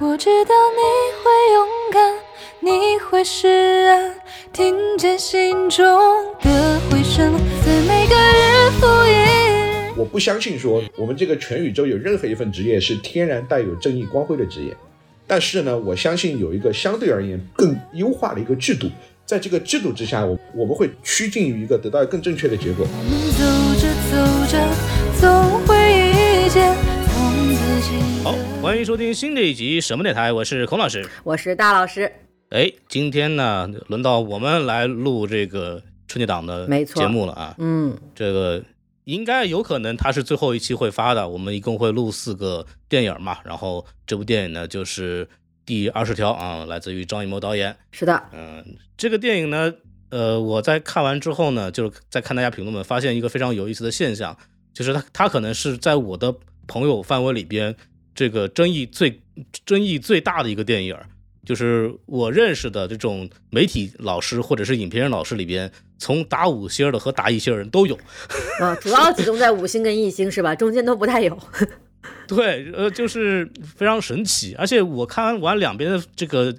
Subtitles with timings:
[0.00, 0.80] 我知道你
[1.24, 2.14] 会勇敢，
[2.60, 4.14] 你会释然，
[4.52, 5.84] 听见心中
[6.40, 7.32] 的回声，
[7.66, 9.92] 在每个日复一日。
[9.96, 14.76] 我不相信说我们这个全宇宙有任何一份职业是天然带有正义光辉的职业，
[15.26, 18.88] 但是呢，我相信有一个相对而言更优化的一个制度，
[19.26, 22.86] 在这个制度之下，我我们会趋近于一个得到更正确的结果。
[22.88, 23.42] 我们走
[23.80, 24.62] 着走着，
[28.68, 31.08] 欢迎收听新的一集什么电台，我是孔老师。
[31.24, 32.12] 我是大老师，
[32.50, 37.54] 哎，今天呢，轮到我们来录这个春节档的节目了啊。
[37.56, 38.62] 嗯，这个
[39.04, 41.26] 应该有可能它是最后一期会发的。
[41.26, 45.24] 我们一共会录四个电影嘛，然后这部电影呢就是
[45.64, 47.74] 《第二十条》啊，来自于张艺谋导演。
[47.90, 48.62] 是的，嗯，
[48.98, 49.72] 这个电影呢，
[50.10, 54.36] 呃，我在看完之后呢，就是在看大家评论们，发现一个非常有意思的现象，
[54.74, 56.34] 就是他他可能是在我的
[56.66, 57.74] 朋友范围里边，
[58.18, 59.20] 这个争议最
[59.64, 60.96] 争议最大的一个电影。
[61.46, 67.96] 就是我认识的这种媒体老师或者是影评人老师里边，从打五星的和打一星的人都有。
[68.60, 70.52] 啊，主要集中在五星跟一星是吧？
[70.52, 71.38] 中间都不太有。
[72.26, 76.52] 对，呃，就是非常神奇，而且我看完两边的这个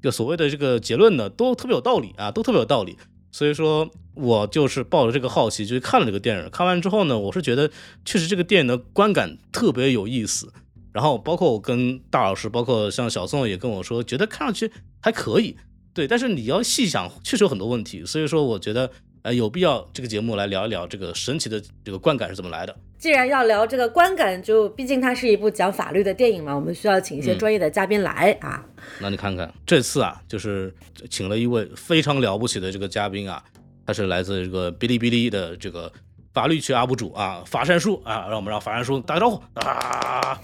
[0.00, 2.96] 就所谓的这个结论呢，都特别有道理啊，都特别有道理。
[3.32, 6.48] 所以说我就是抱着这个好奇就去看了这个电影。
[6.50, 7.70] 看完之后呢，我是觉得
[8.06, 10.50] 确实这个电影的观感特别有意思。
[10.92, 15.56] 然后包括我跟大老师，包括像小宋也跟我说，觉得看上去还可以。
[15.92, 18.04] 对，但是你要细想，确实有很多问题。
[18.04, 18.90] 所以说，我觉得
[19.22, 22.74] 呃有必要这个节目来聊一聊这个神奇的这个观感是怎么来的。
[22.96, 28.64] 既然要聊这个观感，就毕竟它是一部讲法律的电影嘛，我们需要请一些嗯专业的嘉宾来啊。
[29.00, 30.72] 那你看看这次啊，就是
[31.08, 33.42] 请了一位非常了不起的这个嘉宾啊，
[33.84, 35.90] 他是来自这个哔哩哔哩的这个
[36.32, 40.38] 法律区 UP 主啊，法善叔啊，让我们让法善叔打个招呼啊。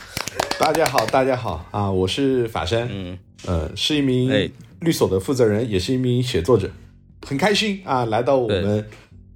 [0.59, 6.69] 大家好，大家好啊，我是法山，嗯，呃，是一名哎律所的负责人，也是一名写作者，
[7.25, 8.85] 很开心啊，来到我们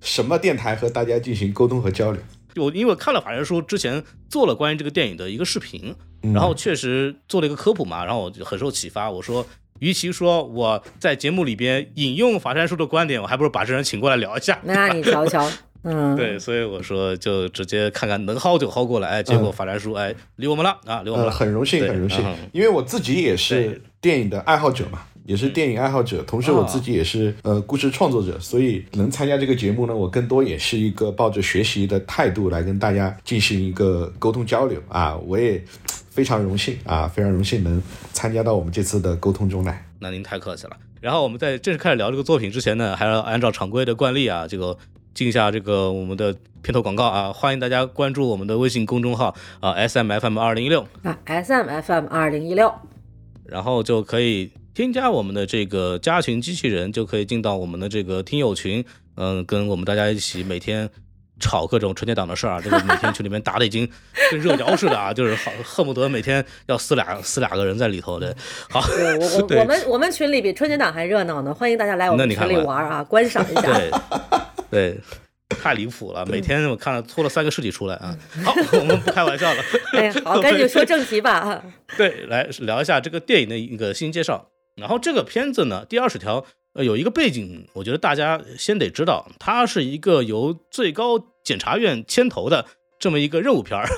[0.00, 2.20] 什么电台和大家进行沟通和交流。
[2.56, 5.94] 我因为看了法山叔之前做了关于这个电影的一个视频，
[6.24, 9.46] 嗯然后确实做了一个科普嘛，然后我就很受启发，我说。
[9.78, 14.60] 与其说我在节目里边引用法山叔的观点，我还不如把这人请过来聊一下。
[14.62, 15.50] 那你瞧瞧，
[15.82, 35.62] 嗯，对，所以我说就直接看看能薅就薅过来，哎，结果法兰叔哎离我们了啊，离我们呃，了，很荣幸，很荣幸嗯，因为我自己也是电影的爱好者嘛，也是电影爱好者，同时我自己也是呃故事创作者，所以能参加这个节目呢，我更多也是一个抱着学习的态度来跟大家进行一个沟通交流啊，我也
[36.10, 37.82] 非常荣幸啊，非常荣幸能
[38.12, 39.86] 参加到我们这次的沟通中来。
[39.98, 40.76] 那您太客气了。
[41.00, 44.76] 然后我们在正式开始聊这个作品之前呢，还要按照常规的惯例啊，这个
[45.14, 52.72] 进一下这个我们的片头广告啊，欢迎大家关注我们的微信公众号啊，S M F M 二零一六，啊，S M F M 二零一六，
[53.44, 58.84] 然后就可以添加我们的这个加群机器人，就可以进到我们的这个听友群，
[59.16, 60.88] 嗯，跟我们大家一起每天。
[61.42, 63.90] 吵各种春节档的事儿啊，这个每天群里面打的已经
[64.30, 68.36] 跟热窑似的啊，就是好恨不得每天要撕俩撕俩个人在里头的。
[68.68, 73.62] 好，对我我我们我们群里比春节档还热闹呢，欢迎大家来我们群里玩啊，观赏一下。
[73.62, 73.90] 对
[74.70, 74.96] 对，
[75.48, 76.24] 太离谱了！
[76.26, 78.16] 每天我看了拖了三个尸体出来啊。
[78.44, 79.62] 好，我们不开玩笑了。
[79.92, 81.64] 哎，好，赶紧说正题吧啊。
[81.98, 84.48] 对，来聊一下这个电影的一个新介绍。
[84.76, 86.44] 然后这个片子呢，第二十条
[86.74, 92.64] 呃有一个背景，我觉得大家先得知道，它是一个由最高检察院牵头的
[93.00, 93.88] 这么一个任务片儿。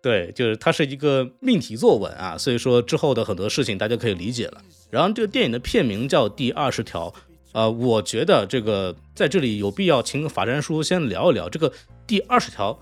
[0.00, 4.62] 对，就是它是一个命题作文啊，所以说之后的很多事情大家可以理解了。
[4.90, 7.10] 然后这个电影的片名叫《第二十条》。
[7.52, 11.72] 呃，我觉得这个在这里有必要请法战叔先聊一聊这个
[12.06, 12.78] 第二十条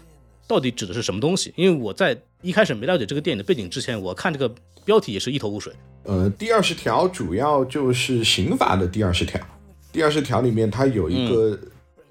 [0.46, 4.52] 到底指的是什么东西，因为我在一开始没了解这个电影的背景之前，我看这个
[4.84, 5.72] 标题也是一头雾水。
[6.04, 9.40] 呃，第二十条主要就是刑法的第二十条，
[9.92, 11.58] 第二十条里面它有一个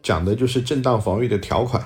[0.03, 1.83] 讲的就是正当防卫的条款。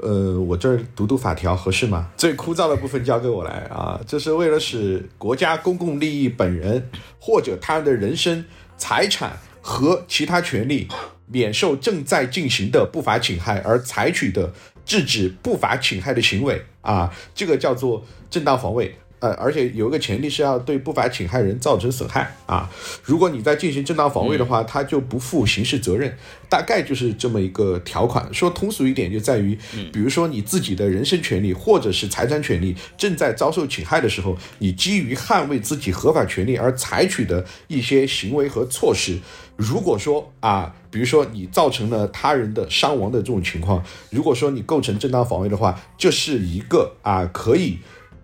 [0.00, 2.08] 呃，我这儿读读法条合适吗？
[2.16, 8.44] 最枯燥的部分交给我来啊，这是为了使国家公共利益本人或者他人的人身、
[8.76, 9.36] 财产
[9.68, 10.88] 和其他权利
[11.26, 14.50] 免受正在进行的不法侵害而采取的
[14.86, 18.96] 制止不法侵害的行为啊，这个叫做正当防卫。
[19.20, 22.70] 呃，而且有一个前提是要对不法侵害人造成损害啊。
[23.02, 26.16] 如果你在进行正当防卫的话，他就不负刑事责任，
[26.48, 28.32] 大概就是这么一个条款。
[28.32, 29.58] 说通俗一点，就在于，
[29.92, 39.18] 比如说你自己的人身权利或者是财产权利正在遭受侵害的时候，你基于捍卫自己合法权利而采取的一些行为和措施，
[39.58, 47.78] 如果说啊，比如说你造成了他人的伤亡的这种情况，如果说你构成正当防卫的话，这是一个啊可以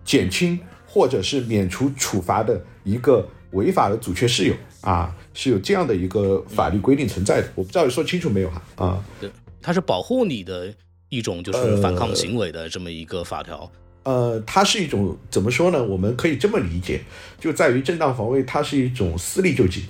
[0.05, 7.51] 减轻或者是免除处罚的一个违法的阻却事由啊，是有这样的一个法律规定存在的。
[7.53, 8.61] 我不知道说清楚没有哈？
[8.77, 9.29] 啊，对，
[9.61, 10.73] 它是保护你的
[11.09, 13.69] 一种就是反抗行为的这么一个法条。
[14.03, 15.83] 呃，它是一种怎么说呢？
[15.83, 17.01] 我们可以这么理解，
[17.41, 19.85] 就在于正当防卫，它是一种私力救济。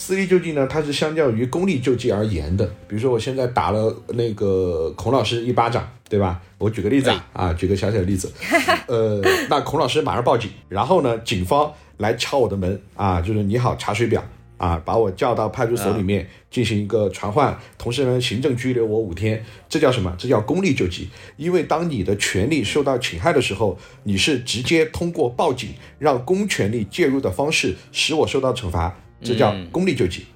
[0.00, 2.64] 私力救济呢，它是相较于公力救济而言的。
[2.86, 6.40] 比如说，我现在打了那个孔老师一巴掌，对吧？
[6.56, 8.32] 我举个例子啊，啊，举个小小的例子，
[8.86, 14.24] 呃，那孔老师马上报警，然后呢，警方来敲我的门啊，就是你好，查水表。
[14.56, 20.14] 啊，把我叫到派出所里面进行一个传唤，同时呢，行政拘留我五天，这叫什么？
[20.18, 21.08] 这叫公力救济。
[21.36, 25.70] 因为当你的权利受到侵害的时候，你是直接通过报警
[26.00, 30.26] 让公权力介入的方式使我受到惩罚，这叫公立救济。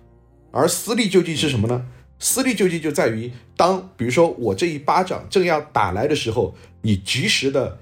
[0.51, 1.87] 而私立救济是什么呢？
[2.19, 7.79] 私立救济就在于当比如说我这一巴掌正要打来的时候，你及时的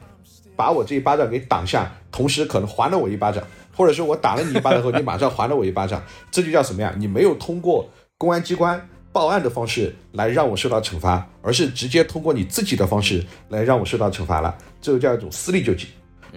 [0.56, 3.42] 把我这一巴掌给挡下，同时可能还了我一巴掌。
[3.72, 6.94] 或者说我打了你一巴掌后，你马上还了我一巴掌，这就叫什么呀？
[6.98, 7.88] 你没有通过
[8.18, 15.88] 公安机关报案的方式来让我受到惩罚，而是直接通过你自己的方式来让我受到惩罚了，这就叫一种私利救济。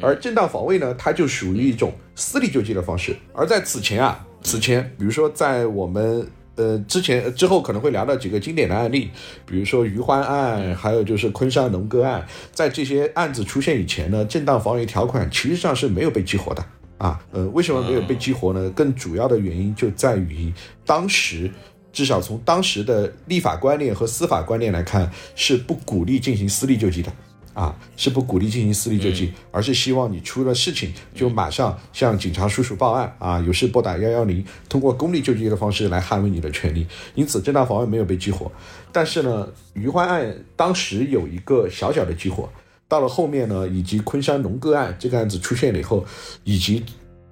[0.02, 3.16] 而正当防卫呢，它就属于一种私力救济的方式。
[3.34, 9.10] 而在此前啊，此前，比如说在我们呃之前之后可能会聊到几个经典的案例，
[9.46, 16.64] 比如说余欢案，还有就是昆山龙哥案，在这些案子出现以前呢，正当防卫条款其实上是没有被激活的。
[17.00, 18.70] 啊，呃，为什么没有被激活呢？
[18.70, 20.54] 更主要的原因就在于，
[20.86, 21.52] 当时
[21.92, 27.12] 至少从当时的立法观念和司法观念来看，是不鼓励进行私力救济的，
[27.54, 36.86] 啊，是不鼓励进行私力救济，而是希望你出了事情就马上向警察叔叔报案，啊，有事拨打幺幺零，通过公力救济的方式来捍卫你的权利。
[37.16, 38.52] 因此，正当防卫没有被激活。
[38.92, 42.50] 但是呢，余欢案当时有一个小小的激活。
[42.86, 46.06] 到了后面呢，以及昆山龙哥案这个案子出现了以后，
[46.44, 46.84] 以及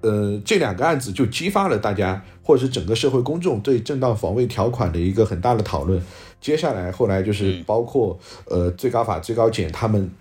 [0.02, 6.02] 呃这两个案子就激发了大家或者是整个社会公众对正当防卫条款的一个很大的讨论。
[6.42, 10.12] 接下来后来就是包括呃最高法、最高检他们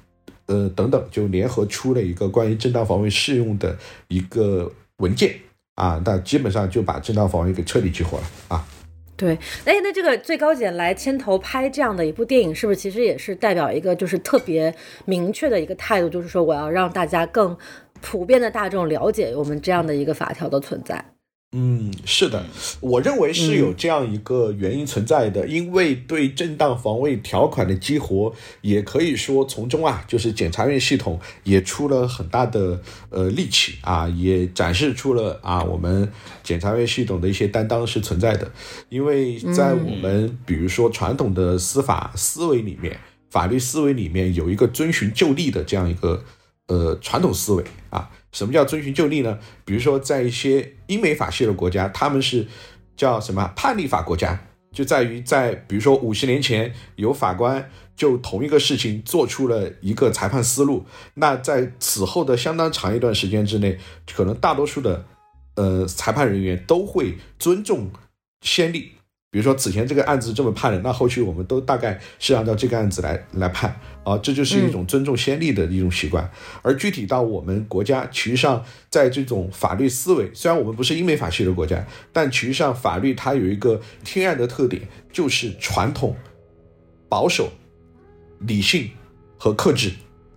[0.47, 3.77] 呃等等，就联合出了一个关于正当防卫适用的
[4.09, 5.35] 一个文件
[5.77, 8.65] 啊，那基本上就把正当防卫给彻底激活了啊。
[9.17, 9.35] 对，
[9.65, 14.75] 哎，那这个最高检来牵头拍这样的一部电影，是不是其实也是代表一个就是特别
[15.05, 17.57] 明确的一个态度，就是说我要让大家更
[18.01, 21.05] 普遍的大众了解我们这样的一个法条的存在。
[21.53, 22.47] 嗯，是的，
[22.79, 36.09] 我认为是有这样一个原因存在的，因为对正当防卫条款的激活，也可以说从中啊，就是检察院系统也出了很大的呃力气啊，也展示出了啊我们
[36.45, 38.53] 检察院系统的一些担当是存在的，
[38.89, 42.97] 因为在我们比如说传统的司法思维里面，
[43.29, 46.23] 法律思维里面有一个遵循就例的这样一个
[46.69, 48.09] 呃传统思维啊。
[48.33, 49.39] 什么叫遵循旧例呢？
[49.65, 52.47] 比如说，在一些英美法系的国家，他们是
[52.97, 54.39] 叫什么判例法国家，
[54.73, 63.79] 就在于在比如说五十年前有法官就同一个事情做出了一个裁判思路，那在此后的相当长一段时间之内，
[64.15, 65.05] 可能大多数的
[65.57, 67.91] 呃裁判人员都会尊重
[68.43, 68.93] 先例。
[69.33, 73.73] 比如说此前这个案子这么判的，那后续我们都大概是按照这个案子来来判
[74.03, 76.29] 啊，这就是一种尊重先例的一种习惯。
[76.63, 84.83] 而具体到我们国家，其实上在这种法律思维，虽然我们不是英美法系的国家，但其实上法律它有一个天然的特点，
[85.13, 86.17] 就是传统、
[87.09, 87.53] 保守、
[88.41, 88.91] 理性
[89.39, 89.93] 和克制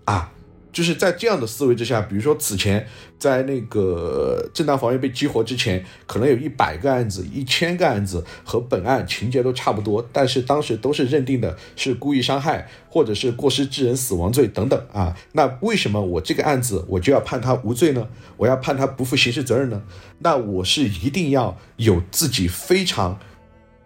[0.05, 0.29] 啊。
[0.71, 2.87] 就是在这样的思维之下，比如说此前
[3.23, 15.15] 在那个正当防卫被激活之前，可能有一百个案子、一千个案子和本案情节都差不多，但是当时都是认定的是故意伤害或者是过失致人死亡罪等等啊。
[15.31, 18.09] 那为什么我这个案子我就要判他无罪呢？
[18.35, 19.81] 我要判他不负刑事责任呢？
[20.19, 23.17] 那我是一定要有自己非常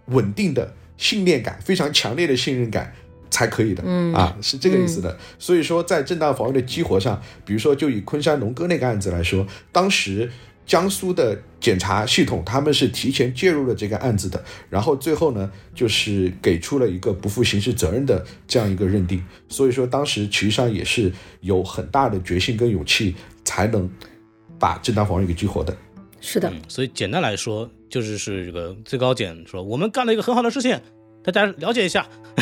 [0.08, 2.91] 稳定的信念感，非常强烈的信任感。
[3.29, 5.17] 才可以的，嗯啊，是这个意思的。
[5.38, 10.31] 所以说，在正当防卫的激活上，比如说就以昆山龙哥那个案子来说，当时
[10.65, 19.24] 江苏的检察系统他们是提前介入了这个案子的，然后最后呢，就是给出了一个不负刑事责任的这样一个认定。
[19.48, 23.15] 所以说，当时其实上也是有很大的决心跟勇气，
[23.46, 23.89] 才能
[24.60, 25.75] 把正当防卫给激活的。
[26.19, 30.77] 是的，所以简单来说，就是是这个最高检说，我们干了一个很好的事情。
[31.27, 32.07] 大家了解一下，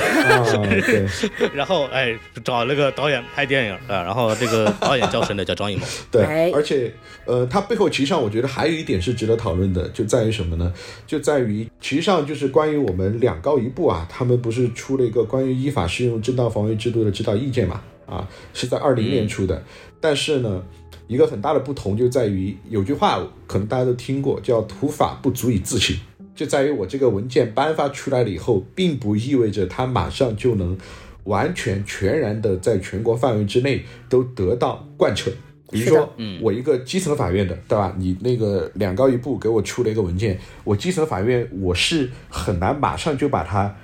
[1.56, 5.44] 然后哎，找那个导演拍电影啊，然后这个导演叫谁呢？
[5.44, 5.84] 叫张艺谋。
[6.12, 6.94] 对，而且
[7.26, 10.72] 呃，他背后其实上我觉得还有一点是值得讨论的，就在于什么呢？
[11.08, 17.82] 就在于其实上就是关于我们两高一部啊，他们不是出了一个关于依法适用正当防卫制度的指导意见嘛？
[18.06, 19.64] 啊，是在二零年出的，
[20.00, 20.64] 但是呢，
[21.08, 26.00] 一个很大的不同就在于有句话可能大家都听过，叫“土法不足以自行”，
[26.36, 30.78] 就在于我这个文件颁发出来了以后，并不意味着它马上就能
[31.24, 35.32] 完全全然的在全国范围之内都得到贯彻。
[35.72, 37.96] 比如说，我一个基层法院的，对吧？
[37.98, 43.76] 你那个两高一部给我出了一个文件，我基层法院我是很难马上就把它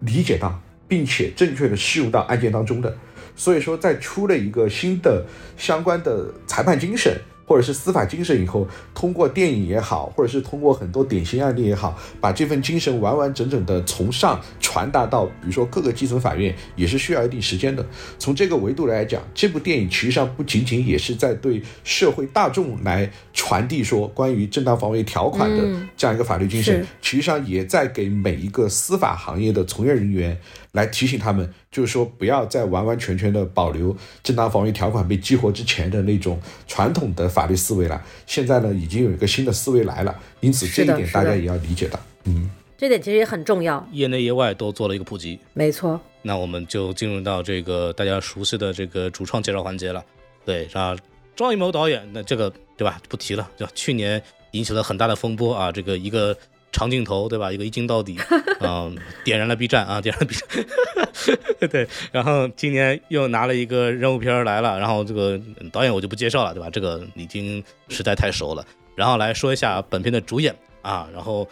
[0.00, 2.94] 理解到，并且正确的适用到案件当中的。
[3.34, 5.24] 所以说，在出了一个新的
[5.56, 7.16] 相关的裁判精神。
[7.52, 17.84] 或者是司法精神以后，通过电影也好，或者是通过很多典型案例也好，把这份精神完完整整的从上传达到，比如说各个基层法院，也是需要一定时间的。
[18.18, 25.62] 从这个维度来讲，这部电影实际上不仅仅也是在对社会大众来传递说关于正当防卫条款的
[25.94, 30.34] 这样一个法律精神，实际上也在给每一个司法行业的从业人员。
[30.72, 38.02] 来提醒他们，就是说不要再完完全全的保留正当防卫条款被激活之前的那种传统的法律思维了。
[38.26, 42.00] 现在呢，已经有一个新的思维来了，因此这一点大家也要理解的。
[42.24, 45.38] 嗯，这点其实也很重要，业内业外都做了一个普及。
[45.52, 46.00] 没错。
[46.22, 50.02] 那我们就进入到这个大家熟悉的这个主创介绍环节了。
[50.46, 50.96] 对，啊，
[51.36, 52.98] 张艺谋导演，那这个对吧？
[53.10, 56.34] 不提了，对吧去年引起了很大的风波啊，这个一个。
[56.72, 57.52] 长镜头对吧？
[57.52, 58.18] 一个一镜到底，
[58.60, 61.68] 嗯，点燃了 B 站啊，点燃了 B 站。
[61.70, 66.68] 对，然后今年又拿了一个任务片来了，然后这个导演我就不介绍了，对吧？
[66.68, 68.66] 这个已经实在太熟了。
[68.96, 70.52] 然后来说一下本片的主演
[70.82, 71.48] 啊，然后。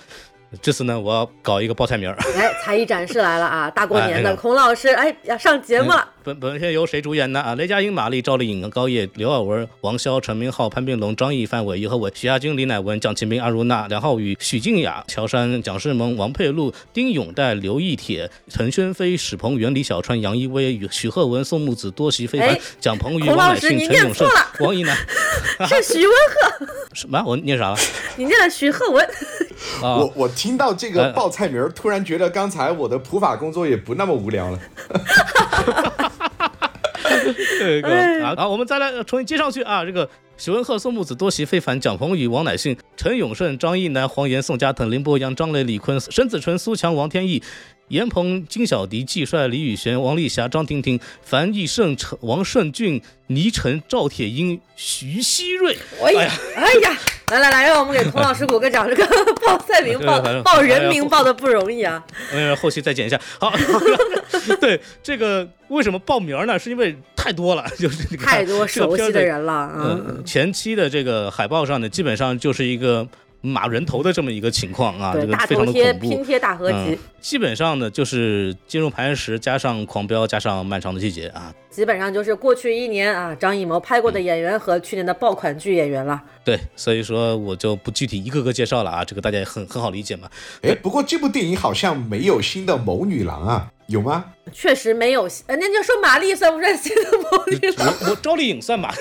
[0.61, 2.16] 这次呢，我要搞一个报菜名儿。
[2.37, 3.71] 哎，才艺展示来了啊！
[3.71, 6.09] 大过年的，孔老师，哎，要上节目了。
[6.23, 7.40] 本本片由谁主演呢？
[7.40, 24.28] 啊，雷佳音、马丽、赵丽颖、高叶、刘耀文、王骁、陈明昊、潘斌龙、张译、范伟、于和伟、徐亚军、李乃文、蒋勤斌、阿如娜、梁浩宇、许静雅、乔杉、蒋诗萌、王佩璐、丁永岱、刘亦铁、陈轩飞、史鹏元、李小川、杨一威、许鹤文、宋木子、多席非凡、蒋鹏宇、王乃信、陈永胜、
[24.59, 24.97] 王一楠，
[25.69, 26.16] 是 徐文
[26.59, 26.66] 鹤。
[26.92, 27.23] 什么？
[27.25, 27.76] 我念啥了？
[28.16, 29.09] 你念了徐鹤文。
[29.83, 34.59] 啊我我听到这个报菜名，突然觉得刚才我的普法工作也不那么无聊了。
[37.59, 39.85] 这个啊，好，我们再来重新接上去啊。
[39.85, 47.43] 这个许文赫、宋木子、多喜非凡、蒋鹏宇、王乃信、陈永胜、张一楠、黄岩、宋佳腾、林博阳、张磊、李坤、沈子淳、苏强、王天翼、
[47.91, 55.77] 严鹏、金小迪、季帅、李宇轩、王丽霞、张婷婷、樊义胜、陈王胜俊、倪晨、赵铁英、徐熙瑞。
[56.03, 56.97] 哎呀，哎呀。
[57.31, 58.89] 来来来，让我们给童老师鼓个掌！
[58.89, 59.07] 这个
[59.47, 62.05] 报菜名、报报人名报的不容易啊。
[62.33, 63.21] 嗯，后期再剪一下。
[63.39, 63.53] 好，
[64.61, 66.59] 对这个为什么报名呢？
[66.59, 69.73] 是因为太多了，就是太多熟悉的人了。
[69.77, 73.07] 嗯，前期的这个海报上呢，基本上就是一个。
[73.41, 76.09] 马人头的这么一个情况啊，这个非常的恐怖。
[76.09, 86.23] 拼贴大合集，基本上呢就是金融磐石加上狂飙加上漫长的季节啊，基本上就是过去一年啊张艺谋拍过的演员和去年的爆款剧演员了。
[86.45, 90.29] 对，所以说我就不具体一个个介绍了啊，这个大家也很很好理解嘛。
[90.63, 93.71] 哎，不过这部电影好像没有新的谋女郎啊。
[93.91, 94.25] 有吗？
[94.53, 95.25] 确实没有。
[95.49, 97.93] 呃，那就说马丽算不算新的谋女郎？
[98.09, 98.95] 我赵丽颖算吧。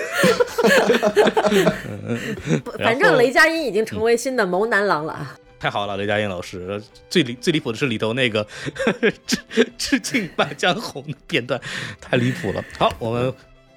[2.84, 5.38] 反正雷佳音已经成为新的谋男郎了啊！
[5.60, 6.81] 太好了，雷佳音老师。
[7.08, 8.46] 最离最离谱的是里头那个
[9.27, 9.38] 致
[9.77, 11.62] 致敬《满江红》的片段，
[12.01, 12.65] 太离谱了。
[12.79, 13.31] 好，我们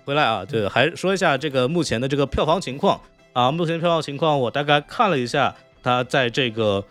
[0.07, 2.99] 回来啊，就还说一下这个目前的这个票房情况
[3.35, 3.53] 啊。
[3.53, 6.83] 目前票房情况，我大概看了一下，它在这个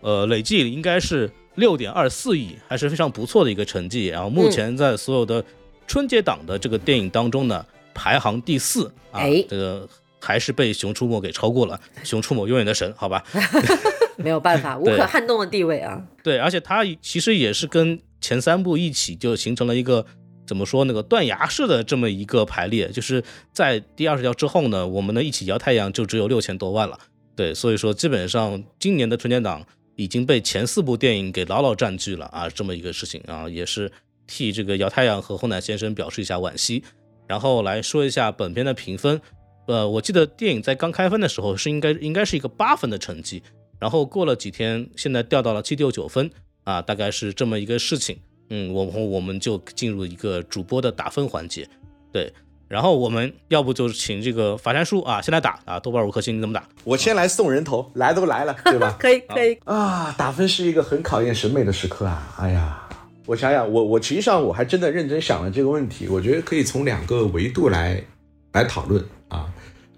[0.00, 1.30] 呃累计应该是。
[1.58, 5.44] 六点二四亿还是非常不错的一个成绩，然后目前在所有的
[5.88, 9.88] 春节档的这个电影当中呢，排行第四啊，这个
[10.20, 13.24] 还是被《熊出没》给超过了，《熊出没》永远的神，好吧
[14.16, 16.00] 没有办法，无可撼动的地位啊。
[16.22, 20.06] 对，而且它其实也是跟前三部一起就形成了一个
[20.46, 26.96] 怎么说那个断崖式的这么一个排列，就是在第二十条之后呢，我们的一起摇太阳就只有六千多万了。
[27.34, 29.66] 对，所以说基本上今年的春节档。
[29.98, 33.90] 已经被前四部电影给牢牢占据了啊，这么一个事情啊，也是
[34.28, 36.84] 替这个姚太阳和后奶先生表示一下惋惜。
[37.26, 39.20] 然后来说一下本片的评分，
[39.66, 43.42] 呃，我记得电影在刚开分的时候是应该应该是一个八分的成绩，
[43.80, 46.30] 然后过了几天，现在掉到了七六九分
[46.62, 48.16] 啊，大概是这么一个事情。
[48.50, 51.68] 嗯，我我们就进入一个主播的打分环节，
[52.12, 52.32] 对。
[52.68, 56.68] 然后我们要不就请这个法山叔啊，先来打啊，豆瓣五颗星你怎么打？
[56.84, 58.94] 我先来送人头，来都来了，对吧？
[59.00, 62.34] 可以可以啊，打分是一个很考验审美的时刻啊。
[62.38, 62.86] 哎呀，
[63.24, 68.04] 我想想，我我实际上我还真的认真想了这个问题，我觉得可以从两个维度来
[68.52, 69.46] 来讨论啊。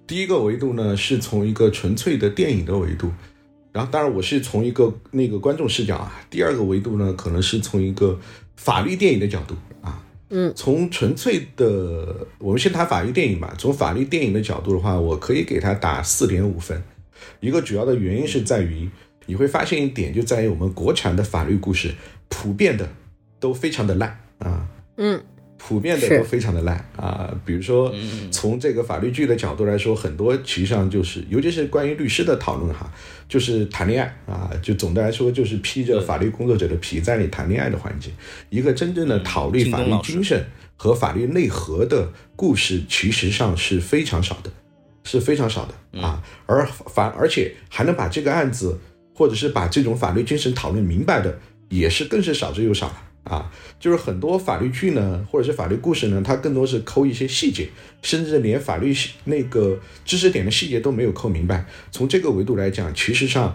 [0.07, 3.11] 第一个维度呢，是从一个纯粹的电影的维度，
[3.73, 6.21] 然后当然我是从一个那个观众视角啊。
[6.31, 8.17] 第二个维度呢，可能是从一个
[8.57, 10.01] 法律电影的角度啊。
[10.31, 13.55] 嗯，从纯粹的，我们先谈法律电影吧。
[13.59, 16.83] 从法律电影的角度的话，我可以给它打四点五分。
[17.41, 18.89] 一个主要的原因是在于，
[19.27, 21.95] 你会发现一点，就在于我们国产的法律故事
[22.29, 22.89] 普遍的
[23.39, 24.67] 都非常的烂啊。
[24.97, 25.21] 嗯。
[25.63, 27.95] 普遍的都非常的烂啊，比如说
[28.33, 32.91] 从这个法律剧的角度来说，很多其实上就是，尤其是关于律师的讨论哈，
[33.29, 38.11] 就是谈恋爱啊，就总的来说就是披着法律工作者的皮在那里谈恋爱的环节。
[38.49, 40.45] 一个真正的讨论法律精神
[40.77, 44.51] 和法律内核的故事，其实上是非常少的，
[45.05, 46.23] 是非常少的啊。
[46.47, 48.79] 而反而且还能把这个案子，
[49.15, 51.39] 或者是把这种法律精神讨论明白的，
[51.69, 53.03] 也是更是少之又少了。
[53.25, 57.69] 啊，就是很多法律剧呢，或者是法律故事呢，它更多是抠一些细节，
[58.03, 61.65] 甚至连法律那个知识点的细节都没有抠明白。
[61.91, 63.55] 从这个维度来讲，其实上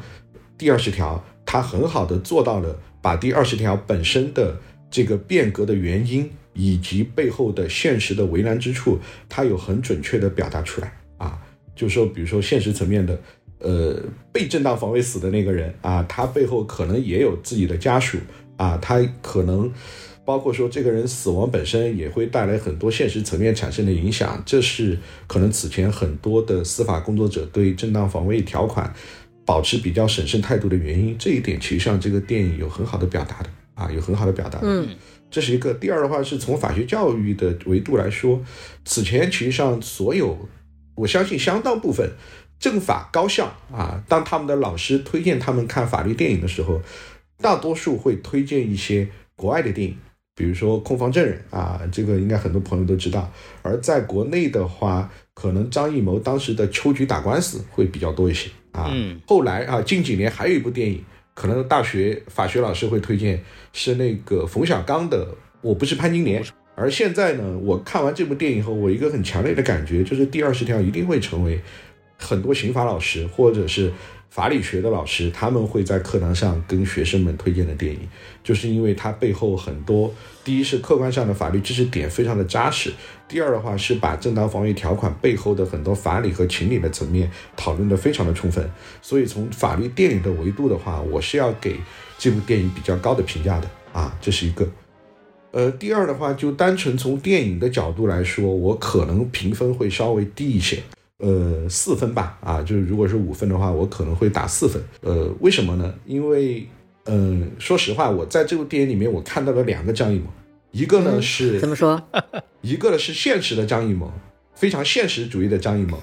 [0.57, 4.59] 第二十条它很好的做到了把第二十条本身的
[4.91, 11.41] 这个变革的原因以及背后的现实的为难之处，它有很准确的表达出来啊。
[11.75, 13.19] 就说比如说现实层面的，
[13.59, 13.99] 呃，
[14.31, 18.17] 被正当防卫死的那个人啊，他背后可能也有自己的家属。
[18.57, 19.71] 啊，他可能
[20.23, 24.97] 包括说这个人死亡本身也会带来很多现实层面产生的影响，这是
[25.27, 28.91] 可能此前很多的司法工作者对正当防卫条款
[29.45, 31.15] 保持比较审慎态度的原因。
[31.19, 34.59] 这一点其实上这个电影有很好的表达的啊，有很好的表达。
[34.63, 34.87] 嗯，
[35.29, 35.73] 这是一个。
[35.73, 38.41] 第二的话是从法学教育的维度来说，
[38.83, 40.47] 此前其实上所有
[40.95, 42.09] 我相信相当部分
[42.57, 46.81] 政法高校啊，当他们的老师推荐他们看法律电影的时候。
[47.41, 49.97] 大多数会推荐一些国外的电影，
[50.35, 53.31] 比如说《控方证人》啊，这个应该很多朋友都知道。
[53.61, 58.91] 而在国内的话，可能张艺谋当时的《秋菊打官司》会比较多一些啊。
[59.27, 65.25] 后来啊，近几年还有一部电影，可能大学法学老师会推荐，是那个冯小刚的
[65.61, 66.41] 《我不是潘金莲》。
[66.75, 71.59] 而现在呢，我看完这部电影后，我一个很强烈的感觉就是，第二十条一定会成为
[72.17, 73.91] 很多刑法老师或者是。
[74.35, 78.01] 法理学的老师，他们会在课堂上跟学生们推荐的电影，
[78.43, 82.91] 就是因为它背后很多，第一是客观上的法律知识点非常的扎实，
[83.29, 88.69] 第二的话是把正当防卫条款背后的很多法理和情理的层面讨论的非常的充分，
[89.01, 91.77] 所以从法律电影的维度的话，我是要给
[92.17, 94.67] 这部电影比较高的评价的啊，这是一个。
[95.51, 100.83] 呃，第二的话就单纯从电影的角度来说，我可能评分会稍微低一些。
[101.19, 104.81] 呃，四分吧，啊，就是如果是五分的话，我可能会打四分。
[105.01, 105.93] 呃，为什么呢？
[106.05, 106.67] 因为，
[107.05, 110.25] 嗯，说实话，我在这部电影里面，我看到了两个张艺谋，
[110.71, 112.01] 一个呢是怎么说？
[112.61, 114.11] 一个呢是现实的张艺谋，
[114.55, 115.97] 非常现实主义的张艺谋；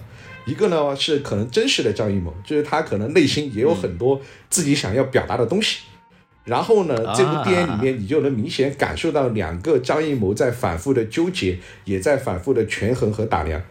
[0.46, 5.80] 一个呢是可能真实的张艺谋，就是他可能内心也有很多自己想要表达的东西。
[6.44, 13.62] 然后呢，这部电影里面你就能明显感受到两个张艺谋在反复的纠结，也在反复的权衡和打量。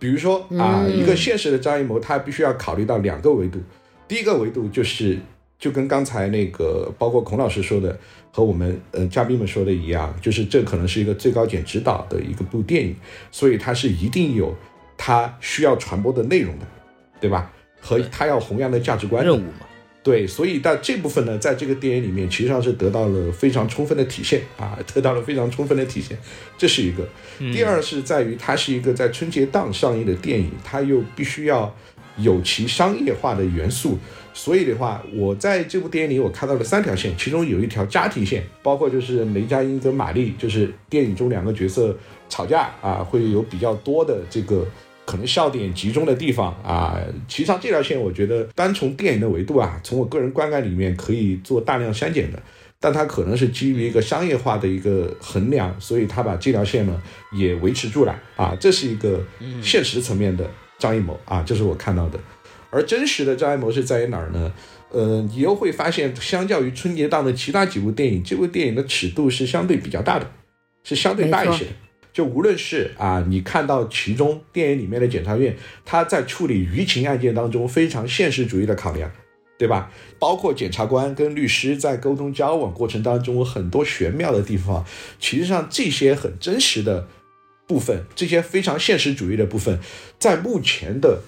[0.00, 3.60] 比如说啊，一个现实的张艺谋，他必须要考虑到两个维度。
[4.08, 5.16] 第一个维度就是，
[5.56, 7.96] 就跟刚才那个包括孔老师说的
[8.32, 12.96] 和我们呃嘉宾们说的一样，就是这可能是一个最高检指导的一个部电影，
[13.30, 14.52] 所以它是一定有
[14.96, 16.66] 它需要传播的内容的，
[17.20, 17.52] 对吧？
[17.82, 19.66] 和他要弘扬的价值观任务嘛。
[20.02, 26.18] 对，所以但这部分呢，在这个电影里面，其实上是得到了非常充分的体现啊，得到了非常充分的体现，
[26.56, 27.06] 这是一个。
[27.52, 31.74] 第二是在于它是一个在春节档上映的电影，它又必须要
[32.16, 33.98] 有其商业化的元素，
[34.32, 41.94] 所以的话，我在这部电影里我看到了三条线，其中有一条家庭线，包括就是雷佳音跟玛丽，就是电影中两个角色
[42.30, 44.66] 吵架啊，会有比较多的这个。
[45.06, 52.40] 可能笑点集中的地方啊，其实上这条线我觉得单从电影的维度啊，从我个人观感里面可以做大量删减的，
[52.78, 59.20] 但它可能是基于一个商业化的一个衡量，所以他把这条线呢也维持住了啊，这是一个
[59.62, 62.18] 现实层面的张艺谋啊，这是我看到的，
[62.70, 64.52] 而真实的张艺谋是在于哪儿呢？
[64.90, 70.30] 呃，你又会发现，相较于春节档的其他几部电影，这部电影的尺度是相对比较大的，
[70.82, 71.70] 是相对大一些的。
[72.20, 75.56] 就无论是啊，你看到其中电影里面的检察院，
[75.86, 79.10] 他在处理舆情案件当中非常现实主义的考量，
[79.58, 79.90] 对吧？
[80.18, 84.84] 包括检察官跟律师在沟通交往过程当中很多玄妙的地方，
[85.18, 87.08] 其实上这些很真实的
[87.66, 89.80] 部分，这些非常现实主义的部分，
[90.18, 91.22] 在目前的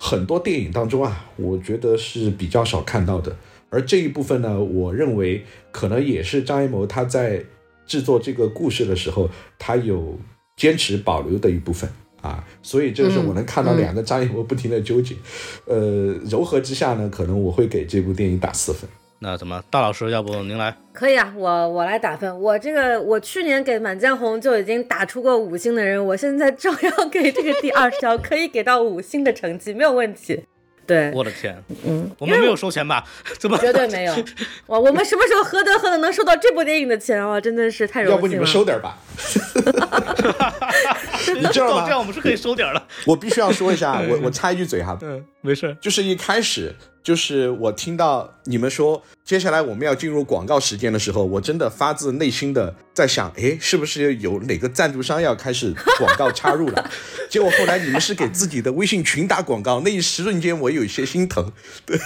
[0.00, 3.36] 很多电影当中啊，我觉得是比较少看到的。
[3.68, 7.44] 而这一部分呢，我认为可能也是张艺谋他在。
[7.88, 10.16] 制作这个故事的时候，他有
[10.56, 15.16] 坚持保留的一部分啊，所以这个是我能看到两个张艺谋不停的纠结，
[15.64, 18.88] 呃，柔和之下呢，可能我会给这部电影打四分
[19.20, 20.76] 那怎么，大老师，要不您来？
[20.92, 22.40] 可以啊，我我来打分。
[22.40, 30.44] 我这个我去年给《满江红》就已经打出过五星的人，我现在照样给这个第二十条可以给到五星的成绩，没有问题。
[30.88, 33.04] 对，我的天，嗯，我们没有收钱吧？
[33.38, 33.58] 怎么？
[33.58, 34.14] 绝对没有。
[34.68, 37.38] 哇，我们什么时候何德何能能收到这部电影的钱啊？
[37.38, 38.16] 真的是太荣幸了。
[38.16, 38.96] 要不你们收点吧？
[41.36, 41.84] 你知道吗？
[41.84, 42.82] 这样我们是可以收点了。
[43.04, 45.76] 我必须要说一下，我我插一句嘴哈，嗯，没事。
[45.80, 46.74] 就是一开始，
[47.08, 56.90] 就是我听到你们说接下来我们要进入广告时间的时候，我真的发自内心的在想，哎，是不是有哪个赞助商要开始广告插入了？
[57.30, 61.50] 结果后来你们是给自己的微信群打广告，那一瞬间我有一些心疼。
[61.86, 61.98] 对，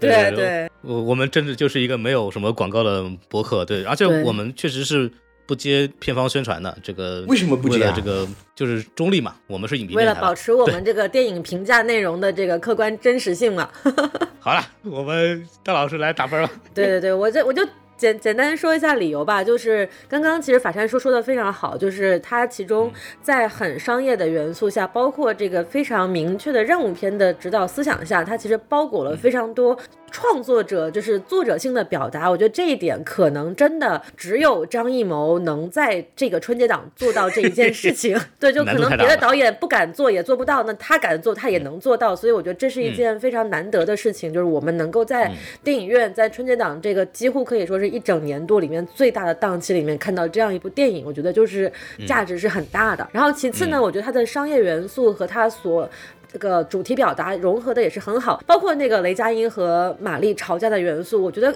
[0.00, 5.12] 对对，我我们真的就是一个没有什么广告的博客，对，而且我们确实是。
[5.50, 7.92] 不接片方宣传的这个为什么不接啊？
[7.96, 9.96] 这个就是中立嘛，我们是影评。
[9.96, 13.68] 为了保持我们这个电影评价内容的这个客观真实性嘛。
[14.38, 16.48] 好了，我们大老师来打分了。
[16.72, 17.66] 对对对，我就我就。
[18.00, 29.78] 简简单说一下理由吧，就是刚刚其实法山叔说的非常好，就是它其中在很商业的元素下，包括这个非常明确的任务片的指导思想下，它其实包裹了非常多
[30.10, 32.30] 创作者就是作者性的表达。
[32.30, 38.18] 我觉得这一点可能真的只有张艺谋能在这个春节档做到这一件事情。
[38.40, 42.16] 对，就可能别的导演不敢做也做不到，那他敢做他也能做到。
[42.16, 45.30] 所以我觉得这是一件非常难得的事情，就是我们能够在
[45.62, 47.90] 电影院在春节档这个几乎可以说是。
[47.90, 51.68] 一整年度里面最大的档期里面看到这样一部电影，我觉得就是
[52.06, 53.04] 价值是很大的。
[53.10, 55.90] 然后其次呢，我觉得它的商业元素和它所
[56.32, 61.54] 这个主题表达融合的也是很好，包括那个雷佳音和玛丽吵架的元素，我觉得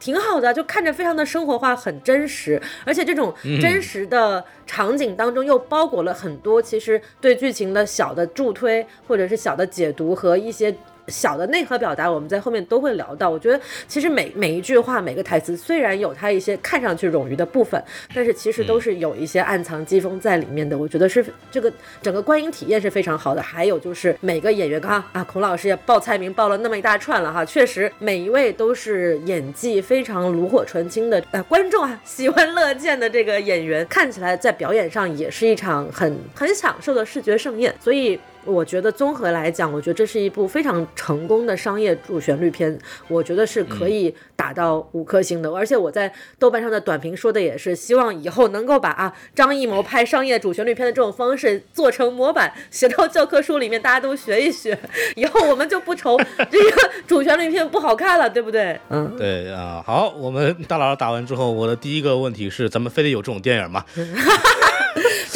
[0.00, 2.60] 挺好的，就看着非常的生活化，很真实。
[2.84, 10.74] 而且这种真实的场景当中又包裹了很多其实对剧情的小的助推，或者是小的解读和一些。
[11.08, 13.30] 小的内核表达，我们在后面都会聊到。
[13.30, 17.82] 我觉得其实每每一句话、每个台词，虽然有它一些看上去冗余的部分，
[18.14, 20.76] 但是其实都是有一些暗藏机锋在里面的。
[20.76, 23.42] 我觉得是这个整个观影体验是非常好的。
[23.42, 37.74] 还有就是每个演员，刚刚啊，孔老师也报菜名报了那么一大串了哈，确实每一位都是演技非常炉火纯青的，呃，观众啊喜闻乐见的这个演员，看起来在表演上也是一场很很享受的视觉盛宴。
[37.80, 38.18] 所以。
[38.46, 42.78] 我觉得综合来讲，我觉得这是一部非常成功的商业主旋律片，
[43.08, 45.50] 我觉得是可以打到五颗星的。
[45.50, 54.78] 而且我在豆瓣上的短评说的也是，希望以后能够把啊张艺谋拍商业主旋律片的这种方式做成模板，写到教科书里面，大家都学一学，
[55.16, 56.16] 以后我们就不愁
[56.50, 58.78] 这个主旋律片不好看了，对不对？
[58.90, 59.82] 嗯，对啊。
[59.86, 63.84] 好，我们大佬打完之后，我的第一个问题是，咱们非得有这种电影吗？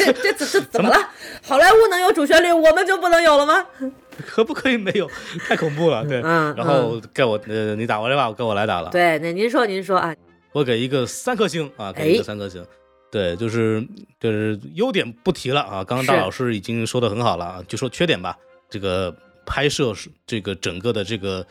[0.05, 1.09] 这这这这怎么了？
[1.43, 3.65] 好莱坞能有主旋律，我们就不能有了吗？
[4.27, 5.09] 可不可以没有？
[5.47, 6.21] 太恐怖了，对。
[6.23, 6.53] 嗯。
[6.55, 8.31] 然后该我呃，你打完了吧？
[8.37, 8.89] 该我来打了。
[8.91, 10.13] 对，那您说您说啊。
[10.51, 12.65] 我给一个三颗星啊，给一个三颗星。
[13.09, 13.85] 对，就是
[14.19, 18.37] 就是优点不提了啊，刚刚大老师已经说的很好了啊，就说缺点吧。
[18.69, 19.13] 这个
[19.45, 21.45] 拍摄是这个整个的这个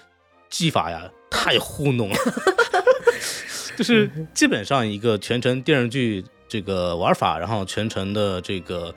[0.49, 2.17] 技法呀，太糊弄了，
[3.77, 6.25] 就是基本上一个全程电视剧。
[6.51, 8.93] 这个玩法，然后全程的这个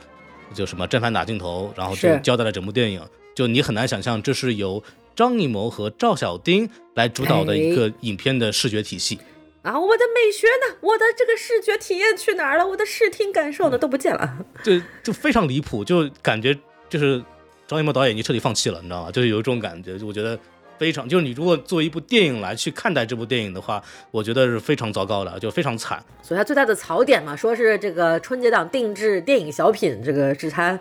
[0.56, 3.00] 就什么正反打镜头，然后就交代了整部电影，
[3.36, 4.84] 就你很难想象这是由
[5.16, 9.20] 张艺谋和赵小丁来主导的一个影片的视觉体系
[9.62, 9.80] 啊！
[9.80, 10.78] 我的美学呢？
[10.82, 12.68] 我的这个视觉体验去哪儿了？
[12.68, 13.78] 我的视听感受呢？
[13.78, 14.38] 都不见了？
[14.64, 16.58] 就就非常离谱，就感觉
[16.90, 17.24] 就是
[17.68, 19.12] 张艺谋导演已经彻底放弃了，你知道吗？
[19.12, 20.38] 就是有一种感觉，就我觉得。
[20.78, 23.82] 非常，就是你如果作为一部电影来去看待这部电影的话，
[24.12, 26.04] 我觉得是非常糟糕的，就非常惨。
[26.22, 30.78] 所以它最大的槽点嘛，说是这个春节档定制电影小品，这个是它，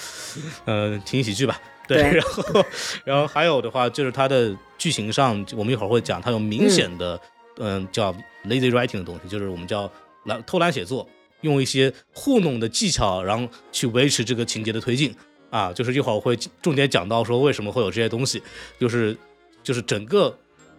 [0.66, 1.60] 呃，情景喜剧吧。
[1.86, 2.64] 对，然后，
[3.04, 7.18] 然后还有的话就是它的剧情上，我们一会儿会讲，它有明显的，
[7.56, 8.12] 嗯，叫
[8.46, 9.90] lazy writing 的东西，就是我们叫
[10.24, 11.08] 懒偷懒写作，
[11.40, 15.14] 用一些糊弄的技巧，然后去维持这个情节的推进。
[15.50, 18.42] 啊，就是一会儿我会重点讲到说为什么会有这些东西，
[18.78, 19.16] 就是。
[19.60, 20.34] 就是整个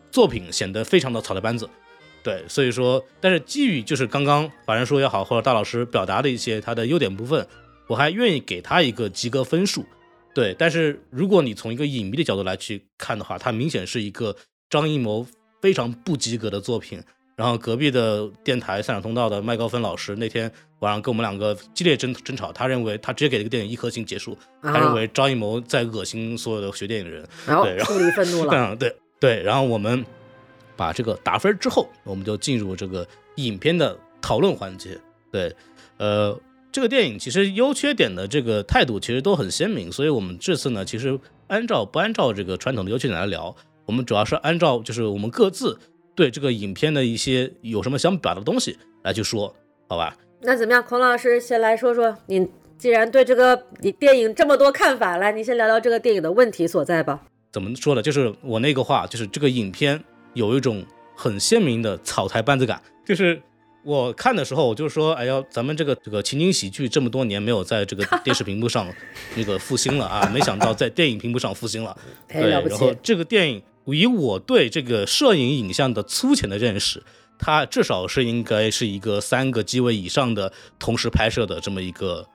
[0.09, 1.69] 作品显得非常的草台班子，
[2.23, 7.45] 对，所以说，但是基于就是刚刚法人说也好，或者大老师表达的一些他的优点部分，
[7.85, 9.85] 我还愿意给他一个及格分数，
[10.33, 10.55] 对。
[10.57, 14.35] 但是如果你从一个影迷的角度来去看的话，它明显是一个
[14.71, 15.27] 张艺谋
[15.61, 16.99] 非常不及格的作品。
[17.39, 30.05] 然后隔壁的电台散场通道的麦高芬老师那天晚上跟我们两个激烈争争吵，他认为他直接给这个电影一颗星结束，他认为张艺谋在恶心所有的学电影的人，对，然后处理愤怒了， 嗯，对对，然后我们
[30.75, 34.99] 把这个打分之后，我们就进入这个影片的讨论环节，
[35.31, 35.55] 对，
[35.95, 36.37] 呃，
[36.73, 43.55] 这个电影其实优缺点的这个态度其实都很鲜明，所以我们这次呢，其实按照不按照这个传统的优缺点来聊。
[43.85, 45.79] 我们主要是按照就是我们各自
[46.19, 49.55] 对这个影片的一些有什么想表达的东西来去说，
[49.87, 50.13] 好吧？
[50.41, 52.45] 那怎么样，孔老师先来说说，你
[52.77, 57.21] 既然对这个你电影这么多看法，来，你先聊聊这个电影的问题所在吧。
[57.53, 58.01] 怎么说呢？
[58.01, 60.03] 就是我那个话，就是这个影片
[60.33, 62.81] 有一种很鲜明的草台班子感。
[63.05, 63.41] 就是
[63.85, 68.85] 我看的时候，我就说，哎呀，咱们这个这个情景喜剧这么多年没有在这个电视屏幕上
[69.37, 71.95] 那个复兴了啊，没想到在电影屏幕上复兴了。
[72.27, 77.03] 哎，对，然后，这个电影，以我对这个摄影影像的粗浅的认识，
[77.37, 82.27] 它至少是应该是一个三个机位以上的同时拍摄的这么一个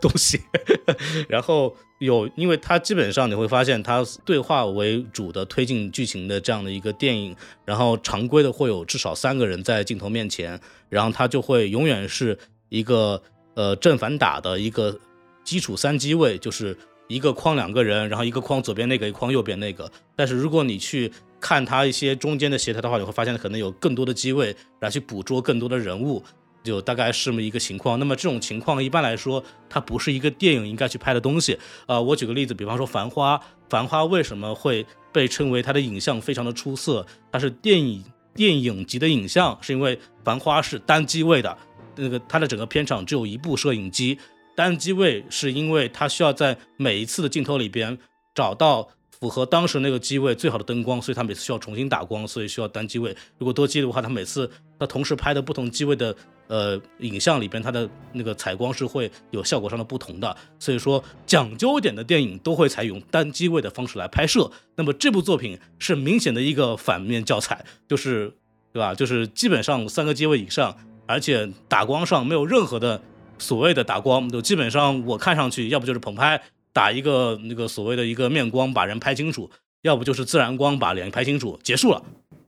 [0.00, 0.40] 东西。
[1.28, 7.34] 然后有，因为它基本上你会发现，它对话为主的推进剧情的这样的一个电影，
[7.64, 13.22] 然后常规的会有至少三个人在镜头面前，然后它就会永远是一个
[13.54, 14.98] 呃正反打的一个
[15.44, 16.76] 基础三机位，就是
[17.10, 19.90] 一个框两个人，然后一个框左边那个，一框右边那个。
[20.14, 26.22] 但是如果你去看它一些中间的协调的话，你会发现可能有更多的机位来去捕捉更多的人物，
[26.62, 27.98] 就大概是这么一个情况。
[27.98, 31.58] 那么这种情况一般来说，它不是一个电影应该去拍的东西。
[31.86, 33.36] 呃，我举个例子，比方说《繁花》，
[33.68, 37.04] 《繁花》为什么会被称为它的影像非常的出色？
[37.32, 41.58] 它是电影电影级的影像，是因为《繁花》是单机位的，
[41.96, 44.16] 那个它的整个片场只有一部摄影机。
[44.54, 47.96] 单机位是因为它需要在每一次的镜头里边
[48.34, 53.14] 找到符合当时那个机位最好的灯光，所以它每次需要重新打光，所以需要单机位。
[53.38, 56.14] 如果多机的话，它每次它同时拍的不同机位的
[56.48, 60.34] 呃影像里边，它的那个采光是会有效果上的不同的。
[60.58, 64.50] 所以说讲究一点的电影都会采用单机位的方式来拍摄。
[64.76, 68.32] 那么这部作品是明显的一个反面教材，就是
[68.72, 68.94] 对吧？
[68.94, 70.74] 就是基本上三个机位以上，
[71.06, 73.02] 而且打光上没有任何的
[73.40, 76.40] 所谓的打光，就基本上我看上去要不就是棚拍
[76.72, 79.50] 打一个那个所谓的一个面光把人拍清楚，
[79.82, 82.00] 要不就是自然光把脸拍清楚，结束了。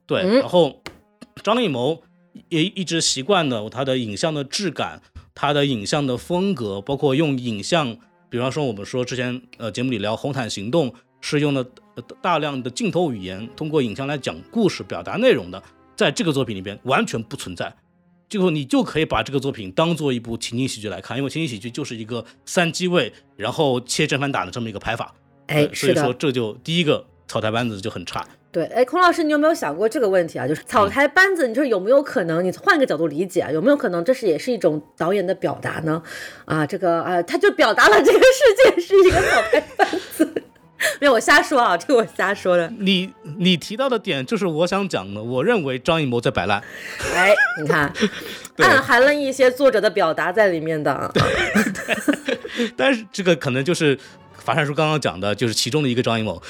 [0.06, 0.80] 对，嗯然后
[1.42, 2.00] 张艺谋
[2.48, 5.02] 也一直习惯的他的影像的质感，
[5.34, 7.96] 他的影像的风格，包括用影像，
[8.28, 15.62] 比方说我们说之前呃节目里聊《红毯行动》是用了呃大量的镜头语言，通过影像来讲故事、表达内容的，
[15.96, 17.74] 在这个作品里边完全不存在。
[18.32, 25.14] 最后你就可以把这个作品当做一部情景喜剧来看，因为情景喜剧就是一个三机位，然后切正反打的这么一个拍法。
[25.48, 28.26] 哎，所以说，这就第一个草台班子就很差。
[28.50, 30.48] 对，哎，孔老师，你有没有想过这个问题啊？
[30.48, 32.42] 就是草台班子，你说有没有可能？
[32.42, 36.02] 你换个角度理解啊，有没有可能这是也是一种导演的表达呢？
[36.46, 40.41] 啊，这个啊，他就表达了这个世界是一个草台班子。
[41.00, 42.72] 没有，我瞎说啊，这个我瞎说的。
[42.78, 46.62] 你你提到的点就是我想讲的，我认为张艺谋在摆烂。
[47.14, 47.92] 哎，你看，
[48.58, 51.10] 暗含了一些作者的表达在里面的啊。
[52.76, 53.98] 但是这个可能就是
[54.34, 56.40] 法善叔刚刚讲的，就是其中的一个张艺谋。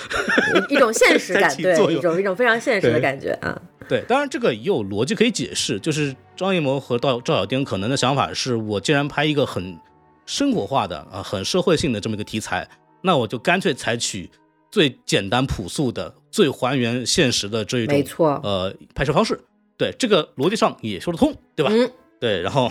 [0.68, 3.60] 一种现实感，对，一种一种非常现实的感觉啊。
[3.88, 9.78] 对，当然这个也有逻辑可以解释，就是张艺谋和赵赵小丁可能的想法是，我既然拍一个很
[10.24, 12.66] 生活化的啊、很社会性的这么一个题材，
[13.02, 14.30] 那我就干脆采取
[14.70, 19.38] 最简单朴素的、最还原现实的这一种没错呃拍摄方式。
[19.76, 21.72] 对，这个逻辑上也说得通，对吧？
[21.74, 22.70] 嗯，对，然后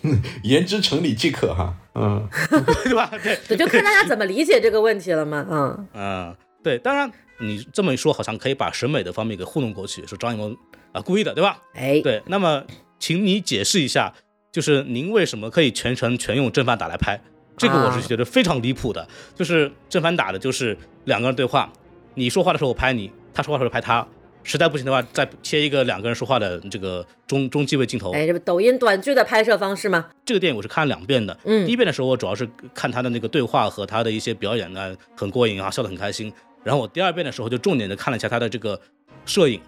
[0.44, 1.74] 言之成理即可哈。
[1.94, 2.28] 嗯，
[2.84, 3.10] 对吧？
[3.22, 5.46] 对，对，就看大家怎么理解这个问题了嘛。
[5.50, 10.54] 嗯， 嗯，对，当然你这么一说，好像可以把审美的方面给糊弄过去，说张艺谋
[10.92, 11.58] 啊故意的，对吧？
[11.74, 12.62] 哎，对，那么
[12.98, 14.12] 请你解释一下，
[14.52, 17.20] 就是您为什么可以全程全用正反打来拍？
[17.60, 19.06] 这个我是觉得非常离谱的。
[19.34, 21.70] 就是正反打的，就是两个人对话，
[22.14, 24.06] 你说话的时候我拍你，他说话的时候拍他，
[24.42, 28.12] 实在不行的话再切一个两个人说话的这个中中机位镜头。
[28.12, 30.06] 哎，这不抖音短剧的拍摄方式吗？
[30.24, 36.32] 这个电影我是看了两遍的，嗯第一遍的时候我主要是看他的那个对话和他的一些表演呢，很过瘾啊，笑得很开心。
[36.64, 38.80] 然后我第二遍的时候就重点的看了一下他的这个
[39.24, 39.60] 摄影，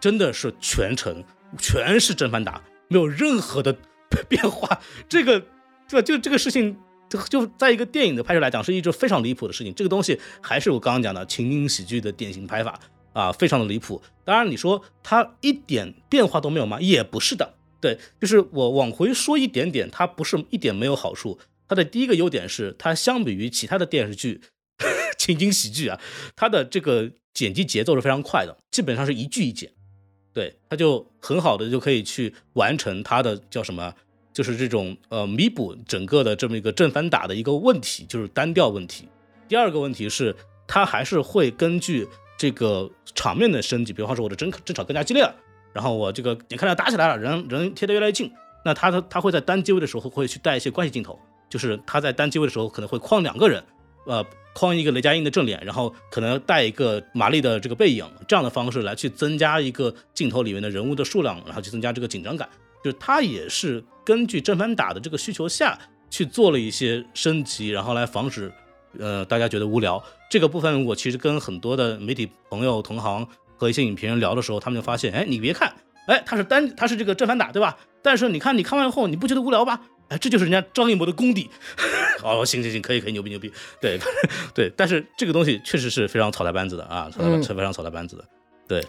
[0.00, 1.24] 真的是全程
[1.58, 3.76] 全是正反打，没有任何的
[4.28, 4.80] 变化。
[5.08, 5.40] 这个
[5.88, 6.02] 对吧？
[6.02, 6.76] 就这个事情，
[7.08, 9.74] 就就在一个电影的拍摄来讲，是一种非常离谱的事情。
[9.74, 12.78] 这个东西还是我刚刚讲的情景喜剧的典型拍法
[13.12, 14.00] 啊，非常的离谱。
[14.24, 16.80] 当然，你说它一点变化都没有吗？
[16.80, 17.54] 也不是的。
[17.80, 21.38] 对，就是我往回说一点点，它不是一点没有好处。
[21.68, 24.40] 它的第一个优点是，它相比于其他的电视剧、
[25.16, 26.00] 情景喜剧啊，
[26.34, 29.70] 它的这个剪辑节奏是非常快的，基本上是一句一剪。
[30.32, 33.94] 对，它就很好的就可以去完成它的叫什么，
[34.38, 39.08] 就是这种呃弥补整个的这么一个正反打的一个问题，就是单调问题。
[39.48, 40.32] 第二个问题是，
[40.64, 45.34] 它还是会根据这个场面的升级，比方说我的争争吵更加激烈了，
[45.72, 48.30] 然后我这个眼看着打起来了，人人贴得越来越近，
[48.64, 51.18] 那他他他会在单机位的时候会去带一些关系镜头，
[51.50, 53.60] 就是他在单机位的时候可能会框两个人，
[54.06, 54.24] 呃
[54.54, 62.48] 框一个雷佳音的正脸，然后可能带一个玛丽的这个背影，这样的方式来去增加一个镜头里面的人物的数量，然后去增加这个紧张感。
[62.88, 68.50] 就是他也是根据正反打的这个需求下去做了一些升级，然后来防止
[68.98, 70.02] 呃大家觉得无聊。
[70.30, 75.74] 这个部分我其实跟很多的媒体朋友、同行和一些影评人聊的时候，他们就发现，哎，你别看，
[76.06, 77.76] 哎，他是单，他是这个正反打，对吧？
[78.02, 79.82] 但是你看，你看完以后，你不觉得无聊吧？
[80.08, 81.50] 哎，这就是人家张艺谋的功底。
[82.24, 83.52] 哦，行行行，可以可以，牛逼牛逼。
[83.82, 83.98] 对
[84.54, 87.18] 对，但是这个东西确实是非常草台班子的啊，是
[87.52, 88.24] 非常草台班子的。
[88.66, 88.82] 对，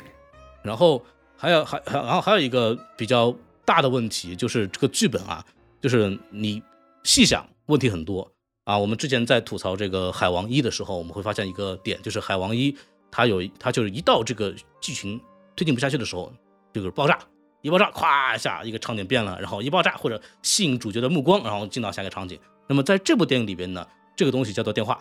[0.63, 1.03] 然后
[1.35, 3.33] 还有还还然后还有一个比较
[3.69, 5.45] 大的问题就是这个剧本啊，
[5.79, 6.59] 就是你
[7.03, 8.27] 细想问题很多
[8.63, 8.75] 啊。
[8.75, 12.71] 我们之前在吐槽这个《海王一》的时候，我们会发现一个点，就是《海王一》
[13.11, 14.51] 它有它就是一到这个
[14.81, 15.21] 剧情
[15.55, 16.33] 推进不下去的时候，
[16.73, 17.19] 就是爆炸。
[17.61, 22.39] 一爆炸，咵一下，一个场景变了，然后一爆炸或者吸引主角的目光，然后进到下一个场景。
[22.67, 24.99] 那么在这部电影里边呢，这个东西叫做电话，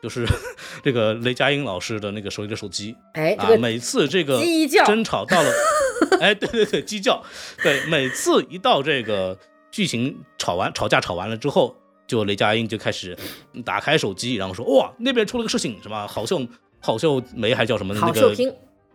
[0.00, 0.24] 就是
[0.84, 2.94] 这个雷佳音老师的那个手里的手机。
[3.14, 4.40] 哎，啊，每次这个
[4.86, 5.50] 争吵到了，
[6.20, 7.22] 哎，对对对，鸡叫，
[7.62, 9.38] 对，每次一到这个
[9.70, 11.74] 剧情吵完吵架吵完了之后，
[12.06, 13.16] 就雷佳音就开始
[13.64, 16.46] 打开手机，然后说哇，那边出了个事情，什么好像
[16.80, 18.06] 郝秀梅还叫什么那个。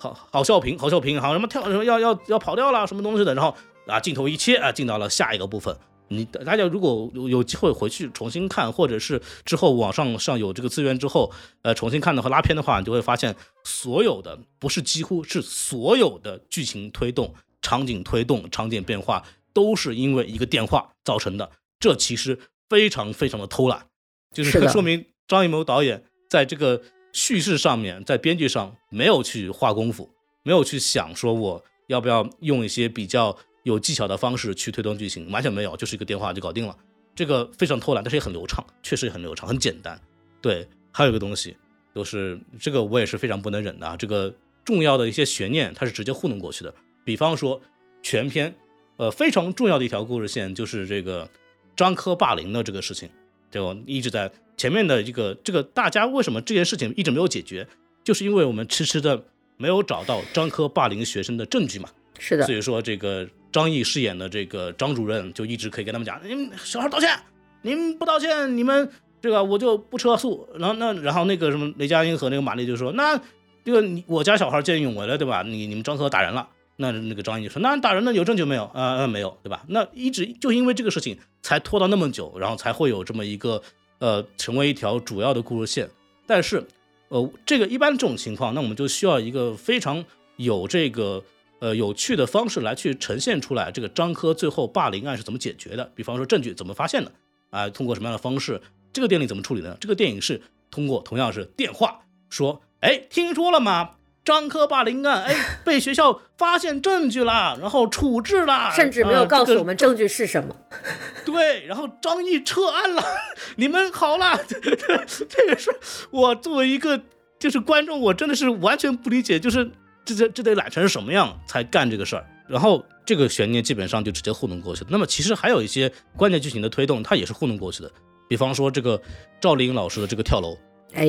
[0.01, 3.53] 好好笑屏，好笑屏，好像什么跳什么要要要跑掉了什么东西的，然后
[3.85, 5.75] 啊镜头一切啊进到了下一个部分。
[6.09, 21.49] 你大家如果有有机会回去重新看，或者是之后网上上有这个资源之后，呃重新看的和拉片的话，你就会发现所有的不是几乎是所有的剧情推动、场景推动、场景变化都是因为一个电话造成的。
[21.79, 22.37] 这其实
[22.69, 23.87] 非常非常的偷懒，
[24.33, 26.81] 就是说明张艺谋导演在这个。
[27.11, 30.11] 叙事上面，在编剧上没有去花功夫，
[30.43, 36.75] 没有去想说我要不要用一些比较有技巧的方式去推动剧情，完全没有，就是一个电话就搞定了。
[37.15, 39.99] 这个非常偷懒，但是也很流畅，确实也很流畅，很简单。
[40.41, 41.55] 对，还有一个东西，
[41.93, 43.97] 就是这个我也是非常不能忍的啊。
[43.97, 46.73] 这个重要的一些悬念，它是直接糊弄过去的。
[47.03, 47.61] 比方说，
[48.01, 48.55] 全篇，
[48.97, 51.29] 呃，非常重要的一条故事线就是这个
[51.75, 53.09] 张科霸凌的这个事情，
[53.51, 54.31] 就一直在。
[54.57, 57.65] 前面的这个这个大家为什么这件事情一直没有解决，
[58.03, 59.23] 就是因为我们迟迟的
[59.55, 61.89] 没有找到张科霸凌学生的证据嘛。
[62.19, 62.45] 是的。
[62.45, 67.17] 所以说这个张译饰演的这个张主任就一直可以跟他们讲，您小孩道歉，
[67.61, 68.89] 您不道歉，你们
[69.21, 70.47] 这个我就不撤诉。
[70.55, 73.19] 然后那然后那个什么雷佳音和那个马丽就说，那
[73.63, 75.43] 这个你我家小孩见义勇为了，对吧？
[75.43, 78.65] 你你们张科打人了，那那个张译就说，那打人的有证据没有？
[78.73, 79.63] 啊没有，对吧？
[79.67, 83.61] 那一直就因为这个事情才拖到那么久，然后才会有这么一个。
[84.01, 85.89] 呃，成为一条主要的故事线，
[86.25, 86.65] 但是，
[87.09, 90.01] 呃，这个一般这种情况，那我们就需要一个非常
[90.37, 91.21] 有这个
[91.59, 95.91] 呃有趣的方式来去呈现出来，这个张科最后霸凌案是怎么解决的？
[95.95, 97.11] 比方说证据怎么发现的？
[97.49, 98.61] 啊，通过什么样的方式？
[98.91, 99.77] 这个电影怎么处理的？
[99.79, 100.41] 这个电影是
[100.71, 103.91] 通过同样是电话说，哎，听说了吗？
[104.25, 110.55] 张科霸凌案，哎，被学校发现证据了，然后处置了， 甚至没有告诉我们证据是什么。
[111.25, 113.03] 对，然后张毅撤案了，
[113.55, 114.37] 你们好了。
[114.47, 115.71] 这个是
[116.11, 117.01] 我作为一个
[117.39, 119.71] 就是观众，我真的是完全不理解，就是
[120.05, 122.25] 这这这得懒成什么样才干这个事儿？
[122.47, 124.87] 然后这个悬念基本上就直接糊弄过去了。
[124.89, 127.91] 那么其实还有一些关键剧情的推动，它也是糊弄过去的。
[128.27, 128.99] 比方说这个
[129.39, 130.57] 赵丽颖老师的这个跳楼，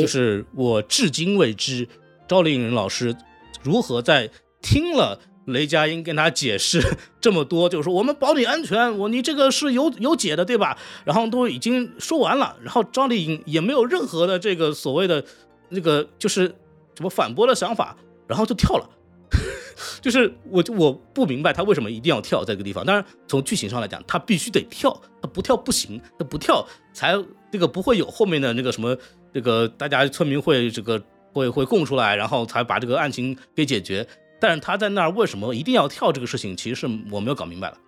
[0.01, 1.89] 就是我至今未知。
[2.29, 3.17] 赵丽颖老师
[3.63, 4.31] 如何在
[4.63, 6.81] 听了雷佳音跟他解释
[7.21, 10.79] 这么多，就是说我们保你安全，我你这个是有有解的，对吧？
[11.05, 15.25] 然后都已经说完了，然后赵丽颖也没有任何的这个所谓的
[15.71, 16.47] 那个就是
[16.95, 17.97] 什么反驳的想法，
[18.31, 18.89] 然后就跳了。
[20.01, 22.87] 就是我我不明白他为什么一定要跳这个地方。
[22.87, 27.15] 当然从剧情上来讲，他必须得跳，他不跳不行，他不跳才
[27.53, 28.97] 这个不会有后面的那个什么
[29.35, 31.03] 这个大家村民会这个。
[31.33, 34.05] 会会供出来，然后才把这个案情给解决。
[34.41, 36.57] 但是他在那儿为什么一定要跳这个事情？
[36.57, 37.79] 其实是我没有搞明白了。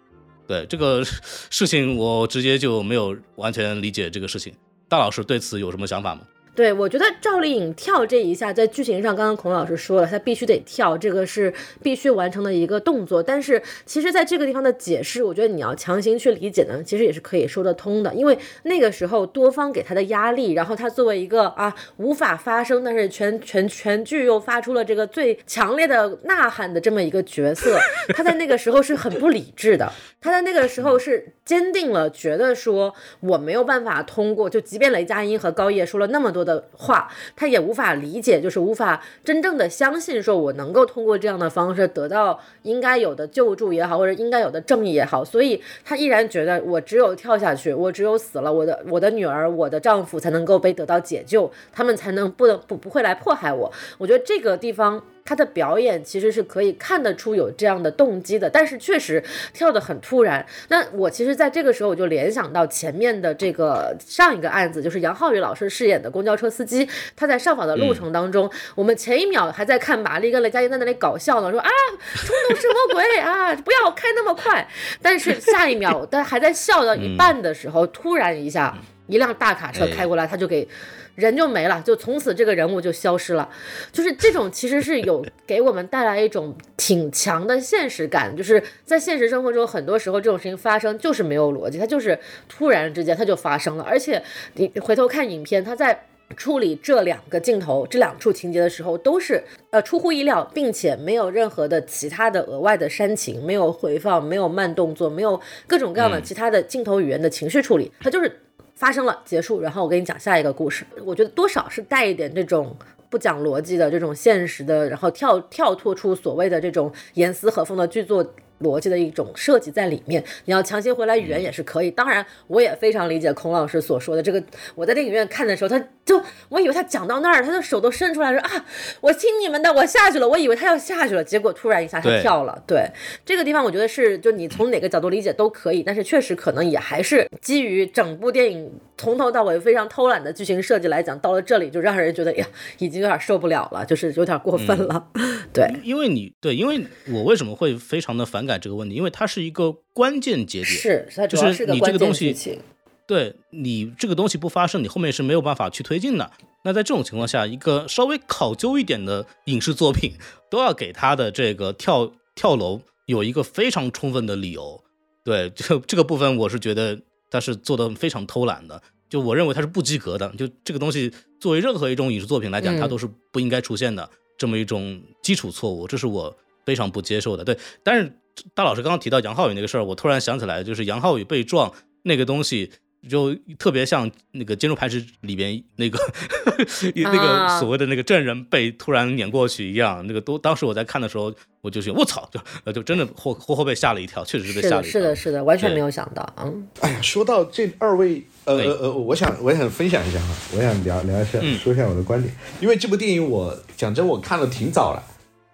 [0.47, 1.03] 对这个
[1.51, 4.55] 事情，我直接就没有完全理解这个事情。
[4.89, 6.21] 大老师对此有什么想法吗？
[6.55, 11.51] 对，我觉得赵丽颖跳这一下，在剧情上，刚刚孔老师说了，她必须得跳，这个是
[11.83, 13.23] 必须完成的一个动作。
[13.23, 18.13] 但是，其实在这个地方的解释，我觉得你要强行去理解呢，其实也是可以说得通的。
[18.13, 27.79] 因为那个时候多方给她的压力，然后她作为一个啊无法发声，但是全全全剧又发出了这个最强烈的呐喊的这么一个角色，
[28.15, 29.91] 她在那个时候是很不理智的。
[30.21, 36.42] 她在那个时候是坚定了，觉得说我没有办法通过，就即便雷佳音和高叶说了那么多。
[36.45, 53.73] 的话，他也无法理解，就是无法真正的相信，说我能够通过这样的方式得到应该有的救助也好，或者应该有的正义也好，所以他依然觉得我只有跳下去，我只有死了，我的我的女儿，我的丈夫才能够被得到解救，他们才能不能不不会来迫害我。
[53.99, 55.03] 我觉得这个地方。
[55.25, 60.45] 他的表演其实是可以看得出有这样的动机的，但是确实跳得很突然。
[60.69, 71.71] 那我其实在这个时候我就联想到前面的这个上一个案子，就是杨浩宇老师饰演的公交车司机，他在上访的路程当中，我们前一秒还在看玛丽跟雷佳音在那里搞笑呢，说啊
[72.15, 74.67] 冲动是魔鬼啊，不要开那么快。
[75.01, 78.77] 但是下一秒，但还在笑到一半的时候，突然一下
[79.07, 80.67] 一辆大卡车开过来，他就给。
[81.15, 83.47] 人就没了，就从此这个人物就消失了，
[83.93, 94.23] 就是这种其实是有给我们带来一种挺强的现实感，就是在现实生活中很多时候这种事情发生就是没有逻辑，它就是突然之间它就发生了，而且
[94.55, 108.42] 你回头看影片，它在处理这两个镜头这两处情节的时候都是呃出乎意料，并且没有任何的其他的额外的煽情，没有回放，没有慢动作，没有各种各样的其他的镜头语言的情绪处理，它就是。
[108.83, 110.85] 发生了，结束，然后我给你讲下一个故事。
[111.05, 112.77] 我觉得多少是带一点这种
[113.09, 118.35] 不讲逻辑的、这种现实的，然后跳跳脱出所谓的这种严丝合缝的剧作。
[118.63, 121.91] 逻辑的一种设计在里面，你要强行回来语言也是可以。
[121.91, 124.43] 当然，我也非常理解孔老师所说的这个。
[124.75, 128.65] 我在电影院看的时候，他就我以为他讲到那儿，他的手都伸出来说啊，
[129.01, 130.29] 我听你们的，我下去了。
[130.29, 132.63] 我以为他要下去了，结果突然一下他跳了。
[132.67, 132.89] 对
[133.25, 142.47] 这个地方，我觉得是就你从哪个角度理解都可以，但是确实可能也还是基于整部电影从头到尾非常偷懒的剧情设计来讲，到了这里就让人觉得呀，
[142.79, 145.09] 已经有点受不了了，就是有点过分了。
[145.53, 148.52] 对，因为你对，因为我为什么会非常的反感？
[148.59, 152.59] 这个问题，因为它是一个关键节点，是它主要是你这个东西，
[153.07, 156.31] 对你这个东西不发生，你后面是没有办法去推进的。
[156.65, 160.13] 那在这种情况下，一个稍微考究一点的影视作品，
[160.49, 164.83] 都要给他的这个跳跳楼有一个非常充分的理由。
[165.25, 166.99] 对，就这个部分，我是觉得
[167.29, 168.81] 他是做的非常偷懒的。
[169.11, 170.33] 就我认为他是不及格的。
[170.39, 175.89] 就这个东西，作为任何一种影视作品来讲，它都是不应该出现的这么一种基础错误。
[175.89, 176.35] 这是我
[176.65, 177.45] 非常不接受的。
[177.45, 178.17] 对，但是。
[178.55, 181.73] 大老师刚刚提到杨浩宇那个事儿，我突然想起来，就是杨浩宇被撞
[182.03, 182.71] 那个东西，
[183.09, 185.99] 就特别像那个《坚如磐石》里边那个
[186.95, 190.05] 那个所谓的那个证人被突然碾过去一样。
[190.07, 192.29] 那个都当时我在看的时候，我就是我操，
[192.65, 194.93] 就就真的活活活被吓了一跳，确实是被吓了一跳。
[194.93, 196.27] 是的，是的，完全没有想到。
[196.39, 205.03] 嗯，哎呀，说到这二位，呃呃呃，我想我想分享一下哈，我想聊聊一下，说一下我的观点，因为这部电影我讲真，我看了挺早了。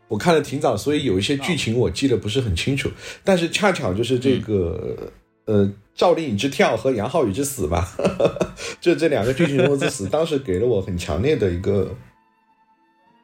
[0.08, 2.90] 我看的挺早，所以有一些剧情我记得不是很清楚。
[3.22, 4.96] 但是恰巧就是这个，
[5.44, 7.94] 呃，赵丽颖之跳和杨浩宇之死吧，
[8.80, 11.94] 就这两个剧情人物之死，当时给了我很强烈的一个，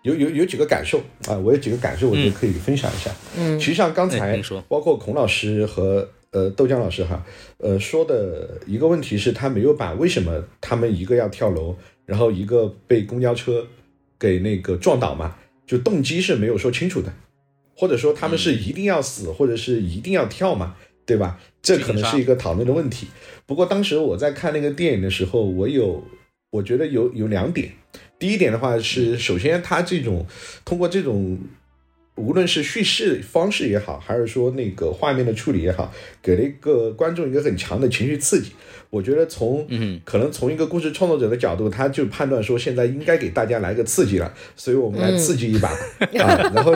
[0.02, 3.10] 有有有几个感受啊，我有几个感受，我觉得可以分享一下。
[3.38, 7.24] 嗯，其实像刚才包括孔老师和呃豆浆老师哈，
[7.58, 11.74] 呃说的一个问题是，他没有把为什么他们一个要跳楼，
[12.04, 13.66] 然后一个被公交车
[14.18, 15.34] 给那个撞倒嘛。
[15.66, 17.12] 就动机是没有说清楚的，
[17.76, 21.40] 或者说他们是一定要死，或者是一定要跳嘛，对吧？
[21.62, 23.08] 这可能是一个讨论的问题。
[23.46, 26.04] 不过当时我在看那个电影的时候，我有
[26.50, 27.72] 我觉得有有两点。
[28.18, 30.26] 第一点的话是，首先他这种
[30.64, 31.38] 通过这种。
[32.16, 35.92] 无论是叙事方式也好，还是说那个画面的处理也好，
[36.22, 38.52] 给了一个观众一个很强的情绪刺激。
[38.94, 45.68] 我觉得从嗯，可能从一个故事创作者的角度，他就判断说现在应该给大家来个刺激了，所以我们来刺激一把
[46.22, 46.74] 啊，然后。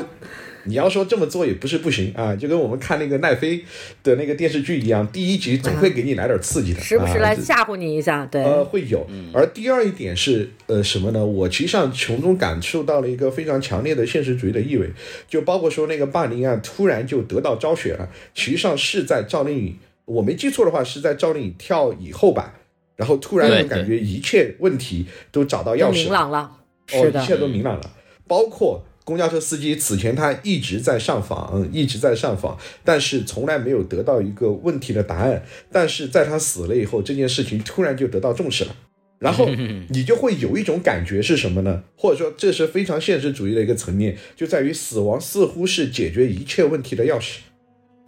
[0.65, 3.65] 你要说这么做也不是不行啊，就跟我们看那个奈飞
[4.03, 9.07] 的那个电视剧一样，第一集总会给你来点刺激的，时不时来吓唬你一下，对，呃，会有。
[9.33, 11.25] 而第二一点是，呃，什么呢？
[11.25, 14.91] 我其实上从中感受到了一个非常强烈的现实主义的意味，
[15.27, 19.77] 就包括说那个霸凌案突然就得到昭雪了，其实上是在赵丽颖，
[20.09, 22.55] 我没记错的话是在赵丽颖跳以后吧，
[22.97, 26.51] 然后突然就感觉一切问题都找到钥匙，明朗了，
[26.93, 27.91] 哦，一切都明朗了，
[28.27, 28.85] 包括。
[29.05, 35.43] 公交车司机此前他一直在上访，一直在上访，但是从来没有得到一个问题的答案。
[35.73, 38.77] 但是在他死了以后，这件事情突然就得到重视了，
[39.19, 39.49] 然后
[39.89, 41.85] 你就会有一种感觉是什么呢？
[41.97, 47.39] 或者说这是非常现实主义的一个层面，就在于死亡似乎是解决一切问题的钥匙。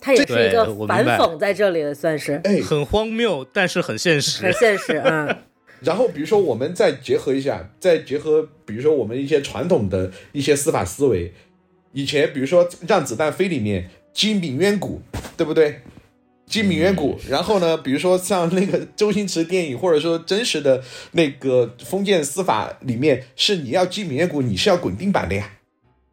[0.00, 2.40] 它也是一个反讽在这里的，算是。
[2.44, 5.36] 哎，很荒谬，但是很现实，很现实，嗯。
[5.80, 11.32] 然后，比如说，我们再结合一下，再结合，比如说我们一些传统的一些司法思维，
[11.92, 15.00] 以前比如说《让子弹飞》里面金敏渊谷，
[15.36, 15.80] 对不对？
[16.46, 20.82] 击鸣鸳鼓，然后呢，比如说像那个周星驰电影，或者说真实的
[21.12, 25.48] 那个封建司法里面，是你要击鸣鸳鼓，你是要滚钉板的呀，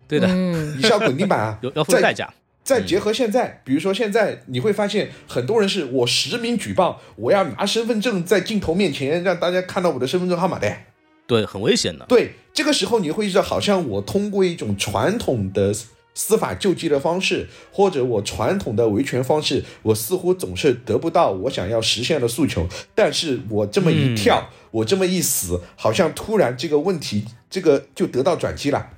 [0.08, 0.78] 对的，嗯。
[0.78, 2.32] 你是要滚钉板啊， 有要付在代价。
[2.68, 10.70] 再结合现在，比如说现在你会发现，很多人是我实名举报，我要拿身份证在镜头面前让大家看到我的身份证号码的。
[11.26, 12.06] 对，很危险的。
[12.10, 15.74] 对，这个时候你会意识到，好像我通过一种传统的
[16.14, 22.68] 司法救济的方式，或者我传统的维权方式，我似乎总是得不到我想要实现的诉求。
[22.94, 28.90] 但是我这么一跳，我这么一死，好像突然这个问题，这个就得到转机了。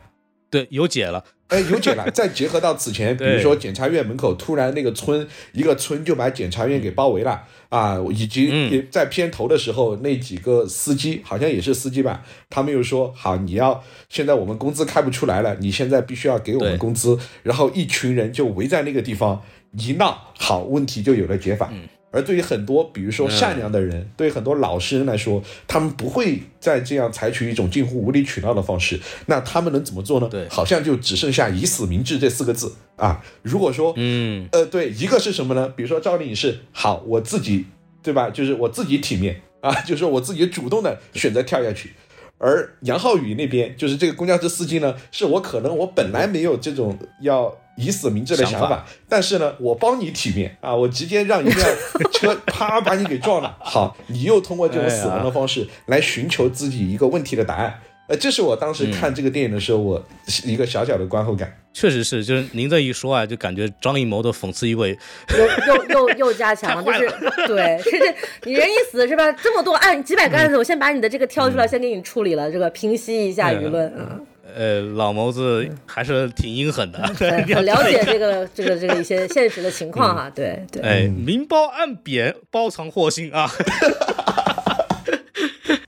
[0.50, 1.24] 对，有解了。
[1.50, 2.10] 哎，有解了。
[2.14, 19.42] 再结合到此前，比如说检察院门口突然那个村一个村就把检察院给包围了啊，以及在片头的时候那几个司机好像也是司机吧，他们又说好，你要现在我们工资开不出来了，你现在必须要给我们工资，然后一群人就围在那个地方
[19.72, 21.72] 一闹，好，问题就有了解法。
[22.12, 29.00] 而对于很多，比如说善良的人，对于很多老实人来说，他们不会再这样采取一种近乎无理取闹的方式。
[29.28, 30.28] 那他们能怎么做呢？
[30.30, 33.24] 对好像就只剩下以死明志这四个字啊。
[33.44, 35.70] 如果说，嗯，呃，对，一个是什么呢？
[35.76, 37.66] 比如说赵丽颖是好，我自己，
[38.02, 38.30] 对吧？
[38.30, 41.92] 就是我自己体面啊，就是说我自己主动的选择跳下去。
[42.40, 51.70] 而杨浩宇那边就是这个公交车司机呢，是我可能我本来没有这种要以死明志的想法，想法但是呢，我帮你体面啊，我直接让一辆
[52.12, 57.80] 车啪把你给撞了，好，你又通过这种死亡的方式来寻求自己一个问题的答案。
[58.10, 60.04] 呃，这是我当时看这个电影的时候，我
[60.44, 61.56] 一个小小的观后感。
[61.72, 64.98] 确实是，就是您这一说啊，就感觉张艺谋的讽刺意味
[65.38, 67.08] 又又又又加强， 就是
[67.46, 69.32] 对，是这你人一死是吧？
[69.34, 74.20] 这么多案几百个案子，我先把你的这个挑出来，先给你处理了，这个平息一下舆论啊。
[74.56, 80.82] 呃，老谋子还是挺阴狠的，很 很了解这个这个这个一些现实的情况哈，对对。
[80.82, 83.48] 哎，明褒暗贬，包藏祸心啊！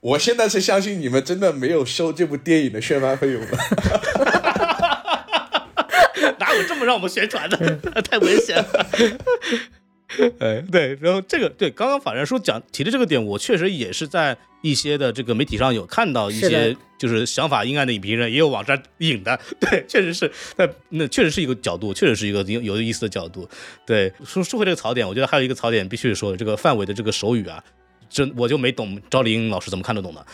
[0.02, 3.58] 我现在是相信你们真的没有收这部电影的宣发费用的。
[6.39, 7.58] 哪有这么让我们宣传的？
[8.02, 8.88] 太危险了。
[10.39, 23.47] 哎，对，然后这个对，刚刚法人说讲提的这个点，我确实也是在一些的这个媒体上有看到一些就是想法阴暗的影评人也有往这儿引的，对，确实是，那那确实是一个角度，确实是一个有有意思的角度。
[23.86, 27.64] 对，说说回这个槽点，我觉得还有一个槽点必须说，这个范伟的这个手语啊，
[28.12, 30.26] 真我就没懂赵丽颖老师怎么看得懂的，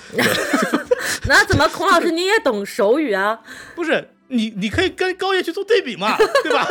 [1.29, 3.39] 那怎么孔老师你也懂手语啊？
[3.75, 4.09] 不是。
[4.29, 6.67] 你你可以跟高叶去做对比嘛， 对吧？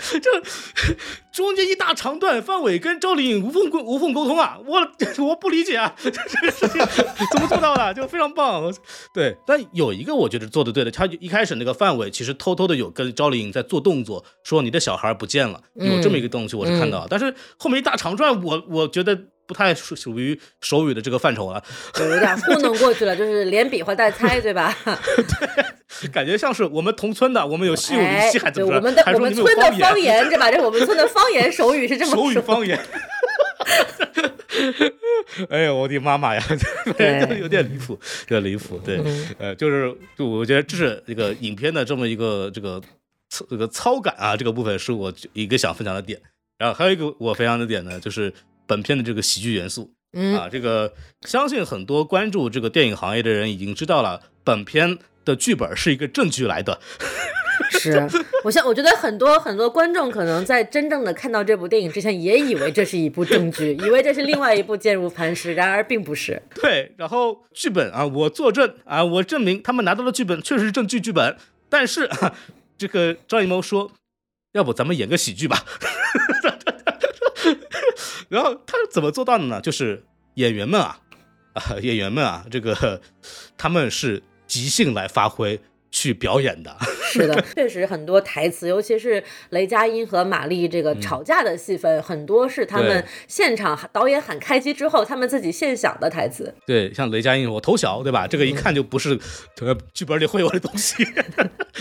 [0.00, 0.30] 是这
[1.30, 4.78] 中间一大长段，范伟跟赵丽颖无缝沟无缝沟通啊，我
[5.22, 6.78] 我不理解啊，这个事情
[7.30, 7.92] 怎么做到的？
[7.92, 8.72] 就非常棒。
[9.12, 19.24] 对，但有一个我觉得做的对的，他一开始那个范伟其实偷偷的有跟赵丽颖在做动作，说你的小孩不见了，有这么一个东西我是看到，但是后面一大长段，我我觉得。
[19.46, 21.62] 不太属属于手语的这个范畴了，
[21.98, 24.76] 有点糊弄过去了，就是连比划带猜，对吧？
[26.00, 28.76] 对 感觉像是我们同村的，我们有稀有灵哎犀，还，怎对，么着？
[28.76, 30.50] 我们的我们村的有方方言，对吧？
[30.50, 32.34] 这我们村的方言手语是这么手语。
[32.40, 32.78] 方言。
[35.50, 36.42] 哎呀，我的妈妈呀，
[36.96, 38.78] 对有点离谱，有点离谱。
[38.84, 39.00] 对，
[39.38, 42.80] 呃，就是就我觉得这是一个影片的这么一个这个
[43.48, 46.20] 这个操感啊，这个部分是我一个想分享的点。
[46.58, 48.32] 然后还有一个我分享的点呢，就是
[48.66, 49.92] 本片的这个喜剧元素。
[50.12, 56.80] 嗯啊，这个相信很多关注这个电影行业的人已经知道了，本片的剧本是一个正剧来的。
[57.70, 58.06] 是，
[58.44, 66.40] 我想，我觉得很多很多观众可能在真正的看到这部电影之前，也以为这是一部正剧，以为这是另外一部《坚如磐石》，然而并不是。
[66.54, 71.36] 对，然后剧本啊，我作证啊，我证明他们拿到的剧本确实是正剧剧本，
[71.68, 72.34] 但是、啊、
[72.78, 73.90] 这个张艺谋说，
[74.52, 75.64] 要不咱们演个喜剧吧。
[78.28, 79.60] 然后他怎么做到的呢？
[79.60, 80.04] 就是
[80.34, 80.98] 演员们啊，
[81.54, 83.00] 啊，演员们啊，这个
[83.56, 85.60] 他们是即兴来发挥
[85.90, 86.76] 去表演的。
[87.12, 96.54] 是的，确实很多台词，尤其是雷佳音和马丽这个吵架的戏份，很多是他们现场导演喊开机之后，他们自己现想的台词。
[96.66, 98.26] 对，像雷佳音，我头小，对吧？
[98.26, 99.18] 这个一看就不是
[99.60, 101.06] 呃剧本里会有的东西。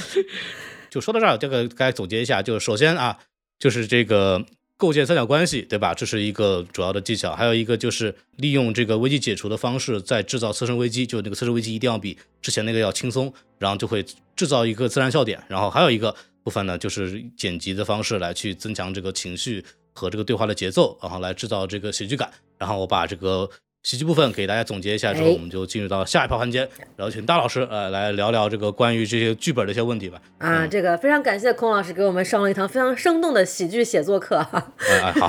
[0.90, 3.18] 就说到这儿，这个该总结一下，就首先啊，
[3.60, 4.46] 就是这个
[4.78, 5.94] 构建三角关系，对吧？
[5.94, 7.34] 这是一个主要的技巧。
[7.34, 14.06] 还有一个就是利用这个危机解除的方式，再制造次生危机，就那个次生危机一定要比之前那个要轻松，然后就会
[14.36, 15.42] 制造一个自然笑点。
[15.48, 16.14] 然后还有一个
[16.44, 19.64] 部分呢，就是剪辑的方式来去增强这个情绪
[19.94, 22.30] 和这个对话的节奏，然后来制造这个喜剧感。
[22.58, 23.50] 然后我把这个
[23.86, 30.20] 喜剧部分给大家总结一下之后，哎我们就进入到下一趴环节，然后请大老师呃来聊聊这个关于这些剧本的一些问题吧。
[30.40, 34.72] 啊，这个非常感谢孔老师给我们上了一堂非常生动的喜剧写作课哈。
[34.90, 35.28] 哎、哎 好，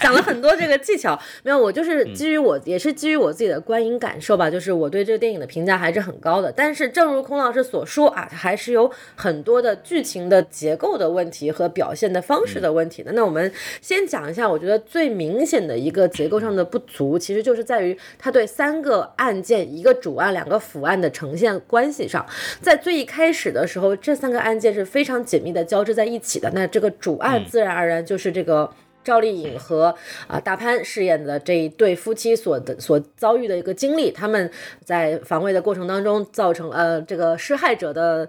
[0.00, 6.52] 讲了很多这个技巧，没有，我就是基于我、也是基于我自己的观影感受吧，就是我对这个电影的评价还是很高的。
[6.52, 13.10] 但是正如孔老师所说啊，它还是有很多的剧情的结构的问题和表现的方式的问题的。
[13.14, 22.24] 那我们先讲一下，我觉得最明显的一个结构上的不足，其实就是在于它对三个案件，一个主案、两个辅案的呈现关系上，
[22.60, 26.50] 在最一开始的时候，这三个案件是非常紧密的交织在一起的。
[26.54, 28.70] 那这个主案自然而然就是这个。
[29.04, 29.94] 赵丽颖和
[30.26, 34.50] 啊、大潘饰演的这一对夫妻所的所遭遇的一个经历，他们
[34.82, 38.26] 在防卫的过程当中造成呃这个施害者的。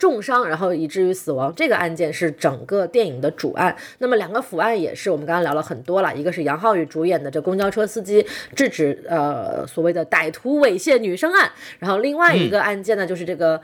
[0.00, 3.76] 重伤，然后以至于死亡，这个案件是整个电影的主案。
[3.98, 8.26] 那么两个辅案也是我们刚刚聊了很多了，一个是杨浩宇主演的这公交车司机
[8.56, 13.60] 制止呃所谓的歹徒猥亵女生案，然后另外一个案件呢、就是这个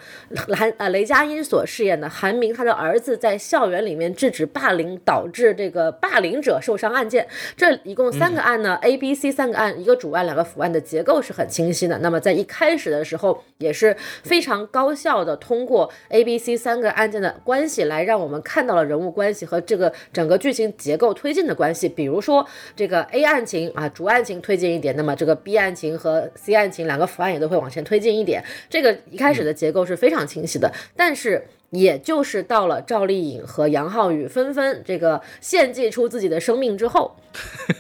[0.54, 7.26] 韩呃雷佳音所饰演的韩明他的儿子在校园里面制止霸凌，导致这个霸凌者受伤案件。
[7.56, 11.96] 这一共三个案呢、a B、C 三个案，一个主案，两个辅案的结构是很清晰的。
[12.00, 21.88] 那么在一开始的时候也是非常高效的通过 A、B、C 三个案件的关系来让我们看到了人物关系和这个整个剧情结构推进的关系。
[21.88, 28.42] 比如说这个 A 案情啊，主案情推进一点，那么这个 B 案情和 C 案情两个辅案也都会往前推进一点。
[28.68, 31.46] 这个一开始的结构是非常清晰的，但是。
[31.78, 37.16] 也就是到了赵丽颖和杨浩宇纷纷这个献祭出自己的生命之后，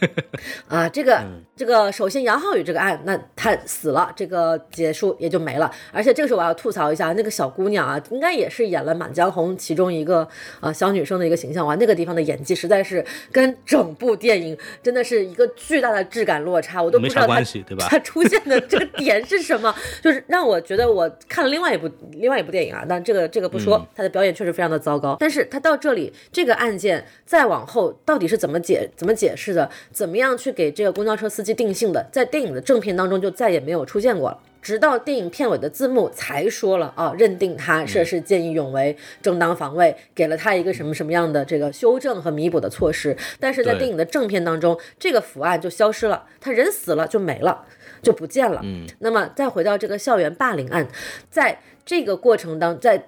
[0.68, 1.22] 啊，这个
[1.56, 5.70] 这个首先杨浩宇这个案，那他死了，这个结束也就没了。
[5.92, 10.26] 而且这个时候我要吐槽一下，那个小姑娘啊，应该也是演了《满江红》其中一个
[10.60, 17.42] 啊小女生的一个形象哇，那个地方的演技实在是跟整部电影真的是一个巨大的质感落差，我都不知道她
[17.88, 25.16] 她出现的这个点是什么，就是让我觉得我看了另外一部另外一部电影啊，但这个这个不说，她的表演确实非常的糟糕。
[25.20, 34.38] 但是他到这里这个案件再往后到底是怎么解怎么解释的，怎么样去给这个公交车司机定性的，在电影的正片当中就再也没有出现过了。
[34.62, 43.16] 直到电影片尾的字幕才说了啊，认定他涉事见义勇为、正当防卫，给了他一个什么什么样的这个修正和弥补的措施。
[43.38, 47.64] 但是在电影的正片当中，这个伏案就消失了，他人死了就没了，
[48.02, 48.60] 就不见了。
[48.64, 50.88] 嗯，那么再回到这个校园霸凌案，
[51.30, 53.06] 在这个过程当在。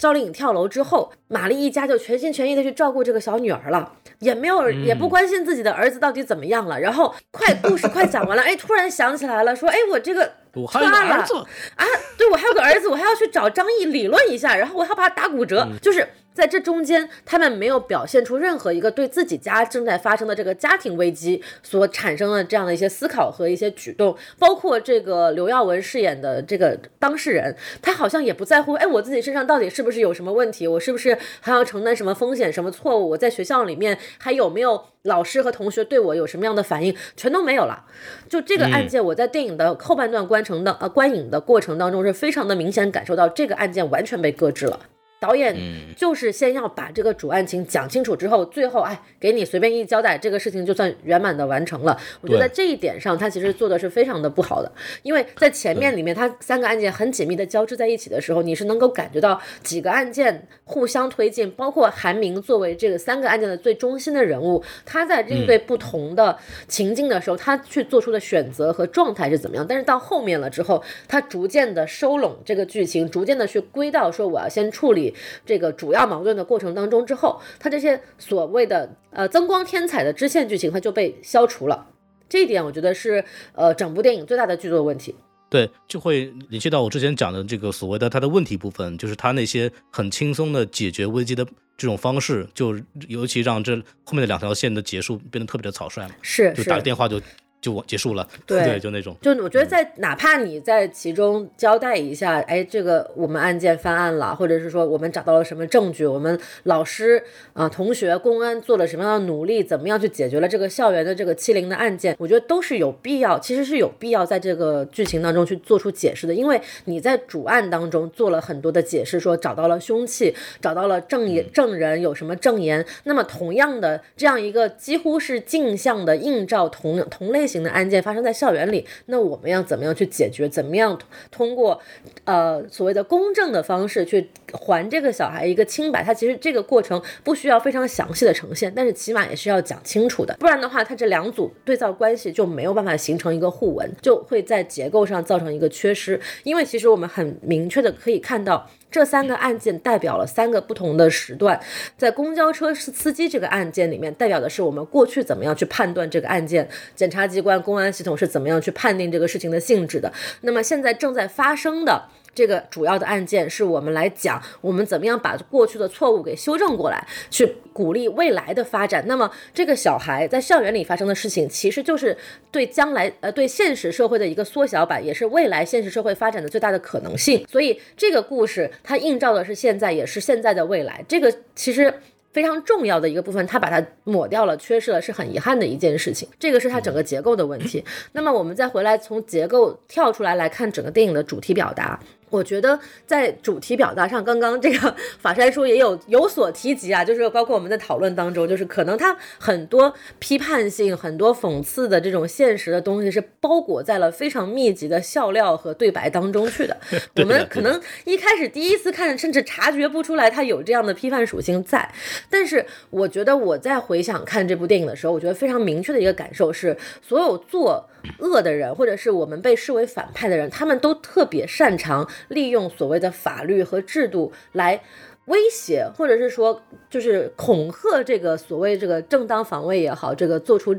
[0.00, 6.80] 赵丽颖跳楼之后，玛丽一家就全心全意的去照顾这个小女儿了，也没有也不关心自己的儿子到底怎么样了。
[6.80, 11.34] 然后快故事快讲完了，哎，突然想起来了，说，哎，我这个 我还有个儿子，
[11.76, 11.84] 啊，
[12.16, 16.08] 对我还有个儿子，我还要去找张译理论一下，然后我还要把他打骨折，就是
[16.40, 37.84] 在这中间，他们没有表现出任何一个对自己家正在发生的这个家庭危机所产生的这样的一些思考和一些举动，包括这个刘耀文饰演的这个当事人，他好像也不在乎，哎，我自己身上到底是不是有什么问题，我是不是还要承担什么风险、什么错误，我在学校里面还有没有老师和同学对我有什么样的反应，全都没有了。
[38.30, 44.80] 就这个案件，我在电影的后半段观程的呃观影的过程当中，是非常的明显感受到这个案件完全被搁置了。
[45.20, 45.54] 导演
[45.94, 51.94] 就是先要把这个主案情讲清楚之后，最后哎给你随便一交代，这个事情就算圆满的完成了。
[52.22, 69.66] 我觉得在这一点上，他其实做的是非常的不好的，因为在前面里面，他三个案件很紧密的交织在一起的时候，你是能够感觉到几个案件互相推进，包括韩明作为这个三个案件的最中心的人物，他在应对不同的情境的时候，他去做出的选择和状态是怎么样。
[69.68, 75.09] 但是到后面了之后，他逐渐的收拢这个剧情，逐渐的去归到说我要先处理
[75.44, 81.86] 这个主要矛盾的过程当中之后，他这些所谓的呃增光添彩的支线剧情，它就被消除了。
[82.28, 85.14] 这一点我觉得是呃整部电影最大的剧作问题。
[85.48, 91.44] 对，就会联系到我之前讲的这个所谓的它的问题部分，就是它那些很轻松的解决危机的
[91.76, 97.20] 这种方式，就尤其让这后面的两条线的结束变得特别的草率嘛，是就是打个电话就
[97.60, 98.80] 就我结束了，对。
[98.80, 99.14] 就那种。
[99.20, 130.48] 就我觉得在哪怕你在其中交代一下，哎，这个我们案件翻案了，或者是说我们找到了什么证据，我们老师啊、同学、公安做了什么样的努力，怎么样去解决了这个校园的这个欺凌的案件，我觉得都是有必要，其实是有必要在这个剧情当中去做出解释的，因为你在主案当中做了很多的解释，说找到了凶器，找到了证言证人有什么证言，那么同样的这样一个几乎是镜像的映照同同类型的案件发生在校园里，那我们要怎么样去解决？
[130.48, 130.96] 怎么样
[131.30, 131.80] 通过
[132.24, 136.04] 呃所谓的公正的方式去还这个小孩一个清白？
[136.04, 146.20] 他其实这个过程不需要非常详细的呈现，但是起码也是要讲清楚的，不然的话，他这两组对照关系就没有办法形成一个互文，就会在结构上造成一个缺失。
[146.44, 148.70] 因为其实我们很明确的可以看到。
[148.90, 151.60] 这三个案件代表了三个不同的时段，
[151.96, 160.12] 在公交车司司机这个案件里面，代表的是我们过去怎么样去判断这个案件，检察机关、公安系统是怎么样去判定这个事情的性质的。
[160.40, 162.02] 那么现在正在发生的。
[162.34, 169.04] 这个主要的案件是我们来讲，我们怎么样把过去的错误给修正过来，去鼓励未来的发展。
[169.06, 172.16] 那么，这个小孩在校园里发生的事情，其实就是
[172.50, 177.44] 对将来呃对现实社会的一个缩小版，也是未来现实社会发展的最大的可能性。
[177.50, 181.04] 所以，这个故事它映照的是现在，也是现在的未来。
[181.08, 181.92] 这个其实
[182.32, 186.28] 非常重要的一个部分，它把它抹掉了，缺失了，是很遗憾的一件事情。
[186.38, 187.84] 这个是它整个结构的问题。
[188.12, 191.98] 那么，我们再回来从结构跳出来来看整个电影的主题表达。
[192.30, 206.76] 我觉得在主题表达上，刚刚这个法山叔也有有所提及啊，就是包括我们在讨论当中，就是可能他很多批判性、很多讽刺的这种现实的东西是包裹在了非常密集的笑料和对白当中去的。
[207.16, 211.92] 我们可能一开始第一次看，甚至察觉不出来他有这样的批判属性在。
[212.30, 217.88] 但是我觉得我在回想看这部电影的时候，我觉得非常明确的一个感受是，所有做
[218.20, 222.08] 恶的人，或者是我们被视为反派的人，他们都特别擅长。
[222.28, 224.82] 利用所谓的法律和制度来
[225.26, 230.76] 威胁，或者是说，就是恐吓这个所谓这个正当防卫也好，这个做出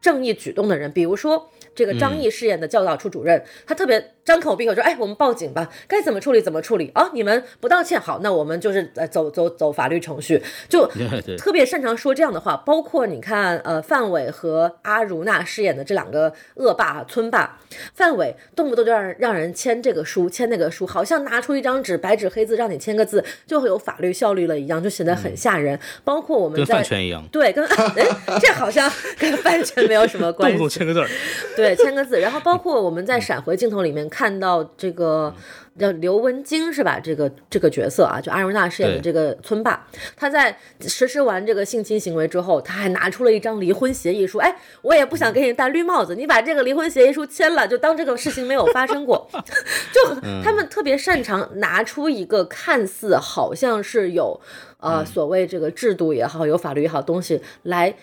[0.00, 1.50] 正义举动的人，比如说。
[1.74, 7.10] 这个张译饰演的教导处主任，他特别张口闭口说：“哎，我们报警吧，该怎么处理怎么处理啊？
[7.12, 10.86] 你们不道歉好，那我们就是呃走走走法律程序，就
[11.36, 12.56] 特别擅长说这样的话。
[12.64, 17.58] 包括你看，呃，范伟和阿如娜饰演的这两个恶霸村霸，
[17.94, 25.78] 范伟动不动就让让人签这个书，签那个书，好像拿出一张纸，白纸黑字让你签个字，就会有法律效率了一样，就显得很吓人。
[26.04, 28.06] 包括我们在跟饭圈一样，对，跟 哎，
[28.40, 31.08] 这好像跟饭圈没有什么关系，动不动签个字儿，
[31.56, 31.63] 对。
[31.64, 35.34] 对，签个字，然后包括我们在闪回镜头里面看到这个
[35.78, 37.00] 叫刘文晶是吧？
[37.00, 39.86] 这个这个角色啊，就阿如娜饰演的这个村霸，
[40.16, 44.38] 他在实施完这个性侵行为之后，他还拿出了一张离婚协议书。
[44.38, 49.28] 哎，我也不想给你戴绿帽子，你把这个离婚协议书签了，就当这个事情没有发生过。
[49.92, 54.40] 就他们特别擅长拿出一个看似好像是有
[54.78, 57.94] 呃所谓这个制度也好，有法律也好东西来。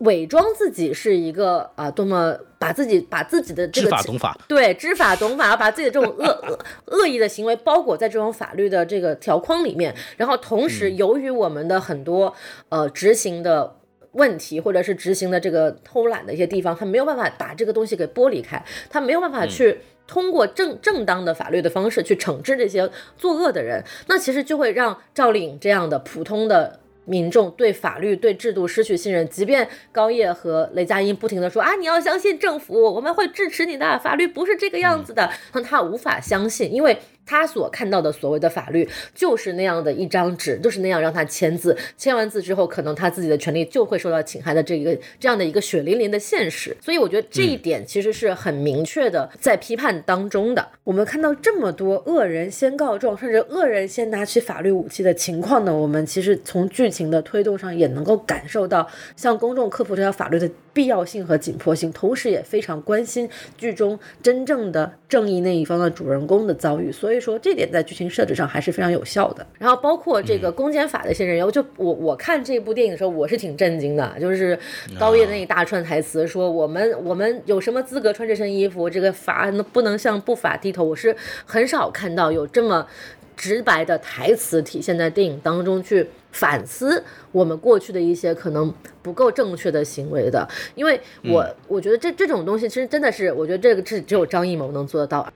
[0.00, 12.34] 伪装自己是一个啊，多么把自己把自己的这个知法懂法，对知法懂法，把自己的这种恶恶恶意的行为包裹在这种法律的这个条框里面，然后同时由于我们的很多
[12.68, 13.76] 呃执行的
[14.12, 26.80] 问题，或者是执行的这个偷懒的一些地方，他没有办法把这个东西给剥离开，他没有办法去通过正正当的法律的方式去惩治这些作恶的人，那其实就会让赵丽颖这样的普通的。
[27.06, 36.98] 民众对法律、对制度失去信任，即便高叶和雷佳音不停的说啊，你要相信政府，我们会支持你的，法律不是这个样子的，但他无法相信，因为。
[37.26, 46.76] 他所看到的所谓的法律，就是那样的一张纸，就是那样让他签字，签完字之后，可能他自己的权利就会受到侵害的这一个这样的一个血淋淋的现实。
[46.80, 50.68] 所以我觉得这一点其实是很明确的，在批判当中的。
[50.84, 66.92] 我们看到这么多恶人先告状，甚至恶人先拿起法律武器的情况呢，我们其实从剧情的推动上也能够感受到，向公众科普这条法律的必要性和紧迫性，同时也非常关心剧中真正的正义那一方的主人公的遭遇。
[66.92, 67.15] 所以。
[67.16, 69.46] 所以说这点在剧情设置上还是非常有效的。
[69.58, 74.14] 然后包括这个公检法的一些人员，就我我看这部电影的时候，我是挺震惊的。
[74.20, 74.58] 就是
[74.98, 78.90] 高叶那一大串台词，说我们我们有什么资格穿这身衣服？
[78.90, 80.84] 这个法不能向不法低头。
[80.84, 82.86] 我是很少看到有这么
[83.34, 87.02] 直白的台词体现在电影当中去反思
[87.32, 90.46] 我们过去的一些可能不够正确的行为的。
[90.74, 95.26] 因为我我觉得这这种东西其实真的是，我觉得这个是只有张艺谋能做得到。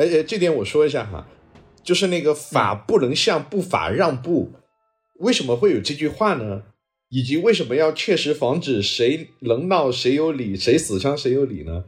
[0.00, 1.26] 哎哎，这点我说一下哈，
[1.82, 4.50] 就是那个法不能向不法让步，
[5.18, 6.62] 为什么会有这句话呢？
[7.10, 11.84] 以及为什么要切实防止谁能闹谁有理，谁死伤谁有理呢？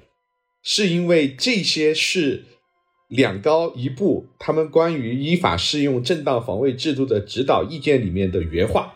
[0.62, 2.44] 是因为这些是
[3.08, 8.92] 两高一部他们关于依法适用正当防卫制度的指导意见里面的原话。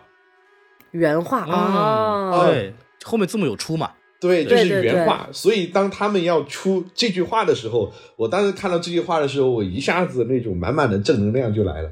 [0.90, 3.92] 原话啊，对，后面字幕有出嘛？
[4.20, 5.28] 对，就是原话。
[5.32, 11.90] 所以当他们要出这句话的时候，我当时看到这句话的时候，我一下子那种满满的正能量就来了。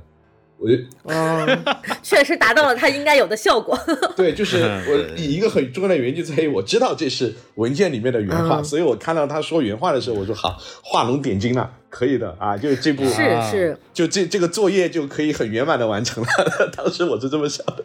[0.56, 0.76] 我就
[1.12, 1.44] 啊，
[2.00, 3.76] 确实达到了它应该有的效果。
[4.16, 16.28] 对，就是嗯我一个很重要的原因就在于我知道这是文件里面的原话，嗯所以我看到他说原话的时候，我说好，画龙点睛了，可以的啊，就这部是啊是，就这这个作业就可以很圆满的完成了。
[16.74, 17.84] 当时我是这么想的。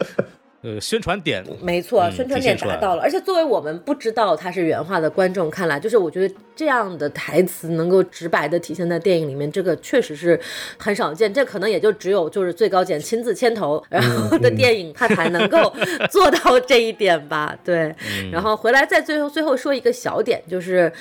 [0.61, 3.01] 呃，宣传点没错，嗯宣传点达到了。
[3.01, 10.37] 而且作为我们不知道它是原话的观众看来，就是我觉得这样的台词能够直白的体现在电影里面，这个确实是
[10.77, 11.33] 很少见。
[11.33, 15.73] 这可能也就只有就是最高检亲自牵头，然后的电影它才能够
[16.11, 17.57] 做到这一点吧？
[17.63, 17.95] 对。
[18.29, 20.91] 然后回来再最后最后说一个小点，就是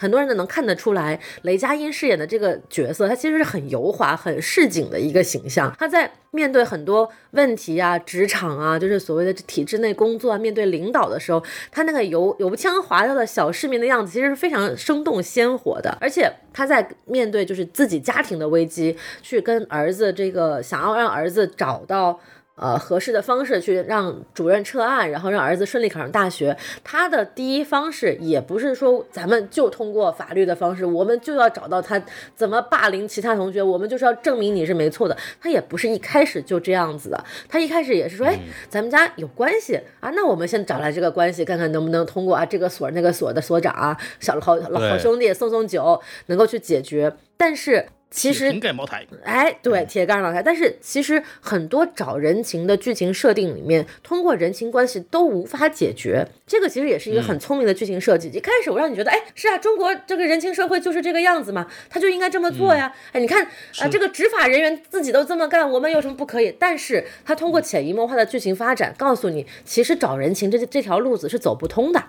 [0.00, 5.70] 很多人呢能看得出来，雷佳音饰演的这个角色，他其实是很油滑、很市井的一个形象。
[5.78, 15.94] 他在面对很多问题啊、职场啊，就是所谓的体制内工作啊，面对领导的时候，他那个油油腔滑调的小市民的样子，其实是非常生动鲜活的。
[16.00, 22.18] 而且他在面对就是自己家庭的危机，去跟儿子这个想要让儿子找到。
[22.60, 26.54] 呃，合适的方式去让主任撤案，然后让儿子顺利考上大学。
[26.84, 32.00] 他的第一方式也不是说咱们就通过法律的方式，我们就要找到他
[32.36, 35.16] 怎么霸凌其他同学，我们就是要证明你是没错的。
[35.40, 38.38] 他也不是一开始就这样子的，他一开始也是说，哎，
[38.68, 47.10] 咱们家有关系啊，那我们先找来这个关系，看看能不能通过啊这个所那个所的所长啊，小好老好兄弟送送酒，能够去解决。
[47.38, 48.52] 但是其实
[49.22, 50.42] 哎，对，铁杆老开。
[50.42, 56.26] 但是其实很多找人情的剧情设定里面，通过人情关系都无法解决。
[56.44, 58.28] 这个其实也是一个很聪明的剧情设计。
[58.30, 62.92] 一开始我让你觉得，哎，是啊，中国这个人情社会就是这个样子嘛，他就应该这么做呀。
[63.12, 63.44] 哎，你看
[63.78, 66.54] 啊，这个执法人员自己都这么干，我们有什么不可以？
[66.58, 72.02] 但是他通过潜移默化的剧情发展，告诉你，其实找人情这这条路子是走不通的。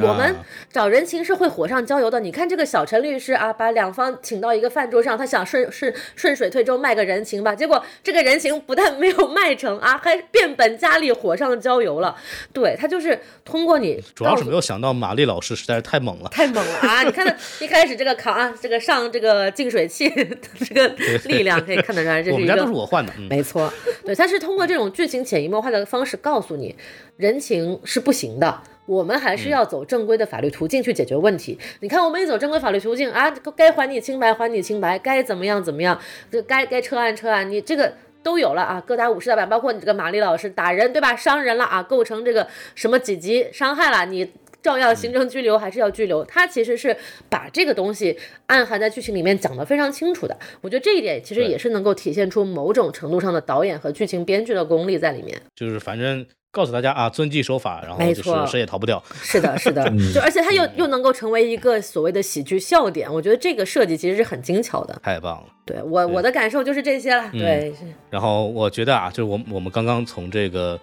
[0.00, 2.18] 我们啊找人情是会火上浇油的。
[2.20, 12.16] 你看这个小陈律师啊，把两方请到一个饭桌上，他想顺顺顺水推舟卖个人情吧，结果这个人情不但没有卖成啊， 还变本加厉，火上浇油了。
[12.52, 16.28] 对他就是通过你主要是没有想到马丽老师实在是太猛了。
[16.30, 17.02] 太猛了 啊！
[17.02, 20.08] 你看他一开始这个扛啊，这个上这个净水器
[20.58, 20.88] 这个
[21.24, 23.70] 力量，可以看得出来，这是一个我们家都是我换的，嗯，没错，
[24.06, 26.74] 对，他是通过这种剧情潜移默化的方式告诉你，
[27.18, 28.62] 人情是不行的。
[28.86, 31.58] 我们还是要走正规的法律途径去解决问题。
[31.80, 35.98] 你看，我们一走正规法律途径啊，该还你清白还你清白，该怎么样怎么样，
[36.30, 38.82] 这该该撤案撤案，你这个都有了啊。
[38.84, 41.14] 各打五十大板，包括你这个玛丽老师打人对吧？
[41.14, 46.24] 伤人了啊，构成这个什么几级伤害了，你照样行政拘留还是要拘留。
[46.24, 46.96] 他其实是
[47.28, 50.38] 把这个东西暗含在剧情里面讲得非常清楚的。
[50.60, 55.40] 我觉得这一点其实也是能够体现出某种程度上的导演和剧情编剧的功力在里面。
[55.54, 59.02] 就是反正告诉大家啊，遵纪守法，然后就是谁也逃不掉。
[59.14, 59.82] 是的，是的，
[60.12, 65.00] 就而且他又又能够成为一个所谓的喜剧笑点，我觉得这个设计其实是很精巧的。
[65.02, 65.48] 太棒了。
[65.64, 67.30] 对我我的感受就是这些了。
[67.32, 67.72] 对，
[68.10, 70.78] 然后我觉得啊，就是我我们刚刚从这个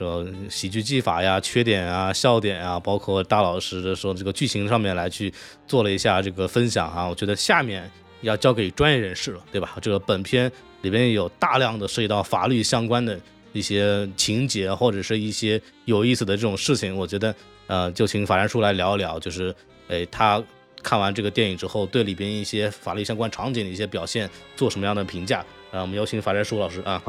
[0.00, 5.32] 呃喜剧技法呀、缺点啊、笑点啊，包括大老师的说这个剧情上面来去
[5.68, 7.88] 做了一下这个分享啊，我觉得下面
[8.22, 9.76] 要交给专业人士了，对吧？
[9.80, 10.50] 这个本片
[10.82, 13.18] 里边有大量的涉及到法律相关的
[13.52, 17.34] 一些情节或者是一些有意思的这种事情，我觉得
[17.68, 19.54] 呃就请法然叔来聊一聊，就是
[19.88, 20.42] 诶他。
[20.82, 24.26] 看完这个电影之后，对里边一些法律相关场景的一些表现
[24.56, 25.40] 做什么样的评价？
[25.70, 27.02] 啊，我们有请法然叔老师啊。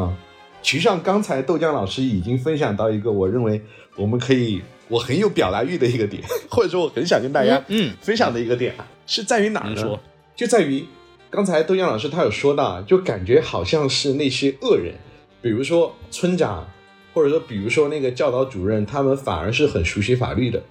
[0.61, 3.61] 实上刚才豆浆老师已经分享到一个我认为
[3.95, 9.81] 我们可以我很有表达欲的一个点， 或者说我很想跟大家嗯，分享的一个点啊，是在于哪儿呢？
[9.81, 9.99] 说？
[10.35, 10.85] 就在于
[11.29, 14.93] 刚才豆浆老师他有说到啊，就感觉好像是那些恶人，
[15.41, 16.67] 比如说村长，
[17.13, 20.61] 或者说比如说那个教导主任，他们反而是很熟悉法律的，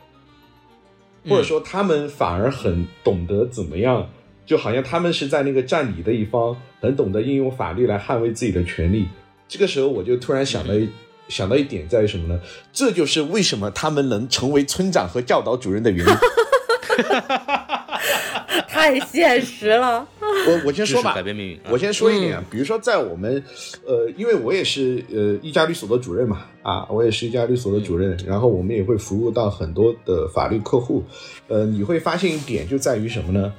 [1.28, 4.08] 或者说他们反而很懂得怎么样，
[4.44, 9.08] 就好像他们是在那个占理的一方，很懂得应用法律来捍卫自己的权利。
[9.50, 10.88] 这个时候我就突然想到一。
[11.28, 12.40] 想到一点在于什么呢？
[12.72, 16.12] 这就是为什么他们能成为村长和教导主任的原因。
[18.66, 20.04] 太现实了。
[20.20, 21.56] 我我先说吧改，变命运。
[21.58, 23.40] 啊我先说一点啊，比如说在我们，
[23.86, 31.04] 呃，因为我也是呃一家律所的主任嘛，啊，我也是一家律所的主任，然后我们也会服务到很多的法律客户，
[31.46, 33.54] 呃，你会发现一点就在于什么呢？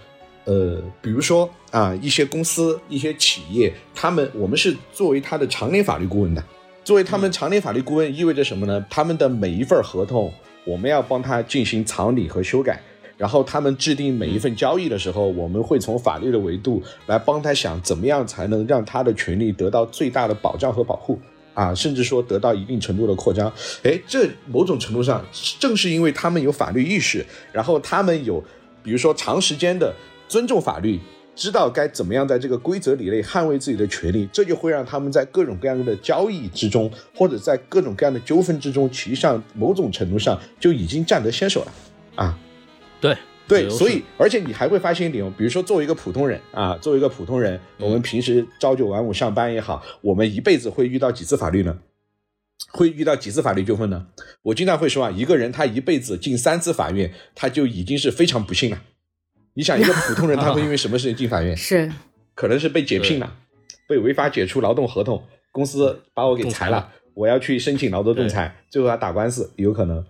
[0.45, 6.43] 呃，比如说啊，一些公司、一些企业，他们我们是作为他的常年法律顾问的，
[6.83, 8.85] 作为他们常年法律顾问意味着什么呢？
[8.89, 10.33] 他们的每一份合同，
[10.65, 12.81] 我们要帮他进行草拟和修改。
[13.17, 21.19] 然后他们制定每一份交易的时候，我们会从法律的维度来帮他想，怎么样才能让他的权利得到最大的保障和保护
[21.53, 23.47] 啊，甚至说得到一定程度的扩张。
[23.83, 25.23] 哎，这某种程度上
[25.59, 28.43] 正是因为他们有法律意识，然后他们有，
[28.81, 29.93] 比如说长时间的
[30.31, 30.97] 尊重法律，
[31.35, 41.73] 知道该怎么样在这个规则里内捍卫自己的权利，这就会让他们在各种各样的交易之中，或者在各种各样的纠纷之中，其实上某种程度上就已经占得先手了
[42.15, 42.39] 啊。
[43.01, 51.77] 对对，所以而且你还会发现一点哦，比如说作为一个普通人啊，作为一个普通人，我们平时朝九晚五上班也好，我们一辈子会遇到几次法律呢？
[52.71, 54.07] 会遇到几次法律纠纷呢？
[54.43, 58.81] 我经常会说啊，一个人他一辈子进三次法院，他就已经是非常不幸了。
[59.53, 61.55] 你想，一个普通人他会因为什么事情进法院？
[61.57, 61.91] 是
[62.33, 63.35] 可能是被解聘了，
[63.87, 65.21] 被违法解除劳动合同，
[65.51, 70.05] 公司把我给裁了，我要去申请劳动仲裁，最后要打官司，有可能。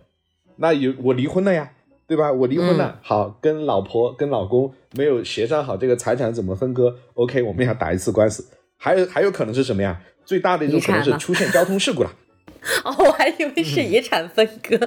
[0.58, 1.72] 那有我离婚了呀，
[2.08, 2.32] 对吧？
[2.32, 8.46] 我离婚了，好，跟老婆跟老公没有协商好这个财产怎么分割，OK，我们要打一次官司。
[8.78, 10.00] 还有还有可能是什么呀？
[10.24, 12.12] 最大的一种可能是出现交通事故了。
[12.86, 14.78] 哦，我还以为是遗产分割。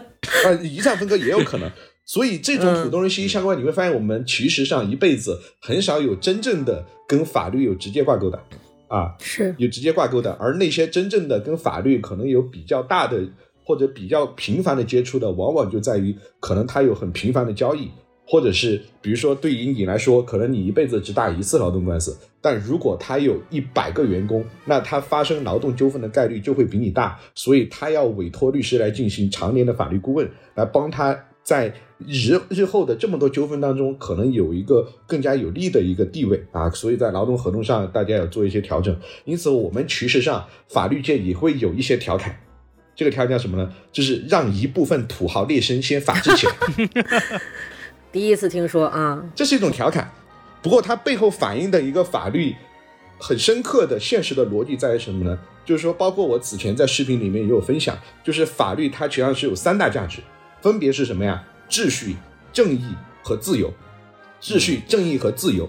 [0.44, 1.68] 呃，遗产分割也有可能。
[2.06, 8.38] 所以这种普通人息息相关，你会发现我们其实上一辈子很少有真正的跟法律有直接挂钩的
[8.88, 10.32] 啊，是有直接挂钩的。
[10.32, 13.26] 而那些真正的跟法律可能有比较大的
[13.64, 17.88] 或者比较频繁的接触的，往往就在于可能他有很频繁的交易，
[18.26, 38.98] 或者是比如说对于你来说，可能你一辈子只打一次劳动官司，但如果他有一百个员工，那他发生劳动纠纷的概率就会比你大，所以他要委托律师来进行常年的法律顾问，来帮他在日日后的这么多纠纷当中，可能有一个更加有利的一个地位啊，所以在劳动合同上大家要做一些调整。
[39.26, 42.34] 因此，我们其实上法律界也会有一些调侃。
[42.96, 43.72] 这个调侃叫什么呢？
[43.92, 47.40] 就是让一部分土豪劣绅先法治起来。
[48.10, 50.10] 第一次听说啊，这是一种调侃，
[50.62, 52.54] 不过它背后反映的一个法律
[53.18, 55.38] 很深刻的现实的逻辑在于什么呢？
[55.64, 60.20] 就是说，包括我此前在视频里面也有分享，就是法律它实际上是有三大价值，
[60.64, 61.44] 分别是什么呀？
[61.68, 62.16] 秩序、
[62.50, 63.70] 正义和自由。
[64.40, 65.68] 秩序、正义和自由，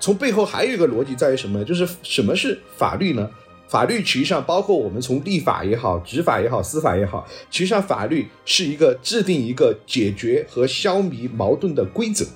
[0.00, 1.64] 从背后还有一个逻辑在于什么呢？
[1.64, 3.30] 就是什么是法律呢？
[3.68, 12.26] 法律实际上包括我们从立法也好、执法也好、司法也好，实际上法律是一个制定一个解决和消弭矛盾的规则，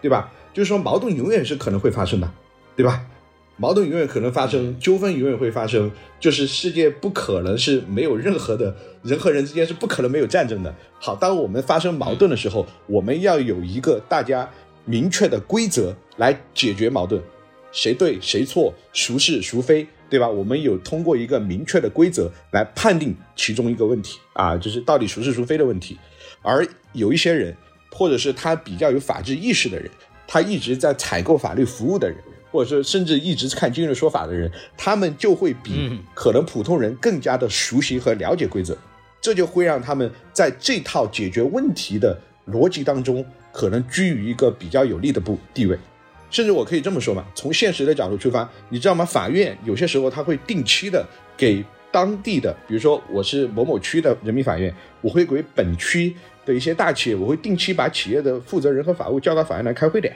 [0.00, 0.32] 对吧？
[0.52, 2.28] 就是说矛盾永远是可能会发生的，
[2.74, 3.04] 对吧？
[3.62, 5.88] 矛盾永远可能发生，纠纷永远会发生，
[6.18, 10.74] 就是世界不可能是没有任何的人和人之间是不可能没有战争的。
[10.98, 14.50] 好，当我们发生矛盾的时候，我们要有一个大家
[14.84, 17.22] 明确的规则来解决矛盾，
[17.70, 20.28] 谁对谁错，孰是孰非，对吧？
[20.28, 25.96] 我们有通过一个明确的规则来判定其中一个问题啊，就是到底孰是孰非的问题。
[26.42, 27.56] 而有一些人，
[27.92, 29.88] 或者是他比较有法治意识的人，
[30.26, 32.18] 他一直在采购法律服务的人，
[32.52, 38.76] 或者说甚至一直看今日说法的人，他们就会比嗯可能普通人更加的熟悉和了解规则，
[39.20, 45.76] 这就会让他们在这套解决问题的逻辑当中，可能居于一个比较有利的部地位。
[46.30, 49.04] 甚至我可以这么说嘛，从现实的角度出发，你知道吗？
[49.04, 56.14] 法院有些时候他会定期的给当地的，比如说我是某某区的人民法院，我会给本区
[56.46, 60.10] 的一些大企业，我会定期把企业的负责人和法务叫到法院来开会的。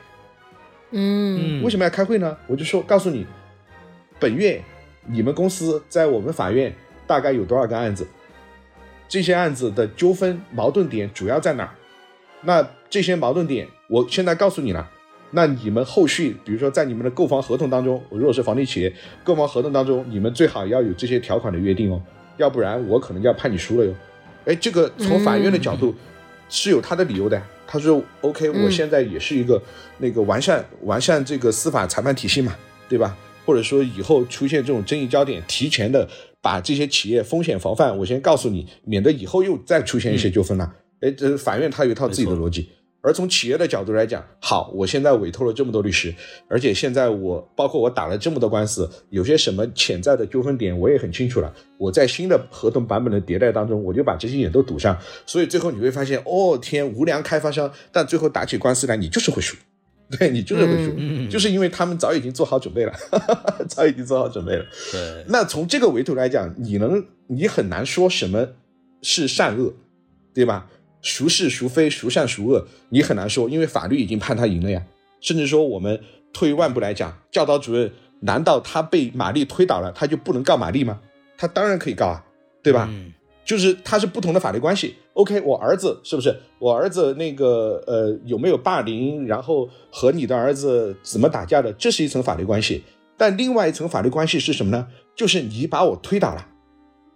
[0.91, 2.37] 嗯，为什么要开会呢？
[2.47, 3.27] 我就说告诉你，
[4.21, 4.63] 本月
[5.07, 6.75] 你们公司在我们法院
[7.07, 8.07] 大概有多少个案子？
[9.09, 11.71] 这些案子的纠纷矛盾点主要在哪儿？
[12.43, 14.91] 那这些矛盾点，我现在告诉你了。
[15.33, 18.93] 那你们后续，比如说在你们的购房合同当中，我如果是房地企业
[19.25, 22.01] 购房合同当中，你们最好要有这些条款的约定哦，
[22.37, 23.93] 要不然我可能就要判你输了哟。
[24.45, 25.95] 哎，这个从法院的角度
[26.49, 27.43] 是有他的理由的。
[27.79, 29.61] 他说：“OK，我现在也是一个
[29.99, 32.57] 那个完善完善这个司法裁判体系嘛，
[32.89, 33.17] 对吧？
[33.45, 36.09] 或者说以后出现这种争议焦点，提前的
[36.41, 40.73] 把这些企业风险防范，我先告诉你，免得以后又再出现一些纠纷了。
[41.01, 42.71] 哎，这法院他有一套自己的逻辑。
[43.03, 46.13] 而从企业的角度来讲，好，我现在委托了这么多律师，
[46.49, 51.55] 而且现在我包括我打了这么多官司，有些什么潜在的纠纷点我也很清楚了。
[51.79, 54.99] 我在新的合同版本的迭代当中，我就把这些点都堵上。
[55.25, 59.57] 所以最后你会发现，哦天，无良开发商，但最后打起官司来，你就是会输，
[60.19, 62.93] 对你就是会输，嗯 就是因为他们早已经做好准备了，
[63.69, 64.65] 早已经做好准备了。
[64.91, 68.49] 对，那从这个维度来讲，你能你很难说什么
[69.03, 69.73] 是善恶，
[70.35, 70.69] 对吧？
[71.03, 74.83] 孰是孰非，孰善孰恶，你很难说，因为法律已经判他赢了呀。
[75.21, 76.01] 甚至说，我们
[76.33, 81.01] 退一万步来讲，教导主任难道他被玛丽推倒了，他就不能告玛丽吗？
[81.39, 82.25] 他当然可以告啊，
[82.63, 82.89] 对吧？
[82.91, 83.13] 嗯
[83.45, 84.97] 就是他是不同的法律关系。
[85.13, 86.37] OK，我儿子是不是？
[86.59, 92.83] 我儿子那个呃有没有霸凌，然后和你的儿子怎么打架的，这是一层法律关系。
[93.17, 94.89] 但另外一层法律关系是什么呢？
[95.15, 96.49] 就是你把我推倒了，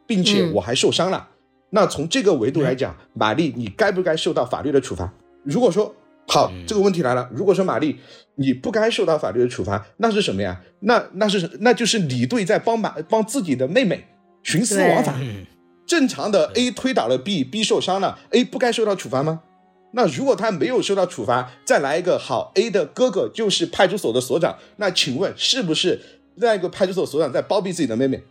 [0.06, 1.30] 并且嗯我还受伤了。
[1.70, 5.12] 那从这个维度来讲，玛丽，你该不该受到法律的处罚？
[5.44, 5.94] 如果说
[6.28, 7.98] 好，这个问题来了，如果说玛丽
[8.36, 10.60] 你不该受到法律的处罚，那是什么呀？
[10.80, 14.06] 那那是那就是李队在帮马帮自己的妹妹
[14.44, 15.14] 徇私枉法。
[15.20, 15.46] 嗯
[15.86, 19.40] 正常的 A 推倒了 B，B 受伤了，A 不该受到处罚吗？
[19.90, 26.00] 那如果他没有受到处罚，再来一个好 A 的哥哥就是派出所的所长，那请问是不是
[26.36, 28.22] 那个派出所所长在包庇自己的妹妹？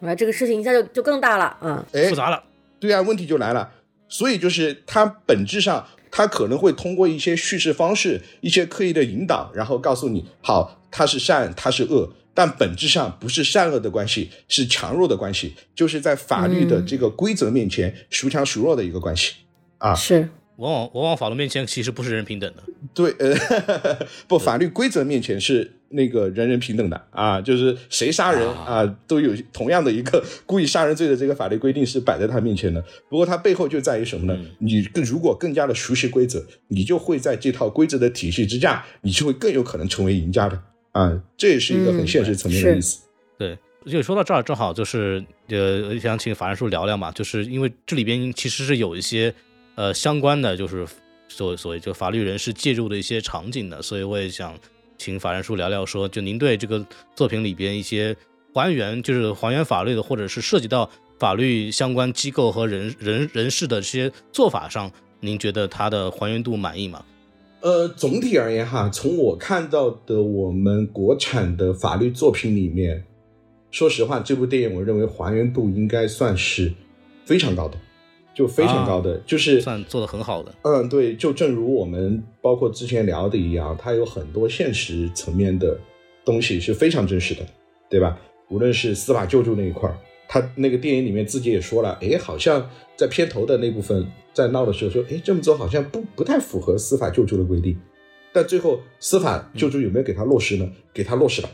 [0.00, 2.40] 啊，这个事情一下就就更大了，嗯，哎复，杂了。
[2.82, 3.70] 对啊，问题就来了。
[4.08, 19.34] 所以就是它本质上，它可能会通过一些叙事方式、一些刻意的引导，然后告诉你，好，他是善，他是恶，但本质上不是善恶的关系，是强弱的关系，就是在法律的这个规则面前，孰强孰弱的一个关系。
[19.78, 20.28] 啊，是，
[20.62, 22.62] 往往往往法律面前其实不是人平等的。
[22.94, 32.80] 对，呃，不，法律规则面前是那个人人平等的啊，就是谁杀人啊，都有同样的一个故意杀人罪的这个法律规定是摆在他面前的。
[33.08, 34.38] 不过它背后就在于什么呢？
[34.58, 43.00] 你更如果更加的熟悉规则，你就会在这套规则的体系之下，你就会更有可能成为赢家的啊，这也是一个很现实层面的嗯意思。
[43.38, 49.34] 对，就说到这儿，正好就是呃，想请法人叔聊聊嘛，就是因为这里边其实是有一些
[49.82, 50.86] 呃相关的，就是
[51.26, 54.56] 所所谓就法律人士介入的一些场景的，所以我也想
[54.96, 58.16] 请法人叔聊聊说，就您对这个作品里边一些
[58.54, 67.04] 还原，就是还原法律的，或者是涉及到法律相关机构和人人人士的这些做法上，您觉得它的还原度满意吗？
[67.62, 73.02] 呃，总体而言哈，从我看到的我们国产的法律作品里面，
[73.72, 76.72] 说实话，这部电影我认为还原度应该算是
[77.24, 77.76] 非常高的，
[78.34, 80.54] 就非常高的，就是算做的很好的。
[80.62, 85.78] 嗯，对，就正如我们包括之前聊的一样，它有很多现实层面的
[86.24, 87.46] 东西是非常真实的，
[87.90, 88.18] 对吧？
[88.48, 97.78] 无论是司法救助那一块儿，他那个电影里面自己也说了，哎，好像在片头的那部分在闹的时候说，哎，这么做好像不不太符合司法救助的规定，
[98.32, 100.70] 但最后司法救助有没有给他落实呢？
[100.92, 101.50] 给他落实了，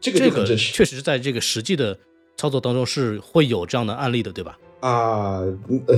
[0.00, 1.98] 这个这个就很真实确实在这个实际的
[2.36, 4.58] 操作当中是会有这样的案例的，对吧？
[4.82, 5.96] 啊，嗯呃，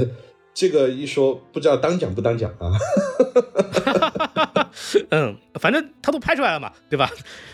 [0.55, 2.71] 这个一说不知道当讲不当讲啊。
[5.11, 7.11] 嗯，反正他都拍出来了嘛，对吧？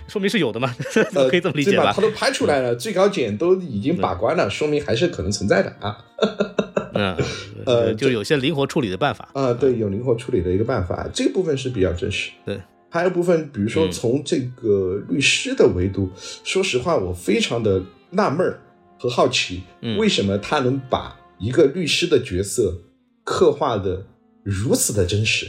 [0.08, 0.74] 说明是有的嘛，
[1.14, 2.02] 呃，可以这么理解吧对他？
[2.02, 5.96] 都拍出来了，最高检都已经把关了，说明还是可能存在的啊。
[6.94, 7.16] 嗯，
[7.66, 9.28] 呃就有些灵活处理的办法。
[9.34, 12.30] 啊，对，有灵活处理的一个办法，这个部分是比较真实。
[12.44, 12.60] 对，
[12.90, 16.10] 还有部分，比如说嗯从这个律师的维度，
[16.44, 18.58] 说实话，我非常的纳闷儿
[18.98, 22.82] 和好奇，嗯为什么他能把一个律师的角色
[23.24, 24.06] 刻画的
[24.44, 25.46] 如此的真实？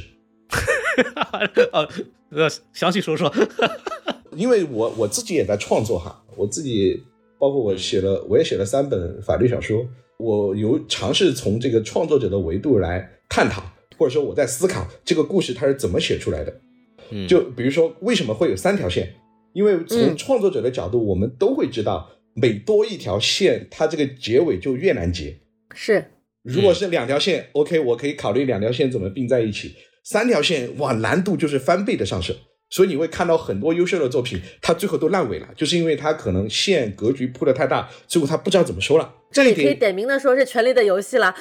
[1.74, 1.88] 呃，
[2.32, 3.32] 呃，详细说说。
[4.38, 7.04] 因为我我自己也在创作哈，我自己
[7.38, 9.86] 包括我写了，我也写了三本法律小说，
[10.18, 13.62] 我有尝试从这个创作者的维度来探讨，
[13.98, 16.62] 或者说我在思考这个故事它是怎么写出来的。
[17.10, 19.14] 嗯，就比如说为什么会有三条线？
[19.52, 25.38] 因为从嗯创作者的角度，我们都会知道，每多一条线，它这个结尾就越难结。
[25.74, 26.11] 是，
[26.43, 29.76] 如果是两条线、o k 我可以考虑两条线怎么并在一起。
[30.03, 32.36] 三条线，哇，难度就是翻倍的上升。
[32.69, 39.13] 所以你会看到很多优秀的作品，它最后都烂尾了，就是因为它可能线格局铺的太大，最后它不知道怎么收了。
[39.32, 41.36] 这里可以点点名的说是《权力的游戏》了。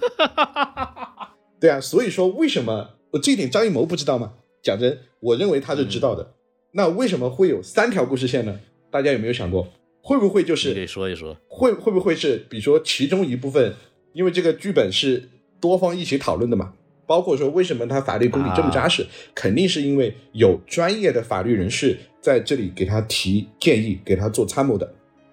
[1.60, 4.32] 对啊，所以说为什么我这一点张艺谋不知道吗？
[4.62, 6.34] 讲真，我认为他是知道的。
[6.72, 8.58] 那为什么会有三条故事线呢？
[8.90, 9.68] 大家有没有想过，
[10.06, 11.36] 会不会就你可以说一说。
[11.48, 13.74] 会会不会是，比如说其中一部分，
[14.12, 15.28] 因为这个剧本是
[15.60, 16.74] 多方一起讨论的嘛，
[17.08, 19.04] 包括说为什么他法律功底这么扎实，
[19.34, 24.88] 肯定是因为有专业的法律人士在这里给他提建议，给他做参谋的。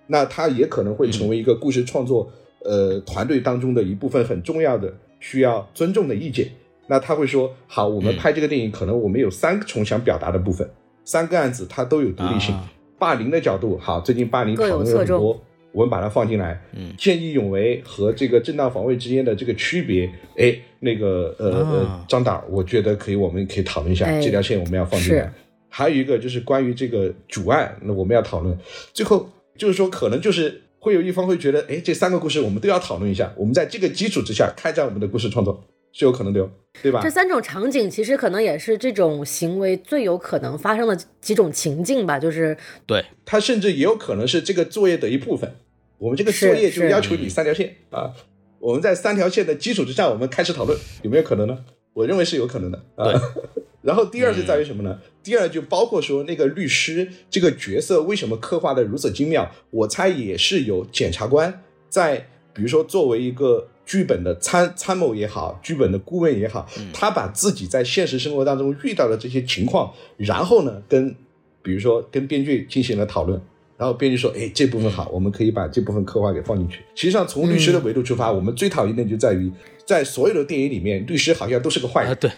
[0.07, 2.27] 那他也可能会成为一个故事创作、
[2.63, 6.49] 呃团队当中的一部分很重要的需要尊重的意见。
[6.87, 10.67] 那他会说：好，我们嗯拍这个电影，可能我们有三重想表达的部分，
[11.05, 12.55] 三个案子它都有独立性。
[12.55, 15.41] 啊霸凌的角度，好，最近霸凌讨论了很多，
[15.71, 16.61] 我们把它放进来。
[16.73, 25.31] 嗯见义勇为和这个正当防卫之间的这个区别，哎，那个呃张导，我觉得可以，我们可以讨论一下哎这条线，我们要放进来。
[25.67, 28.57] 还有一个就是关于这个主案，那我们要讨论。
[28.93, 29.27] 最后
[29.57, 35.63] 就是说，可能就是会有一方会觉得，哎，这三个故事我们都要讨论一下，我们在这个基础之下开展我们的故事创作
[35.93, 37.09] 是有可能的哟，对吧这？
[37.09, 45.55] 三种场景其实可能也是这种行为最有可能发生的几种情境吧，就是对，它甚至也有可能是这个作业的一部分。
[45.99, 48.11] 我们这个作业就要求嗯你三条线啊，
[48.59, 51.63] 我们在三条线的基础之上，我们开始讨论，有没有可能呢？
[51.93, 53.13] 我认为是有可能的啊。
[53.83, 54.99] 然后第二是在于什么呢？
[55.21, 59.51] 第二就包括说那个律师这个角色为什么刻画的如此精妙？
[59.69, 71.15] 我猜也是有检察官在比如说作为一个剧本的参参谋也好，剧本的顾问也好，他把自己在现实生活当中遇到的这些情况，然后呢，跟
[71.61, 73.41] 比如说跟编剧进行了讨论。
[73.75, 79.51] 然后编剧说：“哎，这部分好，我们可以把这部分刻画给放进去。”实际上，从律师的维度出发，我们最讨厌的就在于，
[79.83, 82.31] 在所有的电影里面，律师好像都是个坏啊，人对，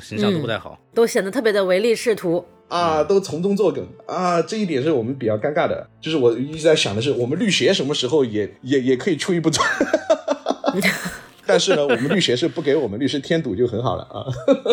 [0.00, 0.80] 形象都不太好。
[0.94, 2.42] 都显得特别的唯利是图。
[2.68, 5.86] 啊，都从中作梗啊，这一点是我们比较尴尬的。
[6.00, 9.62] 就是我一直在想的是，我们律协什么时候也也也可以出一部作？
[11.46, 14.26] 但是呢，我们律协是不给我们律师添堵就很好了啊。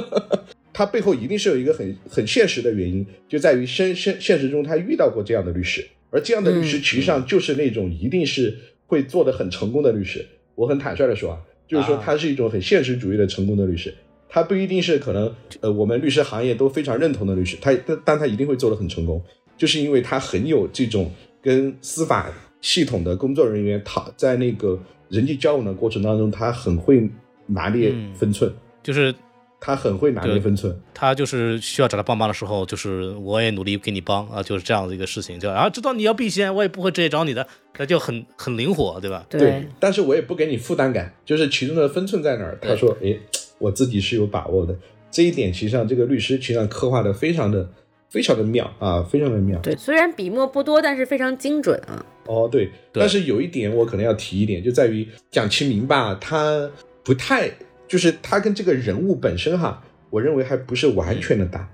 [0.73, 8.57] 他背后一定是有一个很很现实的原因，就在于现现现实中他遇到过这样的律师，而这样的律师实际上就是那种一定是
[8.87, 10.25] 会做的很成功的律师。
[10.55, 13.93] 我很坦率的说啊，就是说他是一种很现实主义的成功的律师。
[14.27, 15.31] 他不一定是可能
[15.61, 19.23] 呃我们律师行业都非常认同的律师，他但但他一定会做的很成功，
[19.55, 24.79] 就是因为他很有这种跟司法系统的工作人员讨在那个
[25.13, 27.09] 人际交往的过程当中，他很会
[27.45, 29.13] 拿捏分寸，就是
[29.59, 30.75] 他很会拿捏分寸。
[30.93, 39.25] 他就是需要找他帮忙的时候，就是我也努力给你帮啊，就是这样的一个事情，就啊知道你要避嫌，我也不会直接找你的，那就很很灵活，对吧？
[39.29, 42.57] 对，但是我也不给你负担感，就是其中的分寸在哪儿？
[42.61, 43.17] 他说，哎。
[43.59, 44.75] 我自己是有把握的，
[45.09, 47.65] 这一点其实上这个律师其实上刻画的非常的
[48.13, 49.59] 非常的妙啊，非常的妙。
[49.61, 52.05] 对，虽然笔墨不多，但是非常精准啊。
[52.27, 56.69] 哦，对，但是有一点我可能要提一点，就在于蒋奇明吧，他
[57.03, 57.49] 不太
[57.87, 61.67] 就是他跟这个人物本身哈，我认为还不是完全的搭，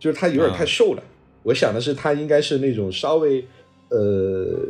[0.00, 1.02] 就是他有点太瘦了。
[1.44, 3.44] 我想的是他应该是那种稍微
[3.90, 4.66] 呃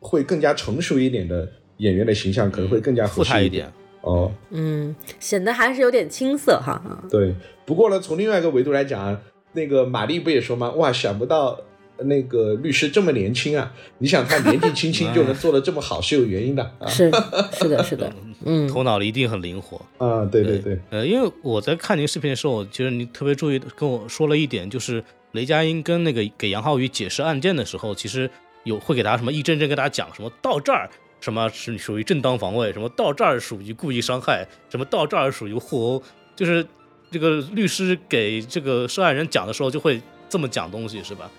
[0.00, 3.72] 会更加成熟一点的演员的形象，可能会更加合适一点。
[4.00, 6.82] 哦，嗯，显得还是有点青涩哈。
[7.08, 7.32] 对，
[7.64, 9.16] 不过呢，从另外一个维度来讲，
[9.54, 10.70] 那个玛丽不也说吗？
[10.72, 11.58] 哇，想不到
[11.98, 13.72] 那个律师这么年轻啊！
[13.98, 16.70] 你想他年纪轻轻就能做的这么好，是有原因的。
[16.88, 17.10] 是
[17.52, 18.12] 是的，是的，
[18.44, 20.24] 嗯，头脑里一定很灵活啊。
[20.24, 25.02] 对对对，呃，因为我在看您视频的时候，其实你特别注意跟我说了一点，就是
[25.32, 28.28] 雷佳音跟那个给杨浩宇解释案件的时候，其实
[28.64, 30.90] 有会给大家什么一阵阵跟大家讲什么到这儿。
[31.20, 32.70] 什么是属于正当防卫？
[32.70, 34.46] 什么到这儿属于故意伤害？
[34.68, 36.02] 什么到这儿属于互殴？
[36.36, 36.66] 就是
[37.10, 41.30] 这个律师给这个受害人讲的时候，就会这么讲东西，是吧？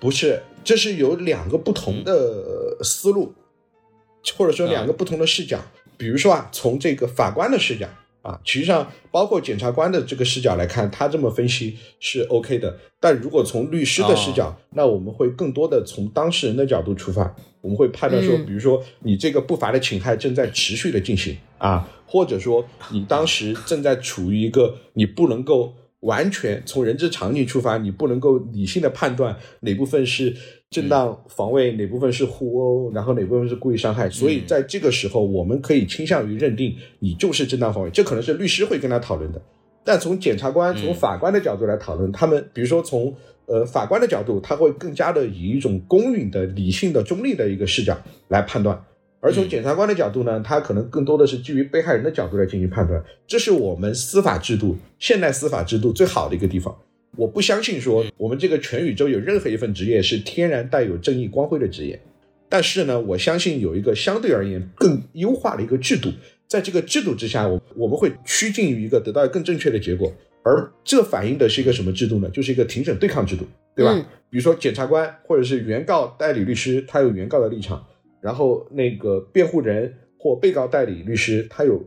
[0.00, 3.34] 不是，这是有两个不同的思路，
[4.36, 5.60] 或者说两个不同的视角。
[5.96, 7.88] 比如说啊，从这个法官的视角。
[8.22, 12.78] 啊，实际上包括检察官的这个视角来看，他这么分析是 OK 的。
[13.00, 30.34] 但如果从律师的视角，那我们会更多的从当事人的角度出发，我们会判断说，比如说你这个不法的侵害正在持续的进行啊，或者说你当时正在处于一个你不能够完全从人之常情出发，你不能够理性的判断哪部分是。
[30.72, 34.08] 正当防卫哪部分是互殴，然后哪部分是故意伤害？
[34.08, 37.90] 所以在这个时候，我们可以倾向于认定你就是正当防卫。
[37.90, 39.42] 这可能是律师会跟他讨论的。
[39.84, 43.14] 但从检察官、从法官的角度来讨论，他们比如说从
[43.44, 47.94] 呃法官的角度，他会更加的以一种公允的、理性的、中立的一个视角
[48.28, 48.74] 来判断；
[49.24, 53.00] 而从检察官的角度呢，他可能更多的是基于被害人的角度来进行判断。
[53.24, 56.76] 这是我们司法制度、现代司法制度最好的一个地方。
[57.16, 62.00] 我不相信说我们这个全宇宙有任何一份职业是天然带有正义光辉的职业，
[62.48, 66.10] 但是呢，我相信有一个相对而言更优化的一个制度，
[66.48, 70.12] 在这个制度之下，我我们会趋近于一个得到更正确的结果，
[70.42, 72.28] 而这反映的是一个什么制度呢？
[72.30, 73.46] 就是一个庭审对抗制度，
[73.76, 73.94] 对吧？
[74.28, 77.84] 比如说检察官或者是原告代理律师，他有原告的立场，
[78.22, 81.84] 然后那个辩护人或被告代理律师，他有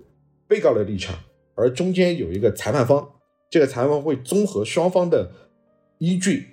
[0.48, 1.18] 被告的立场，
[1.56, 3.10] 而中间有一个裁判方。
[3.50, 5.32] 这个裁判方会综合双方的
[6.00, 6.48] 依据、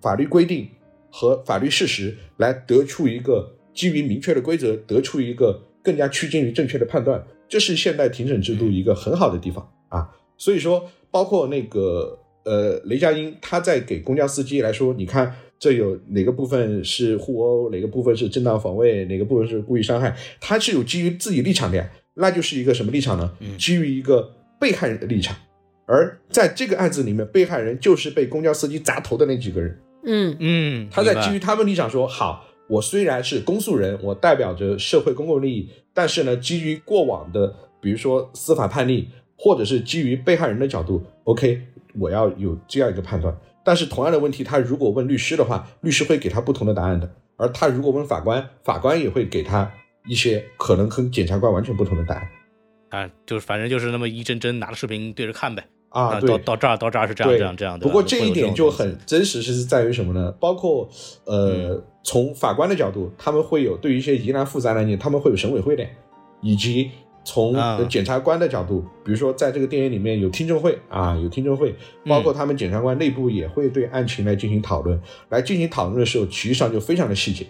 [0.00, 0.68] 法律规定
[1.10, 7.26] 和法律事实，来得出一个基于明确的规则，得出一个更加趋近于正确的判断。
[7.48, 10.08] 这是现代庭审制度一个很好的地方啊。
[10.36, 21.90] 所以说，包括那个呃雷佳音，他在给公交司机来说，你看这有哪个部分是互殴，哪个部分是正当防卫，哪个部分是故意伤害，他是有基于自己立场的呀。
[22.14, 23.30] 那就是一个什么立场呢？
[23.58, 25.36] 基于一个被害人的立场。
[25.84, 29.78] 而在这个案子里面，被害人就是被公交司机砸头的那几个人。
[30.04, 41.60] 嗯嗯，他在基于他们立场说：好，我虽然是公诉人，我代表着社会公共利益，但是呢，基于过往的，比如说司法判例，或者是基于被害人的角度，OK，
[41.98, 43.36] 我要有这样一个判断。
[43.66, 49.68] 但是同样的问题，他如果问律师的话，律师会给他不同的答案的；而他如果问法官，法官也会给他
[50.08, 52.28] 一些可能跟检察官完全不同的答案。
[52.90, 55.66] 啊，就是反正就是那么一帧帧拿着视频对着看呗。
[55.88, 57.84] 啊，到到这儿到这儿是这样这样这样的。
[57.84, 60.30] 不过这一点就很真实，是在于什么呢？
[60.38, 60.88] 包括
[61.24, 65.84] 呃，从法官的角度，他们会有对于一些疑难复杂案件，他们会有审委会的。
[66.42, 66.90] 以及
[67.26, 67.52] 从
[67.88, 71.74] 检察官的角度，比如说在这个电影里面有听证会啊，有听证会，
[72.06, 74.98] 包括他们检察官内部也会对案情来进行讨论。
[75.28, 77.44] 来进行讨论的时候，其实上就非常的细节，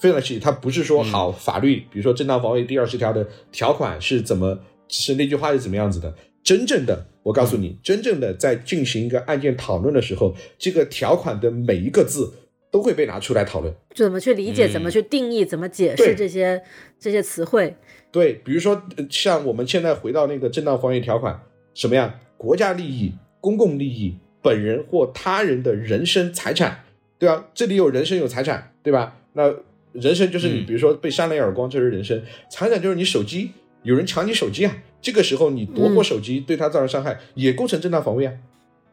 [0.00, 0.40] 非常的细节。
[0.40, 4.58] 它不是说嗯好法律，比如说正当防卫第二十条的条款是怎么，
[4.88, 6.12] 是那句话是怎么样子的。
[6.42, 12.32] 真正的，我告诉你，真正的在进行一个案件讨论的时候，这个条款的每一个字
[12.72, 13.72] 都会被拿出来讨论。
[13.94, 16.60] 怎么去理解，嗯怎么去定义，怎么解释这些
[16.98, 17.76] 这些词汇？
[18.12, 21.40] 对，比如说呃像我们现在回到那个正当防卫条款，
[21.74, 22.14] 什么呀？
[22.36, 26.84] 国家利益、公共利益、本人或他人的人身财产，
[27.18, 27.46] 对吧？
[27.54, 29.16] 这里有人身有财产，对吧？
[29.34, 29.54] 那
[29.92, 32.18] 人身就是你，嗯比如说被扇了一耳光，这是人身；
[32.50, 33.50] 财产就是你手机，
[33.82, 38.32] 有人抢你手机啊，这个时候你夺过手机，对他造成伤害，也构成正当防卫啊，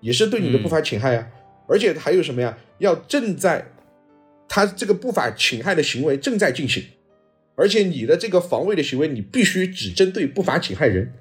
[0.02, 1.28] 也是对你的不法侵害啊。
[1.68, 2.58] 而且还有什么呀？
[2.80, 3.72] 要正在
[4.48, 6.84] 他这个不法侵害的行为正在进行。
[7.58, 11.12] 而且你的这个防卫的行为，你必须只针对不法侵害人，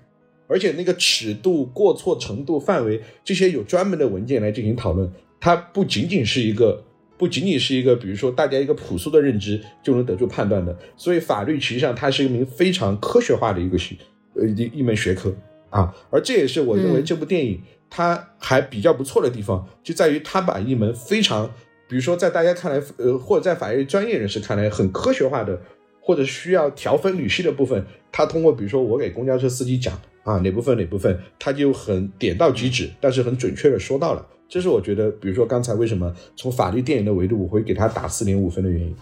[0.46, 5.10] 而且那个尺度、过错程度、范围这些有专门的文件来进行讨论。
[5.40, 6.84] 它不仅仅是一个，
[7.16, 10.76] 不仅仅是一个，比如说大家一个朴素的认知就能得出判断的。
[10.94, 13.96] 所以法律实际上它是一名非常科学化的一个学，
[14.34, 15.34] 呃一一门学科
[15.70, 15.94] 啊。
[16.10, 17.58] 而这也是我认为嗯这部电影
[17.88, 21.50] 它还比较不错的地方，就在于它把一门非常，
[21.88, 25.58] 比如说在大家看来，呃，或者在法律专业人士看来很科学化的。
[26.06, 29.92] 或者需要调分缕析的部分，他通过比如说我给公交车司机讲
[30.22, 34.24] 啊哪部分哪部分，他就很点到即止，但是很准确的说到了。
[34.48, 38.96] 这是我觉得，比如说刚才为什么从法律电影的维度我会给他打四点五分的原因。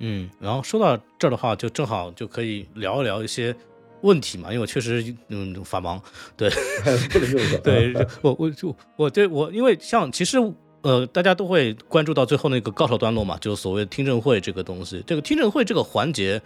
[0.00, 3.56] 嗯，然后说到这儿的话，就正好就可以聊一聊一些
[4.02, 5.98] 问题嘛，因为我确实嗯法盲，
[6.36, 6.50] 对
[7.10, 7.58] 不能这么说。
[7.64, 10.36] 对，我我就我对我因为像其实
[10.82, 16.40] 呃大家都会关注到最后那个高潮段落嘛，就是所谓的听证会这个东西，这个听证会这个环节，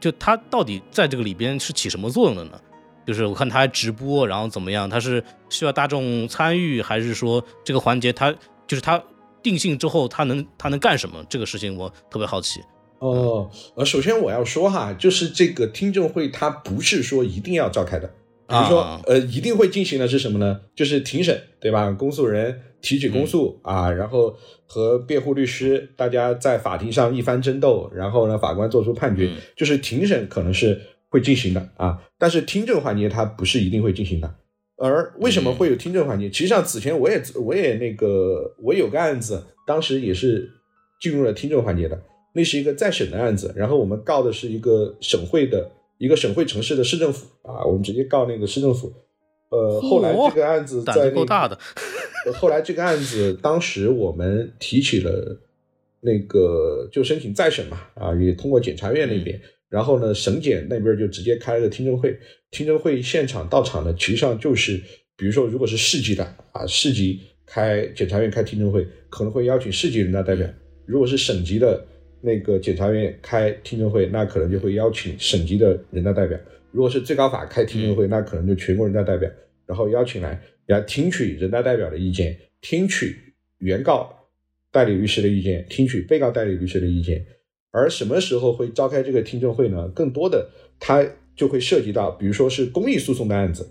[0.00, 2.60] 就它到底在这个里边是起什么作用的呢？
[3.06, 4.88] 就是我看他还直播，然后怎么样？
[4.88, 8.32] 他是需要大众参与，还是说这个环节他
[8.66, 9.02] 就是他
[9.42, 11.22] 定性之后，他能他能干什么？
[11.28, 12.62] 这个事情我特别好奇。
[13.00, 18.06] 哦，呃，首先我要说哈，就是这个听证会它不是说一定要召开的，
[18.48, 20.60] 比如说啊呃一定会进行的是什么呢？
[20.74, 21.90] 就是庭审，对吧？
[21.90, 24.36] 公诉人提起公诉、啊，然后
[24.66, 30.78] 和辩护律师大家在法庭上一番争斗，然后呢法官做出判决，嗯就是庭审可能是
[31.08, 34.34] 会进行的啊，但是听证环节它不是一定会进行的。
[34.76, 36.28] 而为什么会有听证环节？
[36.28, 40.50] 其实上此前我也我也那个我有个案子，当时也是
[41.00, 41.98] 进入了听证环节的。
[42.36, 48.92] 那是一个再审的案子，然后我们告的是一个省会的一个省会城市的市政府啊，我们直接告那个市政府。
[49.54, 51.56] 呃，后来这个案子胆在那子够大的，
[52.26, 55.40] 呃后来这个案子，当时我们提起了
[56.00, 62.18] 那个就申请再审嘛，啊，也通过检察院那边，然后呢，省检那边就直接开了个听证会。
[62.50, 64.80] 听证会现场到场的，实际上就是，
[65.16, 70.46] 比如说如果是市级的啊，市级开检察院开听证会，可能会邀请市级人大代表；
[70.86, 71.84] 如果是省级的
[72.20, 76.38] 那个检察院开听证会，那可能就会邀请省级的人大代表；
[76.70, 79.28] 如果是最高法开听证会，那可能就全国人大代表，
[79.66, 84.12] 然后邀请来来听取人大代表的意见，听取原告
[84.70, 87.24] 代理律师的意见，听取被告代理律师的意见。
[87.70, 89.88] 而什么时候会召开这个听证会呢？
[89.88, 91.04] 更多的它
[91.34, 93.68] 就会涉及到，比如说是公益诉讼的案子，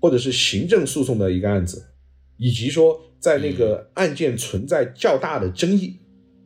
[0.00, 1.84] 或者是行政诉讼的一个案子，
[2.38, 5.98] 以及说在那个案件存在较大的争议，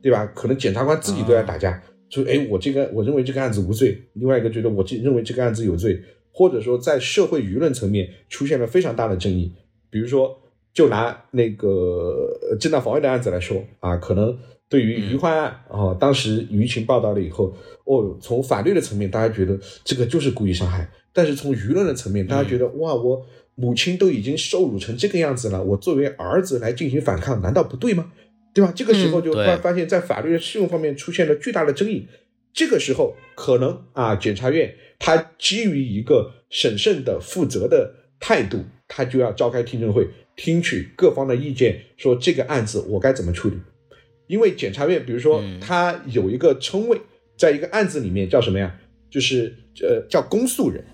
[0.02, 0.27] 对吧？
[0.35, 6.02] 可能检察官自己都在打架，就哎，我这个我认为这个案子无罪，另外一个觉得我这认为这个案子有罪，
[6.36, 9.50] 或者说在社会舆论层面出现了非常大的争议，
[9.88, 10.38] 比如说
[10.74, 14.36] 就拿那个呃正当防卫的案子来说啊，可能
[14.68, 28.12] 对于余欢案啊，当时舆情报道了以后，哦，从法律的层面，大家觉得这个就是故意伤害，但是从舆论的层面，大家觉得哇，我母亲都已经受辱成这个样子了，我作为儿子来进行反抗，难道不对吗？
[28.52, 28.70] 对吧？
[28.76, 32.06] 这个时候就对发发现，在法律的适用方面出现了巨大的争议。
[32.52, 43.56] 这个时候，可能啊，检察院他基于一个审慎的、负责的态度，他就要召开听证会，听取各方的意见，说这个案子我该怎么处理。
[44.27, 47.01] 因为检察院，比如说嗯他有一个称谓，
[47.36, 48.78] 在一个案子里面叫什么呀？
[49.09, 50.85] 就是呃叫公诉人。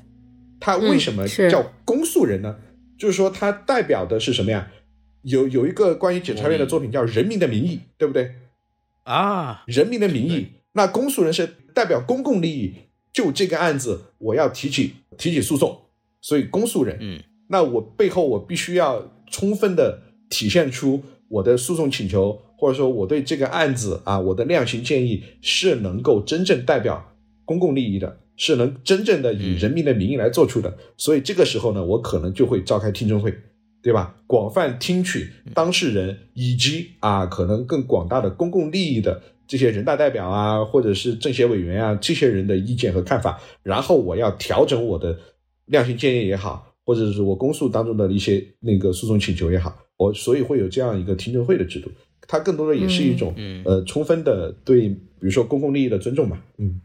[0.61, 2.59] 他为什么叫公诉人呢？
[2.99, 4.71] 就是说他代表的是什么呀？
[5.23, 8.35] 有有一个关于检察院的作品叫《人民的名义》，对不对？
[9.05, 12.75] 啊，人民的名义，那公诉人是代表公共利益，
[13.13, 15.83] 就这个案子我要提起提起诉讼，
[16.21, 27.15] 所以公诉人，嗯，那我背后我必须要充分的体现出我的诉讼请求，或者说我对这个案子啊我的量刑建议是能够真正代表
[27.45, 33.35] 公共利益的，是能真正的以人民的名义来做出的，所以这个时候呢，我可能就会召开听证会，
[33.83, 34.17] 对吧？
[34.27, 39.23] 广泛听取当事人以及啊，可能更广大的公共利益的
[39.53, 45.15] 这些人大代表啊，或者是政协委员啊，这些人的意见和看法，然后我要调整我的
[45.67, 51.91] 量刑建议也好，或者是我公诉当中的一些那个诉讼请求也好，我所以会有这样一个听证会的制度。
[52.27, 56.81] 它更多的也是一种，嗯呃，充分的对，比如说公共利益的尊重吧，嗯。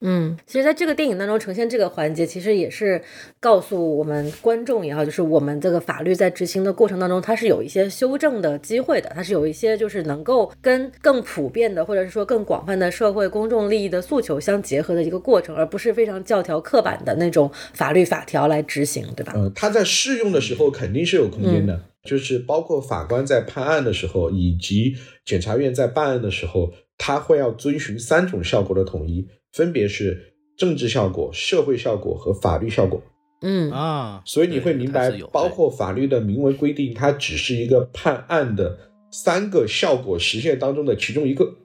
[0.00, 3.02] 嗯，其实在这个电影当中呈现这个环节，其实也是
[3.40, 19.32] 告诉我们观众也好，就是我们这个法律在执行的过程当中，它是有一些修正的机会的，它是有一些就是能够跟更普遍的或者是说更广泛的社会公众利益的诉求相结合的一个过程，而不是非常教条刻板的那种法律法条来执行，对吧？
[19.34, 24.94] 呃，它在适用的时候肯定是有空间的，就是包括法官在判案的时候，以及
[25.24, 29.26] 检察院在办案的时候，他会要遵循三种效果的统一，
[29.58, 33.02] 分别是政治效果、社会效果和法律效果。
[33.42, 38.78] 嗯啊，所以你会明白包括法律的明文规定，它只是一个判案的
[39.10, 41.56] 三个效果实现当中的其中一个。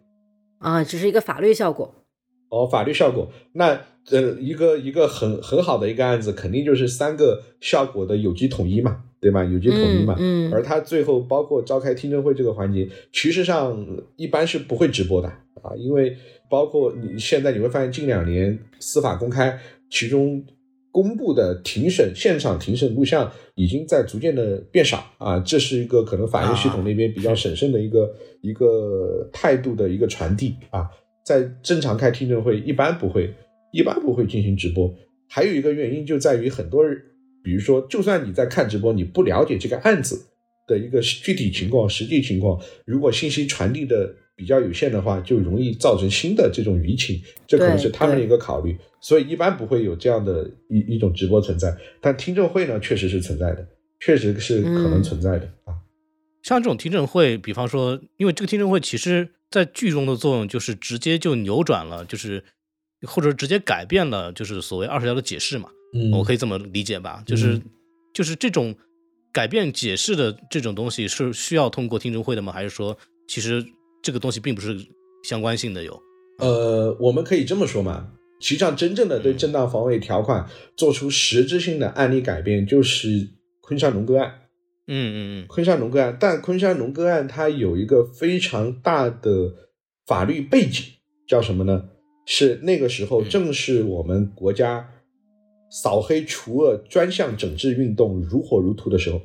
[0.58, 1.94] 啊，只是一个法律效果。
[2.50, 3.80] 哦，法律效果，那
[4.12, 9.44] 呃，一个一个很很好的一个案子，肯定就是三个效果的有机统一嘛，对吧？
[9.44, 10.16] 有机统一嘛。
[10.20, 15.28] 嗯嗯而他最后包括召开听证会这个环节，其实上一般是不会直播的
[15.64, 16.16] 啊，因为
[16.54, 19.60] 包括你现在你会发现近两年司法公开，
[19.90, 20.46] 其中
[20.92, 30.88] 公布的庭审现场庭审录像已经在逐渐的变少啊，这是一个可能法院系统那边比较审慎的一个、一个态度的一个传递啊。
[31.26, 33.34] 在正常开听证会，一般不会，
[33.72, 34.94] 一般不会进行直播。
[35.28, 36.96] 还有一个原因就在于很多人，
[37.44, 40.28] 比如说，就算你在看直播，你不了解这个案子
[40.68, 48.78] 的一个具体情况、实际情况，如果信息传递的比较有限的话，就容易造成新的这种舆情，这可能是他们的一个考虑。
[49.02, 51.76] 所以一般不会有这样的一一种直播存在。
[52.02, 53.68] 但听证会呢，确实是存在的，
[54.00, 55.76] 确实是可能存在的、啊。
[56.42, 62.44] 像这种听证会，比方说，因为这个听证会其实在剧中的作用就是直接就扭转了，就是
[63.04, 65.70] 或者直接改变了，就是所谓二十条的解释嘛。
[65.94, 67.22] 嗯我可以这么理解吧？
[67.26, 67.62] 就是、
[68.14, 68.74] 就是这种
[69.32, 72.52] 改变解释的这种东西是需要通过听证会的吗？
[72.52, 72.98] 还是说
[73.28, 73.64] 其实
[74.04, 74.78] 这个东西并不是
[75.24, 76.00] 相关性的有？
[76.38, 83.30] 呃，我们可以这么说嘛，实际上真正的对嗯正当防卫条款做出实质性的案例改变，就是
[83.62, 84.42] 昆山龙哥案。
[84.86, 89.54] 嗯嗯嗯昆山龙哥案，但昆山龙哥案它有一个非常大的
[90.06, 90.84] 法律背景，
[91.26, 91.86] 叫什么呢？
[92.26, 94.90] 是那个时候嗯正是我们国家
[95.70, 99.22] 扫黑除恶专项整治运动如火如荼的时候。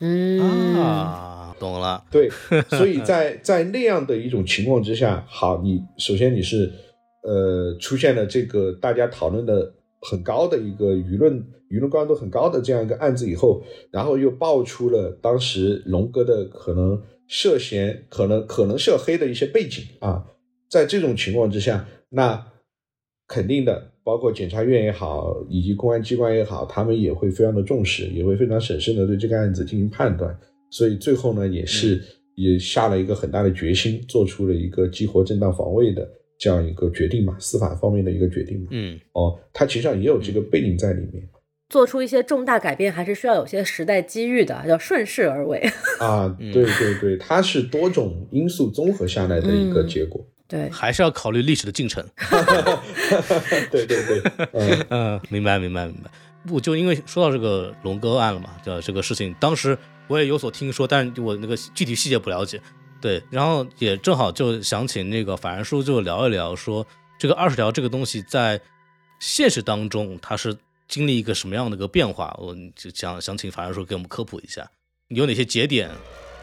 [0.00, 1.27] 嗯嗯啊，
[1.58, 2.04] 懂了。
[2.10, 2.28] 对，
[2.70, 6.72] 所以在在那样的一种情况之下，好，你首先你是
[7.22, 11.38] 呃出现了这个大家讨论的很高的一个舆论
[11.70, 20.24] 舆论关注度很高的这样一个案子以后，然后又爆出了当时龙哥的可能涉嫌可能可能涉黑的一些背景啊，
[20.70, 22.46] 在这种情况之下，那
[23.26, 30.34] 肯定的，包括检察院也好，以及公安机关也好，他们也会非常的重视，也会非常审慎的对这个案子进行判断。
[30.70, 32.02] 所以最后呢，也是、
[32.34, 36.08] 也下了一个很大的决心，做出了一个激活正当防卫的
[36.38, 38.68] 这样一个决定嘛，司法方面的一个决定嘛。
[38.70, 41.22] 嗯哦，它其实上也有这个背景在里面
[41.68, 45.58] 做出一些重大改变，还是需要有些时代机遇的，要顺势而为。
[46.00, 50.26] 啊，嗯对对对，它是多种因素综合下来的一个嗯结果。
[50.48, 52.02] 对，还是要考虑历史的进程。
[53.70, 54.22] 对对对，
[54.52, 56.10] 嗯 嗯，明白明白明白。
[56.46, 59.76] 不就因为说到这个龙哥案了嘛，叫这个事情，当时
[60.08, 62.60] 我也有所听说，但是我那个具体细节不了解。
[63.00, 66.84] 对，然后也正好就想请那个法然叔就聊一聊，说
[67.16, 68.60] 这个二十条这个东西在
[69.20, 70.56] 现实当中它是
[70.88, 74.68] 经历一个什么样的一个变化，我就想想请法然叔给我们科普一下，
[75.08, 75.88] 有哪些节点？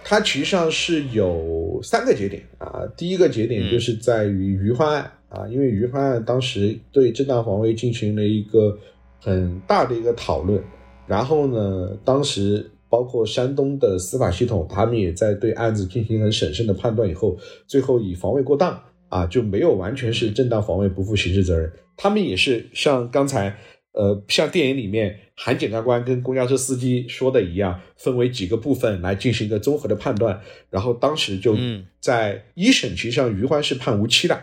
[0.03, 2.83] 它其实上是有三个节点啊。
[2.95, 8.77] 第一个节点就是在于余欢案啊，因为余欢案当时对正当防卫进行了一个
[9.19, 10.63] 很大的一个讨论，
[11.07, 21.69] 然后呢，当时包括山东的司法系统，他们也在对案子进行很审慎的判断以后，最后以防卫过当啊，就没有完全是正当防卫不负刑事责任。
[21.97, 23.53] 他们也是像刚才
[23.91, 30.39] 呃，像电影里面韩检察官跟公交车司机说的一样，分为几个部分来进行一个综合的判断。
[30.69, 34.41] 然后当时就嗯在一审其实上余欢是判无期的，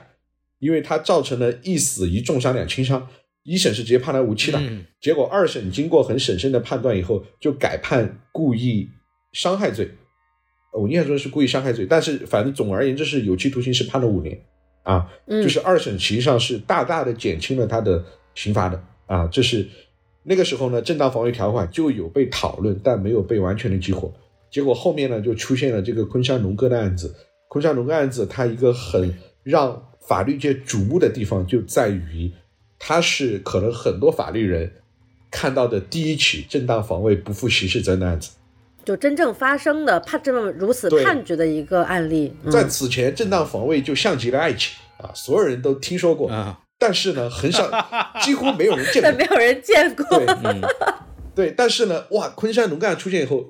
[0.59, 3.09] 因为他造成了一死一重伤两轻伤，
[3.45, 4.59] 一审是直接判他无期的。
[4.61, 8.89] 嗯结果二审经过很审慎的判断以后，就改判故意
[9.33, 9.91] 伤害罪。
[10.73, 14.41] 呃我印象中是故意伤害罪，但是反正总而言之是有期徒刑是判了五年
[14.85, 15.11] 啊。
[15.27, 18.05] 嗯，就是二审实际上是大大的减轻了他的
[18.35, 19.27] 刑罚的啊。
[19.27, 19.69] 这是
[20.23, 24.13] 那个时候呢，正当防卫条款就有被讨论，但没有被完全的激活。
[24.51, 27.13] 结果后面呢，就出现了这个昆山龙哥的案子。
[27.49, 29.13] 昆山龙哥案子，它一个很
[29.43, 32.31] 让法律界瞩目的地方就在于，
[32.85, 34.73] 它是可能很多法律人
[35.31, 38.33] 看到的第一起正当防卫不负刑事责任的案子。
[38.85, 42.35] 就真正发生的判这么如此判决的一个案例。
[42.43, 47.71] 嗯在此前，正当防卫就像极了爱情啊，所有人都听说过，啊，但是呢，很少，
[48.21, 49.19] 几乎没有人见但过。
[49.19, 50.05] 没有人见过。
[50.19, 50.61] 对嗯，
[51.37, 53.47] 对，但是呢，哇，昆山龙干出现以后，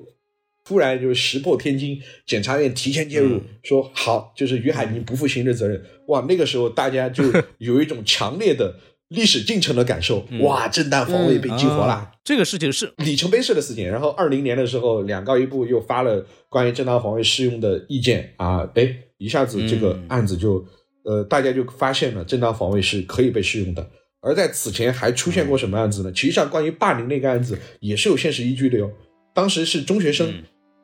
[0.63, 5.83] 突然就石破天惊，检察院提前介入，嗯说好，就是于海明不负刑事责任。
[6.09, 7.23] 哇，那个时候大家就
[7.57, 8.75] 有一种强烈的
[9.13, 11.93] 历史进程的感受，嗯哇，正当防卫被激活了。
[11.93, 13.85] 啊这个事情是里程碑式的事情。
[13.85, 20.65] 然后二零年的时候，两高一部又发了关于正当防卫适用的意见啊，哎，一下子这个嗯案子就、
[21.03, 23.85] 呃，大家就发现了正当防卫是可以被适用的。
[24.21, 26.13] 而在此前还出现过什么案子呢？
[26.13, 28.89] 其实上关于霸凌那个案子也是有现实依据的哟。
[29.33, 30.43] 当时是中学生，嗯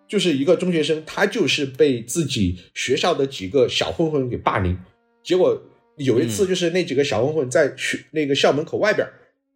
[0.10, 4.78] 就是一个中学生，他就是被自己学校的几个小混混给霸凌，
[5.24, 5.58] 结果
[6.00, 9.14] 有一次就是那几个小混混在学那个校门口外边儿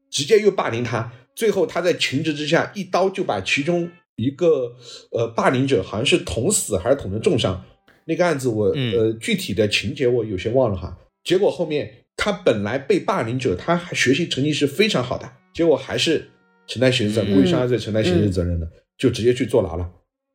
[0.10, 4.76] 直接又霸凌他，最后他在情急之下一刀就把其中一个
[5.12, 7.64] 呃霸凌者好像是捅死还是捅成重伤，
[8.06, 10.98] 那个案子我、嗯呃具体的情节我有些忘了哈。
[11.24, 16.30] 结果后面他本来被霸凌者他还学习成绩是非常好的，结果还是
[16.68, 18.68] 承担刑事责任，嗯故意伤害罪承担刑事责任的，
[18.98, 19.90] 就直接去坐牢了。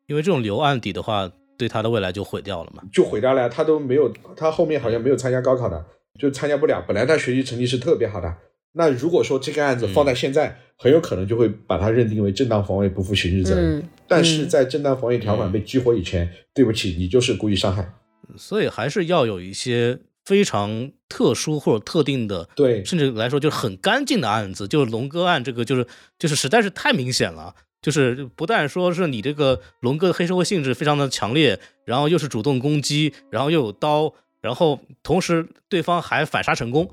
[0.06, 2.82] 因为这种留案底的话，对他的未来就毁掉了嘛。
[2.92, 5.84] 就毁掉了呀，他都没有，他后面好像没有参加高考的，
[6.20, 6.84] 就参加不了。
[6.86, 8.32] 本来他学习成绩是特别好的，
[8.72, 13.78] 那如果说这个案子放在现在，很有可能就会把他认定为正当防卫不负刑事责任。
[13.78, 17.92] 嗯，但是在正当防卫条款被激活以前，对不起，你就是故意伤害。
[18.36, 24.68] 所以还是要有一些非常特殊或者特定的，对甚至来说就是很干净的案子。
[24.68, 25.86] 就是龙哥案这个，就是
[26.18, 27.54] 就是实在是太明显了。
[27.80, 36.88] 就是不但说是你这个龙哥的黑社会性质非常的强烈，然后又是主动攻击，然后又有刀，然后同时对方还反杀成功，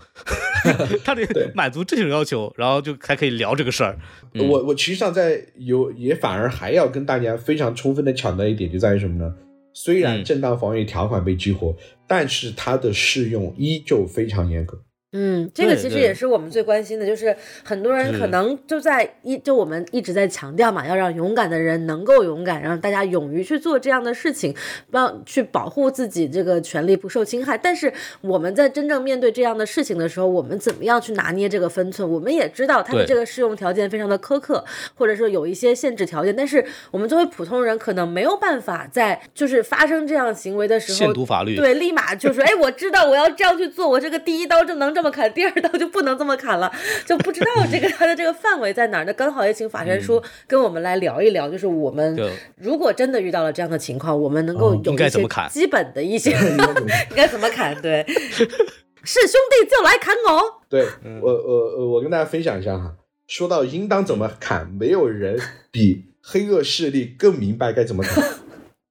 [1.06, 3.98] 他得满足这种要求，然后就才可以聊这个事儿。
[4.34, 9.34] 嗯我我其实上在有也反而还要跟大家非常充分的强调一点，就在于什么呢？
[9.74, 11.76] 虽然嗯正当防卫条款被激活，
[12.08, 14.82] 但是它的适用依旧非常严格。
[15.18, 17.34] 嗯，这个其实也是我们最关心的，就是
[17.64, 24.54] 很多人可能就在一就我们一直在强调嘛，要让勇敢的人能够勇敢，让大家勇于去做这样的事情，
[24.92, 27.58] 帮去保护自己这个权利不受侵害。
[27.58, 32.10] 但是我们在真正面对这样的事情的时候，我们怎么样去拿捏这个分寸？
[32.10, 34.66] 我们也知道它的这个适用条件非常的苛刻，
[34.96, 46.72] 或者说有一些限制条件，但是我们作为普通人可能没有办法在就是发生这样行为的时候限读法律，对，立马就说，哎，我知道我要这样去做，我这个第一刀就能这么砍，第二刀就不能这么砍了，
[47.06, 49.06] 就不知道这个它的这个范围在哪儿。
[49.06, 52.18] 那刚好也请法神叔跟我们来聊一聊，就是我们
[52.57, 57.80] 如果真的遇到了这样的情况，我们能够哦应该有一些怎么砍基本的一些应该怎么砍？
[57.82, 58.06] 对，
[59.03, 60.61] 是兄弟就来砍我。
[60.69, 60.86] 对
[61.22, 62.95] 我我我我跟大家分享一下哈，
[63.27, 65.40] 说到应当怎么砍，没有人
[65.72, 68.23] 比黑恶势力更明白该怎么砍。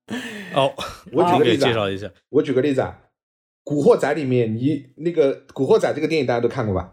[0.55, 0.73] 哦，
[1.13, 2.09] 我举个例子啊，介绍一下。
[2.29, 2.97] 我举个例子啊，
[3.65, 6.93] 《古惑仔》里面，你那个《古惑仔》这个电影大家都看过吧？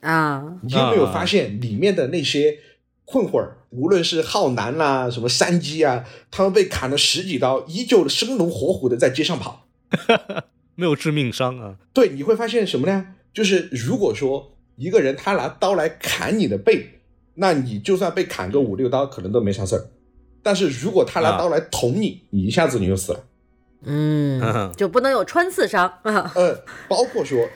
[0.00, 2.58] 啊，你有没有发现里面的那些
[3.04, 9.68] 混混儿，无论是浩南啦、什么山鸡啊，他们被砍了十几刀，依旧生龙活虎的在街上跑。
[10.74, 13.14] 没有致命伤啊，对，你会发现什么呢？
[13.32, 17.00] 就是如果说一个人他拿刀来砍你的背，
[17.34, 19.90] 那你就算被砍个五六刀，可能都没啥事儿。
[20.42, 23.24] 但是如果他拿刀来捅你，你一下子你就死了。
[23.84, 26.32] 嗯嗯，就不能有穿刺伤啊。
[26.34, 27.48] 呃，包括说，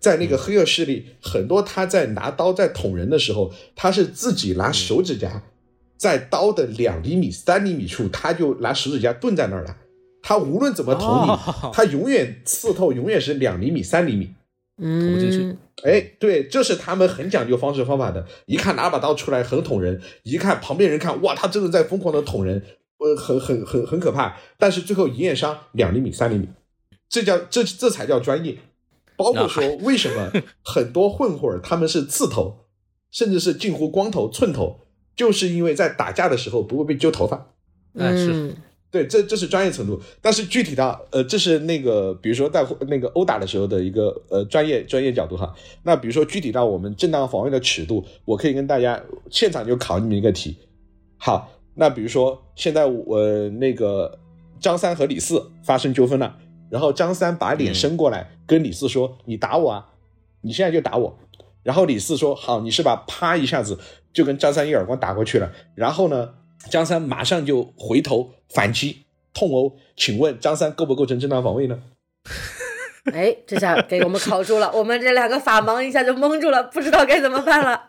[0.00, 5.42] 在那个黑恶势力，很多他在拿刀在捅人的时候，他是自己拿手指甲
[5.96, 9.76] 在刀的两厘米、三厘米处，他就拿手指甲顿在那儿了。
[10.22, 14.34] 他无论怎么捅你，哦他永远刺透，永远是两厘米、三厘米。
[14.78, 18.24] 捅，不进去哎，对，这是他们很讲究方式方法的。
[18.46, 22.62] 一看拿把刀出来很捅人，一看旁边人看，哇，他真的在疯狂的捅人，
[23.02, 24.36] 呃，很很很很可怕。
[24.58, 26.48] 但是最后营业商两厘米、三厘米，
[27.08, 28.56] 这叫这这才叫专业。
[29.16, 30.32] 包括说为什么
[30.64, 32.66] 很多混混儿他们是刺头，
[33.10, 34.80] 甚至是近乎光头、寸头，
[35.14, 37.54] 就是因为在打架的时候不会被揪头发。
[37.94, 38.56] 嗯
[38.90, 45.54] 对，这这是专业程度，但是具体到呃，这是那个比如说在那个殴打的时候的一个呃专业专业角度哈。
[45.82, 50.58] 那比如说具体到我们正当防卫的尺度，我可以跟大家现场就考你们一个题。
[51.16, 54.18] 好，那比如说现在我、呃那个
[54.60, 56.36] 张三和李四发生纠纷了，
[56.70, 59.88] 然后张三把脸伸过来跟李四说：“你打我啊，
[60.42, 61.18] 你现在就打我。”
[61.64, 63.04] 然后李四说好，你是吧？
[63.06, 63.78] 啪一下子
[64.12, 65.50] 就跟张三一耳光打过去了。
[65.74, 66.34] 然后呢，
[66.70, 69.76] 张三马上就回头反击痛殴。
[69.96, 71.78] 请问张三构不构成正当防卫呢？
[73.12, 77.88] 哎，这下给我们考住了，我们这两个法盲一下就蒙住了，不知道该怎么办了。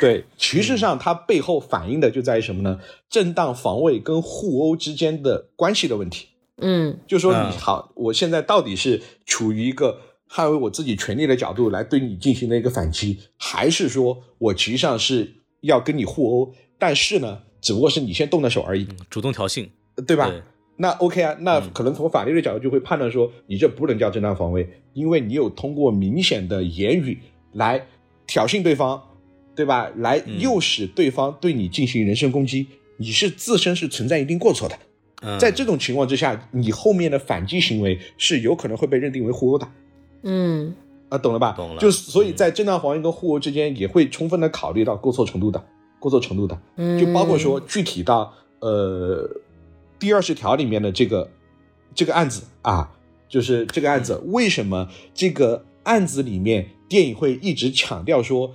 [0.00, 2.80] 对，其实上它背后反映的就在于什么呢？
[3.08, 6.28] 正当防卫跟互殴之间的关系的问题。
[6.58, 19.68] 嗯，就说嗯你好，我现在到底是处于一个捍卫我自己权利的角度来对你进行了一个反击，还是说我其实上是要跟你互殴，但是呢，只不过是你先动的手而已，主动挑衅，
[20.06, 20.28] 对吧？
[20.28, 20.42] 对
[20.76, 27.20] 那 OK 啊，那嗯可能从法律的角度就会判断说，你这不能叫正当防卫，因为你有通过明显的言语
[27.52, 27.86] 来
[28.26, 29.00] 挑衅对方，
[29.54, 29.90] 对吧？
[29.96, 32.66] 来嗯诱使对方对你进行人身攻击，
[32.96, 34.76] 你是自身是存在一定过错的。
[35.22, 39.66] 嗯在这种情况之下，你后面的反击行为是有可能会被认定为互殴的
[40.22, 40.74] 嗯
[41.08, 41.54] 啊，懂了吧？
[41.56, 45.64] 懂了就所以嗯在正当防卫跟互殴之间，也会充分的考虑到过错程度的，
[45.98, 46.60] 过错程度的。
[46.76, 49.26] 嗯，就包括说具体到呃
[49.98, 51.30] 第二十条里面的这个
[51.94, 52.90] 这个案子啊，
[53.28, 58.54] 就是这个案子为什么这个案子里面电影会一直强调说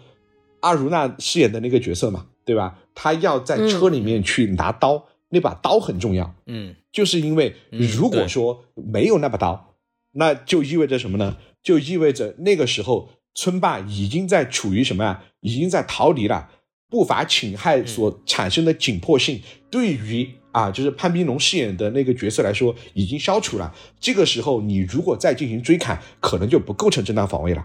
[0.61, 2.80] 阿如娜饰演的那个角色嘛，对吧？
[2.94, 9.76] 他要在车里面去拿刀，那把刀很重要，嗯就是因为嗯如果说没有那把刀，
[10.14, 11.38] 那就意味着什么呢？
[11.61, 15.23] 就意味着那个时候村霸已经在处于什么呀？
[15.41, 16.49] 已经在逃离了。
[16.91, 23.72] 不法侵害所产生的紧迫性，对于啊，就是潘斌龙饰演的那个角色来说，已经消除了。
[23.99, 27.64] 这个时候，你如果再进行追砍，可能就不构成正当防卫了，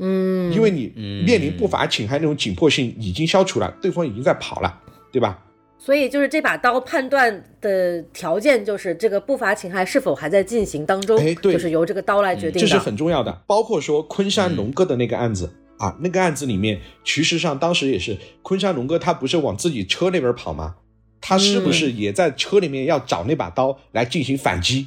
[0.00, 4.80] 嗯，因为你嗯面临不法侵害那种紧迫性已经消除了，对方已经在跑了，
[5.12, 5.38] 对吧？
[5.78, 12.60] 所以就是这把刀判断的条件就是这个不法侵害是否还在进行当中，哎对就是由这个刀来决定的。
[12.60, 13.32] 这是很重要的。
[13.46, 20.74] 包括说昆山龙哥的那个案子、啊，那个案子里面，其实上当时也是昆山龙哥他不是往自己车那边跑吗？
[21.22, 24.86] 他是不是也在车里面要找那把刀来进行反击？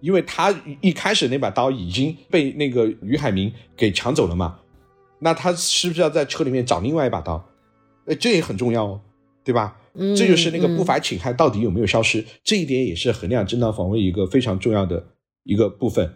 [0.00, 4.58] 因为他一开始那把刀已经被那个于海明给抢走了嘛，
[5.20, 7.44] 那他是不是要在车里面找另外一把刀？
[8.06, 9.00] 呃，这也很重要哦，
[9.44, 9.76] 对吧？
[9.92, 15.04] 嗯这就是那个不法侵害到底有没有消失，这一点也是衡量正当防卫一个非常重要的
[15.42, 16.14] 一个部分。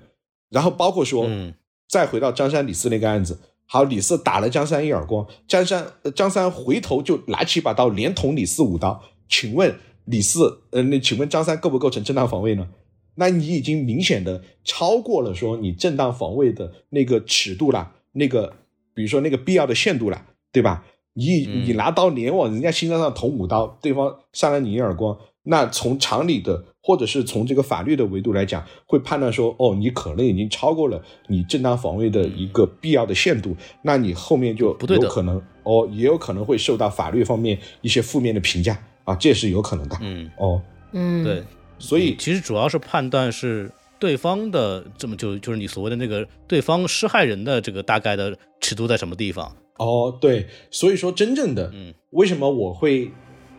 [0.48, 1.52] 然后包括说，嗯
[1.89, 9.02] 再回到张三李四那个案子，好，李四打了张三一耳光，张三呃张三回头就拿起一把刀，连捅李四五刀。
[9.28, 12.69] 请问李四，呃，那请问张三构不构成正当防卫呢？
[13.16, 18.55] 那你已经明显的超过了说你正当防卫的那个尺度了，那个
[18.95, 20.85] 比如说那个必要的限度了，对吧？
[21.15, 21.65] 你嗯。
[21.65, 39.97] 你拿刀连往人家心脏上捅五刀，对方扇了你一耳光，那从常理的或者是从这个法律的维度来讲，会判断说，哦，你可能已经超过了你正当防卫的一个必要的限度，那你后面就有可能哦，也有可能会受到法律方面一些负面的评价啊，这也是有可能的。
[40.01, 40.61] 嗯，哦。
[40.97, 41.43] 嗯，对，
[41.85, 49.55] 所以其实主要是判断是对方的这么就就是你所谓的那个对方施害人的这个大概的尺度在什么地方。
[49.77, 53.11] 哦，对，所以说真正的，嗯，为什么我会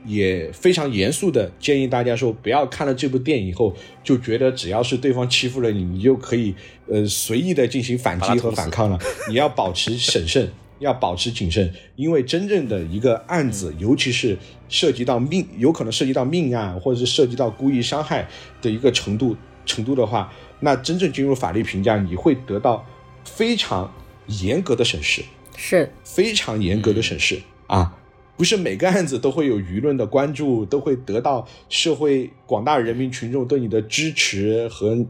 [0.06, 6.56] 也非常严肃的建议大家说，不要看了这部电影以后就觉得只要是对方欺负了你，你就可以
[6.88, 8.98] 呃随意的进行反击和反抗了。
[9.28, 10.50] 你要保持审慎，
[10.80, 14.38] 要保持谨慎，因为真正的一个案子，嗯尤其是
[14.68, 18.28] 涉及到命，有可能涉及到命案，或者是涉及到故意伤害
[18.62, 19.36] 的一个程度
[19.66, 22.86] 程度的话，那真正进入法律评价，你会得到
[23.24, 23.92] 非常
[24.28, 25.24] 严格的审视。
[25.58, 27.98] 是，非常严格的审视、啊，
[28.36, 35.06] 不是每个案子都会有舆论的关注，都会得到社会广大人民群众对你的支持和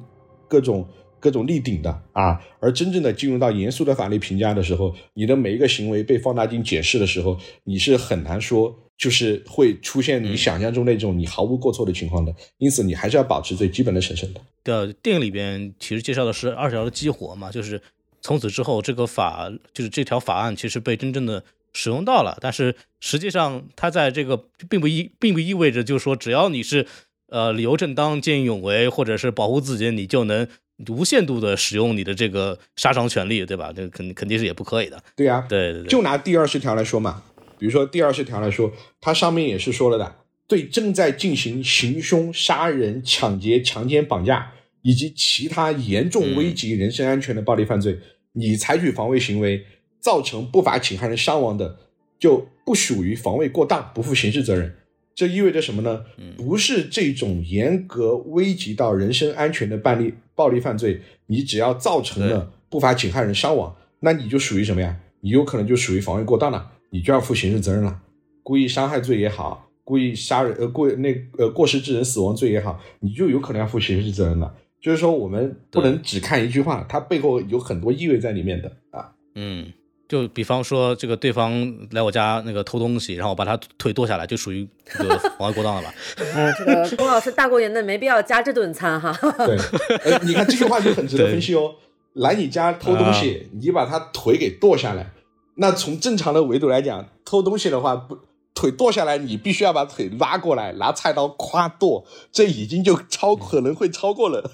[0.48, 0.88] 各种
[1.26, 2.40] 各种立顶的啊。
[2.60, 12.32] 而真正的进入到严肃的法律评价的时候，你的每一个行为被放大镜解释的时候，你是很难说就是会出现你想象中那种你毫无过错的情况的。
[12.60, 14.42] 因此，你还是要保持最基本的审慎的。
[14.64, 17.82] 的电影里边其实介绍的是二十条的激活嘛，就是
[18.22, 21.44] 从此之后这个法就是这条法案其实被真正的
[21.74, 26.88] 使用到了，但是实际上它在这个并不意并不意味着就是说只要你是
[27.28, 30.48] 呃理由正当、见义勇为或者是保护自己，你就能
[30.90, 33.72] 无限度的使用你的这个杀伤权利，对吧？
[33.74, 35.02] 这肯肯定是也不可以的。
[35.16, 37.24] 对呀、对对对，就拿第二十条来说嘛，
[37.58, 40.16] 比如说第二十条来说，它上面也是说了的，
[40.48, 47.98] 对正在进行行凶、杀人、抢劫、强奸、绑架以及其他严重危及人身安全的暴力犯罪，
[48.34, 49.66] 你采取防卫行为
[50.00, 51.80] 造成不法侵害人伤亡的，
[52.20, 54.76] 就不属于防卫过当，不负刑事责任。
[55.16, 56.04] 这意味着什么呢？
[56.36, 65.00] 不是这种严格危及到人身安全的暴力暴力犯罪，你只要造成了不法侵害人伤亡，那你就属于什么呀？
[65.22, 68.02] 你有可能就属于防卫过当了，你就要负刑事责任了。
[68.44, 74.56] 故意伤害罪也好，故意杀人呃过那呃过失致人死亡罪也好，你就有可能要负刑事责任了。
[74.80, 79.14] 就是说，我们不能只看一句话，它背后有很多意味在里面的啊。
[79.34, 79.74] 嗯，
[80.08, 84.68] 就比方说，这个对方来我家那个偷东西，然后我把他腿剁下来，就属于
[84.98, 85.94] 这个防卫过当了吧？
[86.36, 89.12] 嗯，这个 龚老师大过年的没必要加这顿餐哈。
[89.46, 89.58] 对，
[90.04, 91.76] 呃，你看这句话就很值得分析哦。
[92.14, 95.12] 来你家偷东西，你把他腿给剁下来，
[95.56, 98.18] 那从正常的维度来讲，偷东西的话不。
[98.56, 104.50] 腿剁下来，你必须要把腿拉过来，拿菜刀夸剁，这已经就超可能会超过了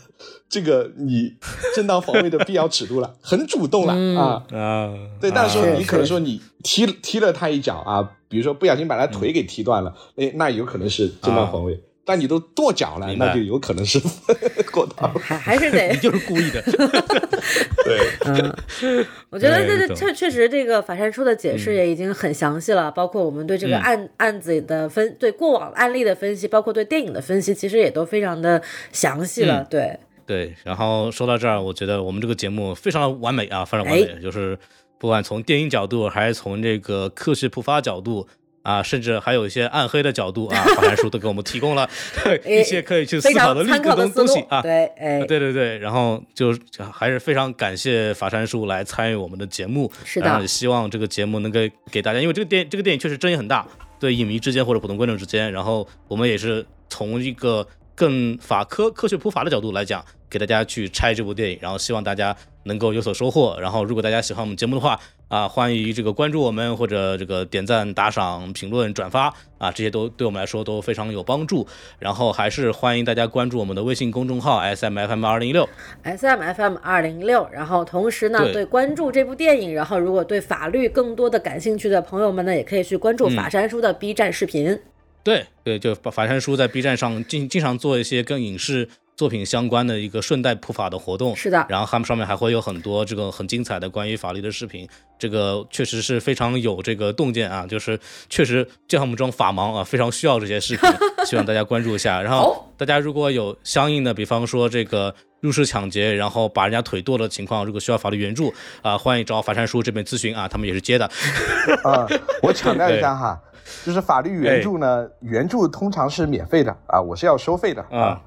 [0.49, 1.35] 这个你
[1.75, 4.43] 正当防卫的必要尺度了，很主动了啊。
[4.51, 4.93] 啊！
[5.21, 11.79] 对，但是说你可能说你踢踢了他一脚啊，比如说不小心把他腿给踢断了，哎，那有可能是正当防卫。
[12.03, 13.99] 但你都跺脚了，那就有可能是
[14.71, 16.61] 过当，还还是得 你就是故意的。
[17.83, 28.61] 对，嗯，我觉得这这确确实这个法善书的解释也已经很详细了，包括我们对这个案案子的分，对过往案例的分析，包括对电影的分析，其实也都非常的
[28.91, 29.65] 详细了。
[29.69, 29.99] 对。
[30.25, 34.57] 对，然后说到这儿，我觉得我们这个节目非常的完美啊，非常完美，就是
[34.97, 38.27] 不管从电影角度，还是从这个科学普法角度。
[38.63, 41.89] 啊，甚至还有一些暗黑的角度啊，法兰叔都给我们提供了
[42.45, 44.61] 一些可以去思考的另个东东西啊。
[44.61, 46.55] 对，哎，对对对，然后就
[46.91, 51.59] 还是非常感谢法山叔来参与我们的节目，是的，然后也希望这个节目能够
[51.91, 53.65] 给大家，因为这个电这个电影确实争议很大，
[53.99, 63.57] 对影迷之间或者普通观众之间，然后我们也是从一个更法科科学普法的角度来讲，给大家去拆这部电影，然后希望大家能够有所收获。
[63.59, 71.65] 然后如果大家喜欢我们节目的话，啊，欢迎这个关注我们，或者这个点赞、打赏、评论、转发啊，这些都对我们来说都非常有帮助。
[71.99, 75.67] 然后还是欢迎大家关注我们的微信公众号 S M F M 二零一六
[76.03, 77.47] S M F M 二零一六。
[77.51, 84.79] 然后同时呢，对关注这部电影，然后如果对法律更多的感兴趣的朋友们呢，也可以去关注法山叔的 B 站视频。
[85.23, 88.89] 对对，就法山叔在 B 站上经经常做一些跟影视。
[89.21, 91.63] 作品相关的一个顺带普法的活动，是的。
[91.69, 94.89] 然后他们上面还会有很多这个很精彩的关于法律的视频，
[95.19, 97.99] 这个确实是非常有这个洞见啊，就是
[98.29, 100.89] 确实就像我们这种法盲啊，非常需要这些视频，
[101.23, 102.19] 希望大家关注一下。
[102.19, 111.05] 然后大家如果有相应的，比方说这个入室抢劫，然后把人家腿剁的情况，如果需要法律援助啊，欢迎找法善叔这边咨询啊，他们也是接的。
[111.85, 112.07] 啊，
[112.41, 113.39] 我强调一下哈，
[113.85, 118.19] 就是法律援助呢， 援助通常是免费的啊，我是要收费的啊。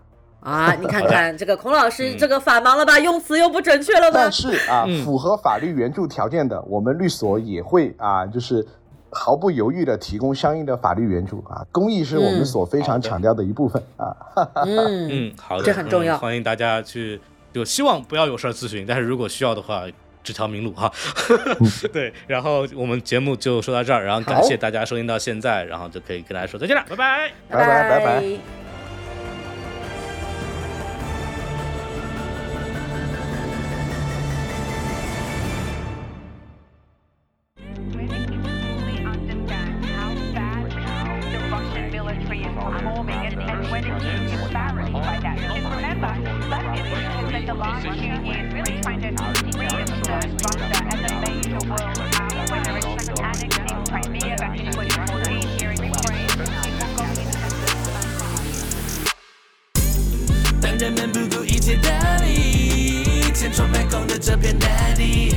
[0.45, 2.99] 啊，你看看这个孔老师这个法盲了吧？
[3.01, 4.21] 用词又不准确了吧？
[4.23, 8.65] 但是啊，符合法律援助条件的，我们律所也会啊，就是
[9.11, 11.65] 毫不犹豫的提供相应的法律援助啊。
[11.73, 14.15] 公益是我们所非常强调的一部分啊。
[14.67, 16.19] 嗯嗯， 好的，这很重要。
[16.19, 17.19] 欢迎大家去，
[17.51, 19.85] 就希望不要有事儿咨询，但是如果需要的话，
[20.23, 20.93] 指条明路哈。
[21.91, 28.64] 对，然后我们节目就说到这儿，然后感谢大家收听到现在，然后就可以跟大家说再见了，拜拜，拜拜，拜拜。
[61.73, 65.35] 大地，千疮百孔的这片大地，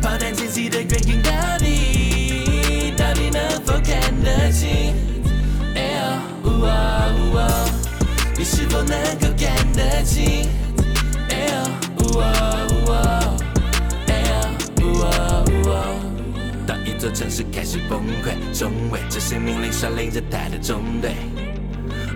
[0.00, 4.94] 炮弹清晰的原因到底，到底能否看得清？
[5.74, 7.68] 哎呦，呜哦呜哦，
[8.38, 10.48] 你是否能够看得清？
[11.30, 11.52] 哎呦，
[11.98, 12.22] 呜哦
[12.70, 13.36] 呜哦，
[14.06, 15.74] 哎呦，呜哦呜哦。
[16.66, 21.14] 当一座城市开始崩溃，成为这些命令下令着他的中队。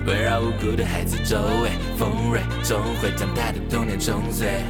[0.07, 4.63] 围绕无辜的孩子周围，锋锐终会将他的童年冲碎。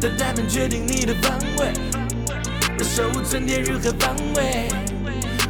[0.00, 1.72] 当他们决定你的方位，
[2.76, 4.68] 让手无寸铁如何防卫？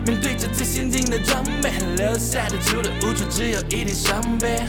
[0.06, 4.60] 面对着最先进的装备，留下的除了无助，只有一点伤悲。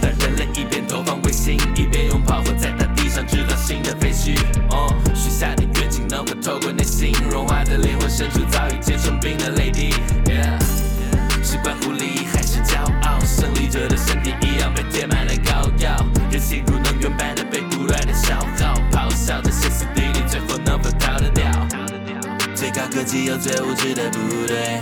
[0.00, 4.36] 当人类一边投放卫星，一边用炮火在大地上制造新的废墟。
[4.70, 9.94] 哦，许下的愿景能否透过内心融化的灵魂，深处早已结成冰的泪滴。
[10.24, 10.58] Yeah,
[12.32, 12.99] 还是骄？
[13.70, 15.96] 者的身体一样被贴满了膏药，
[16.30, 21.44] 人性如能源般的被不断的消耗，咆哮的歇斯底里，最后能否逃得掉？
[22.54, 24.18] 最高科技有最无知的部
[24.48, 24.80] 队，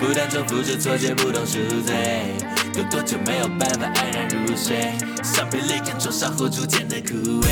[0.00, 2.34] 不断重复着错觉，不懂赎罪。
[2.74, 4.92] 有多久没有办法安然入睡？
[5.22, 7.46] 伤悲离开创伤后逐渐的枯萎。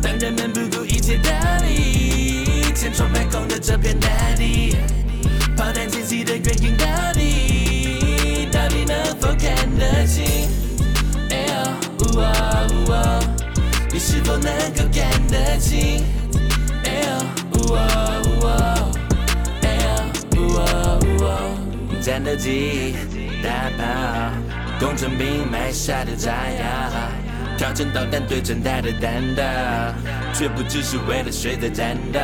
[0.00, 1.30] 当人们不顾一切的
[1.66, 4.76] 你，千疮百孔的这片大地，
[5.56, 7.35] 炮弹清晰的原因到底？
[14.16, 16.02] 是否能够看得清？
[16.84, 17.06] 哎呦，
[17.52, 18.90] 呜哦呜哦，
[19.60, 21.28] 哎呦，呜哦呜哦，
[22.00, 22.96] 战斗机、
[23.44, 24.32] 大炮、
[24.80, 26.64] 工程兵埋下的炸药。
[27.58, 29.42] 调整导弹对准他的弹道，
[30.32, 32.18] 却不只是为了谁在战斗，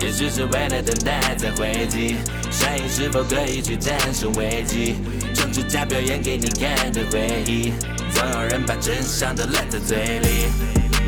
[0.00, 2.16] 也只是为了等待再回击。
[2.50, 4.96] 善意是否可以去战胜危机？
[5.34, 7.72] 政治家表演给你看的回忆，
[8.12, 10.28] 总有人把真相都烂在嘴里。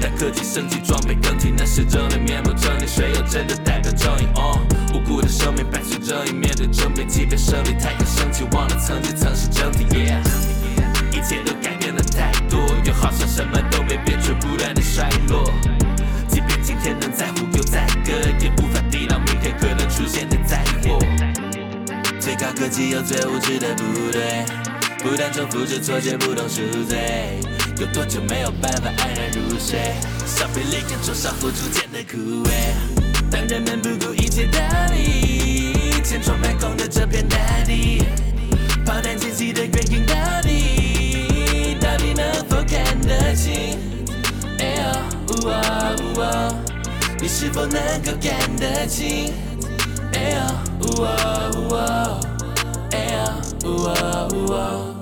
[0.01, 4.27] 当科技升级，装备更替，那是狰狞面目狰狞，谁又真的代表正义？
[4.35, 4.61] 哦，
[4.93, 9.87] 无辜的生命伴随着一面对正面，即便胜利太过生气，忘了曾经曾是整体。
[11.13, 15.51] 一切都改变了太多，又好像什么都没变，却不断的衰落。
[16.29, 18.76] 即便今天能再呼救再歌，也无法
[19.61, 20.99] 可能出现的灾祸。
[22.20, 24.45] 最高科技有最无知的部队，
[24.99, 27.41] 不断重复着错觉，不懂赎罪。
[27.78, 29.78] 有多久没有办法安然入睡？
[30.24, 32.51] 消费力感受上火逐渐的枯萎。
[33.31, 34.59] 当人们不顾一切道
[34.93, 38.03] 理，千疮百孔的这片大地，
[38.85, 43.78] 炮弹清晰的原因到底，到底能否看得清？
[44.59, 44.83] 哎呦，
[45.28, 46.55] 呜哦呜哦，
[47.20, 49.32] 你是否能够看得清？
[50.12, 50.38] 哎呦，
[50.80, 52.20] 呜哦呜哦，
[52.93, 52.97] 哎
[53.64, 54.95] 呦，呜哦呜哦。